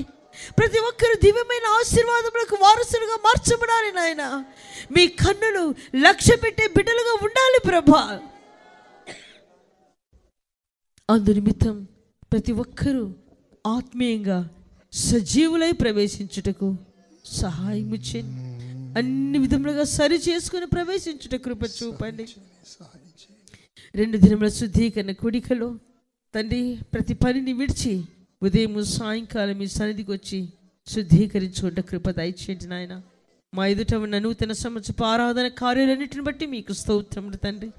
[0.57, 4.23] ప్రతి ఒక్కరు దివ్యమైన ఆశీర్వాదములకు వారసులుగా మార్చబడాలి నాయన.
[4.95, 5.63] మీ కన్నులు
[6.05, 8.03] లక్ష్య పెట్టే బిడ్డలుగా ఉండాలి ప్రభా.
[11.09, 11.87] అందునిమిత్తం
[12.31, 13.13] ప్రతి ఒక్కరూ
[13.67, 14.49] ఆత్మీయంగా
[14.93, 16.77] సజీవులై ప్రవేశించుటకు
[17.25, 18.43] సహాయం చేయండి.
[18.99, 22.25] అన్ని విధములుగా సరి చేసుకుని ప్రవేశించుట కృప చూపండి.
[23.95, 25.75] రెండు దినముల శుద్ధీకరణ కుడికలో
[26.35, 28.03] తండ్రి ప్రతి పనిని విడిచి
[28.43, 30.49] ఉదయం సాయంకాలం మీ సన్నిధికి వచ్చి
[30.87, 33.01] శుద్ధీకరించుకుంటే కృప దయచేయండి నాయన.
[33.53, 37.71] మా ఎదుట ఉన్న నూతన సంవత్సరపు ఆరాధన కార్యాలన్నిటిని బట్టి మీకు స్తోత్రములు తండ్రి.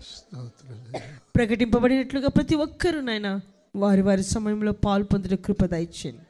[1.37, 3.41] ప్రకటింపబడినట్లుగా ప్రతి ఒక్కరూ నాయన
[3.77, 6.23] వారి వారి సమయంలో పాల్పొందిన కృప దయచేయండి.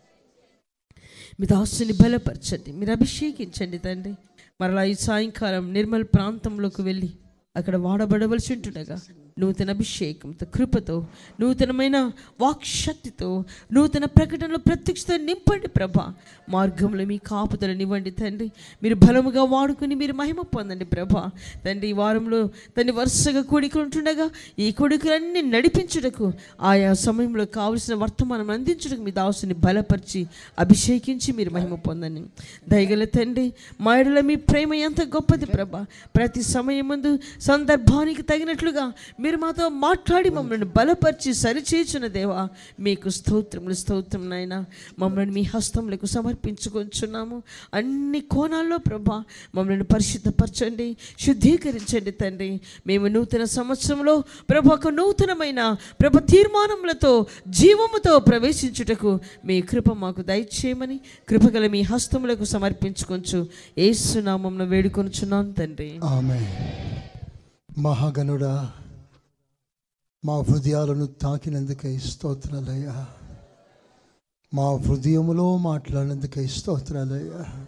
[1.40, 4.14] మీ దాసుని బలపరచండి మీరు అభిషేకించండి తండ్రి.
[4.60, 7.10] మరలా ఈ సాయంకాలం నిర్మల్ ప్రాంతంలోకి వెళ్ళి
[7.56, 9.00] అక్కడ వాడబడవలసి ఉంటుండగా
[9.40, 11.06] నూతన అభిషేకంతో కృపతో
[11.40, 12.10] నూతనమైన
[12.40, 16.12] వాక్శక్తితో నూతన ప్రకటనలో ప్రత్యక్షత నింపండి ప్రభ.
[16.48, 18.50] మార్గంలో మీ కాపుదలనివ్వండి తండ్రి.
[18.82, 21.30] మీరు బలముగా వాడుకుని మీరు మహిమ పొందండి ప్రభ.
[21.64, 29.00] తండ్రి ఈ వారంలో తండ్రి వరుసగా కోడికలు ఉంటుండగా ఈ కొడుకులన్నీ నడిపించుటకు ఆయా సమయంలో కావలసిన వర్తమానం అందించుటకు
[29.00, 30.26] మీ దాసుని బలపరిచి
[30.58, 32.22] అభిషేకించి మీరు మహిమ పొందండి.
[32.68, 35.76] దయగల తండ్రి మా మీ ప్రేమ ఎంత గొప్పది ప్రభ.
[36.16, 42.48] ప్రతి సమయం ముందు సందర్భానికి తగినట్లుగా మీరు మాతో మాట్లాడి మమ్మల్ని బలపరిచి సరిచేసిన దేవా
[42.80, 44.64] మీకు స్తోత్రములు స్తోత్రం నాయన.
[44.98, 47.42] మమ్మల్ని మీ హస్తములకు సమర్పించుకొంచున్నాము.
[47.74, 49.22] అన్ని కోణాల్లో ప్రభా
[49.54, 52.60] మమ్మల్ని పరిశుద్ధపరచండి శుద్ధీకరించండి తండ్రి.
[52.86, 61.66] మేము నూతన సంవత్సరంలో ప్రభు ఒక నూతనమైన ప్రభ తీర్మానములతో జీవముతో ప్రవేశించుటకు మీ కృప మాకు దయచేయమని కృపగల
[61.66, 63.46] మీ హస్తములకు సమర్పించుకొంచు.
[63.78, 65.98] ఏసునామంలో వేడుకొనుచున్నాను తండ్రి.
[66.04, 66.56] ఆమె
[67.78, 68.70] మహాగణుడా
[70.24, 73.06] మా హృదయాలను తాకినందుకై స్తోత్రాలయ్యా.
[74.54, 77.66] మా హృదయములో మాట్లాడినందుకై స్తోత్రాలయ్యా.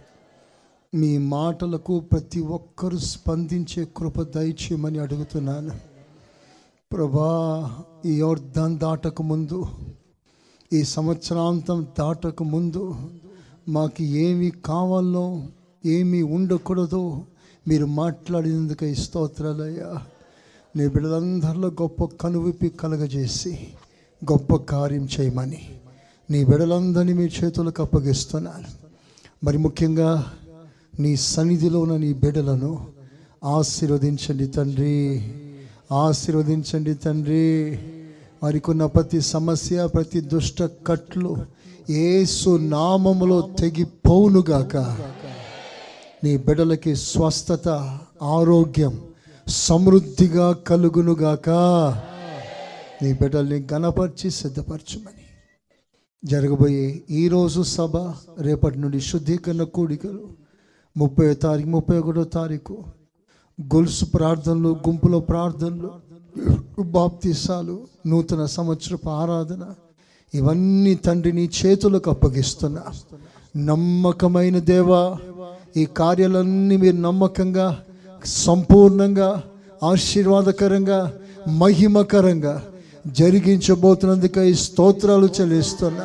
[0.94, 5.70] మీ మాటలకు ప్రతి ఒక్కరూ స్పందించే కృప దయచేయమని అడుగుతున్నాను.
[6.92, 9.66] ప్రభా ఈ అర్థం దాటక ముందు
[10.72, 12.94] ఈ సంవత్సరాంతం దాటక ముందు
[13.68, 15.42] మాకు ఏమి కావాలో
[15.86, 17.22] ఏమి ఉండకూడదో
[17.68, 20.06] మీరు మాట్లాడినందుకే స్తోత్రాలయ్యా.
[20.77, 23.69] నీ బిడ్డలందరిలో గొప్ప కనువిప్పి కలగజేసి
[24.32, 25.59] గొప్ప కార్యం చేయమని
[26.31, 28.65] నీ బిడలందరినీ మీ చేతులకు అప్పగిస్తున్నాను.
[29.44, 30.27] మరి ముఖ్యంగా
[31.01, 32.86] నీ సన్నిధిలో ఉన్న నీ బిడ్డలను
[33.44, 35.35] ఆశీర్వదించండి తండ్రి
[35.93, 37.78] ఆశీర్వదించండి తండ్రి.
[38.44, 41.36] మరికున్న ప్రతి సమస్య ప్రతి దుష్ట కట్లు
[41.90, 44.77] ఏసు నామములో తెగిపోవునుగాక.
[46.24, 47.69] నీ బిడ్డలకి స్వస్థత
[48.23, 48.99] ఆరోగ్యం
[49.48, 51.51] సమృద్ధిగా కలుగునుగాక.
[53.02, 55.23] నీ బిడ్డల్ని గణపరిచి సిద్ధపరచమని.
[56.24, 57.97] జరగబోయే ఈరోజు సభ
[58.40, 60.28] రేపటి నుండి శుద్ధీకరణ కూడికలు.
[60.97, 62.85] ముప్పై తారీఖు ముప్పై ఒకటో తారీఖు.
[63.62, 65.90] గొలుసు ప్రార్థనలు గుంపులో ప్రార్థనలు
[66.82, 69.64] బాప్తిసాలు నూతన సంవత్సరపు ఆరాధన.
[70.35, 72.82] ఇవన్నీ తండ్రిని చేతులకు అప్పగిస్తున్నా.
[73.56, 75.16] నమ్మకమైన దేవా
[75.77, 77.85] ఈ కార్యాలన్నీ మీరు నమ్మకంగా
[78.27, 79.43] సంపూర్ణంగా
[79.82, 81.12] ఆశీర్వాదకరంగా
[81.49, 82.62] మహిమకరంగా
[83.07, 86.05] జరిగించబోతున్నందుకై స్తోత్రాలు చెల్లిస్తున్నా.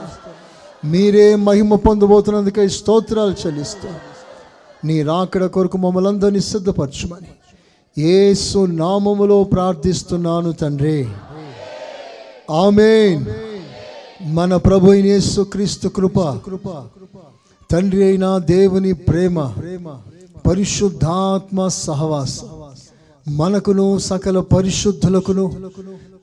[0.85, 3.87] మీరే మహిమ పొందబోతున్నందుకై స్తోత్రాలు చెల్లిస్తూ
[4.85, 7.27] నీ రాకడ కొరకు మమ్మల్ని అందరినీ సిద్ధపరచుమని
[8.01, 11.07] ఏసు నామములో ప్రార్థిస్తున్నాను తండ్రి.
[12.51, 13.25] ఆమేన్.
[14.25, 16.19] మన ప్రభు అయిన యేసు క్రీస్తు కృప.
[16.19, 16.83] కృప
[17.71, 19.87] తండ్రి అయిన దేవుని ప్రేమ ప్రేమ.
[20.47, 22.47] పరిశుద్ధాత్మ సహవాసం.
[23.37, 25.69] మనకును సకల పరిశుద్ధులకును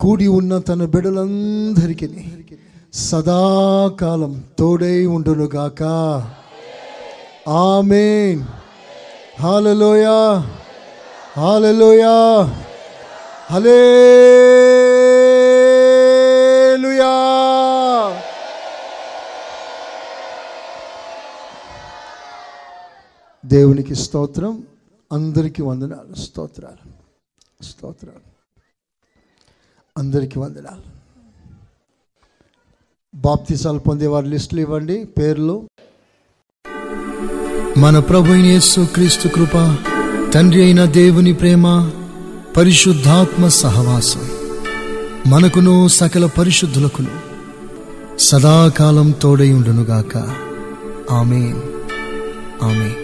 [0.01, 2.09] కూడి ఉన్న తన బిడలందరికీ
[2.94, 5.82] సదాకాలం తోడై ఉండునుగాక.
[7.48, 8.42] ఆమెన్.
[9.40, 10.46] హాలలోయా.
[11.36, 12.51] హాలలోయా.
[13.51, 14.01] హలే
[23.45, 24.66] దేవునికి స్తోత్రం
[25.12, 26.15] అందరికీ వందనాలు.
[26.15, 26.91] స్తోత్రాలు.
[27.65, 28.21] స్తోత్రాలు.
[29.99, 30.83] అందరికీ వందనాలు.
[33.15, 35.69] బాప్తిసాలు పొందేవారి లిస్టులు ఇవ్వండి పేర్లు.
[37.79, 39.79] మన ప్రభు యేసు క్రీస్తు కృప
[40.35, 41.91] తండ్రి అయిన దేవుని ప్రేమ
[42.57, 44.31] పరిశుద్ధాత్మ సహవాసం
[45.27, 47.21] మనకును సకల పరిశుద్ధులకును
[48.19, 50.16] సదాకాలం తోడై ఉండునుగాక.
[51.11, 51.55] ఆమె
[52.62, 53.03] ఆమె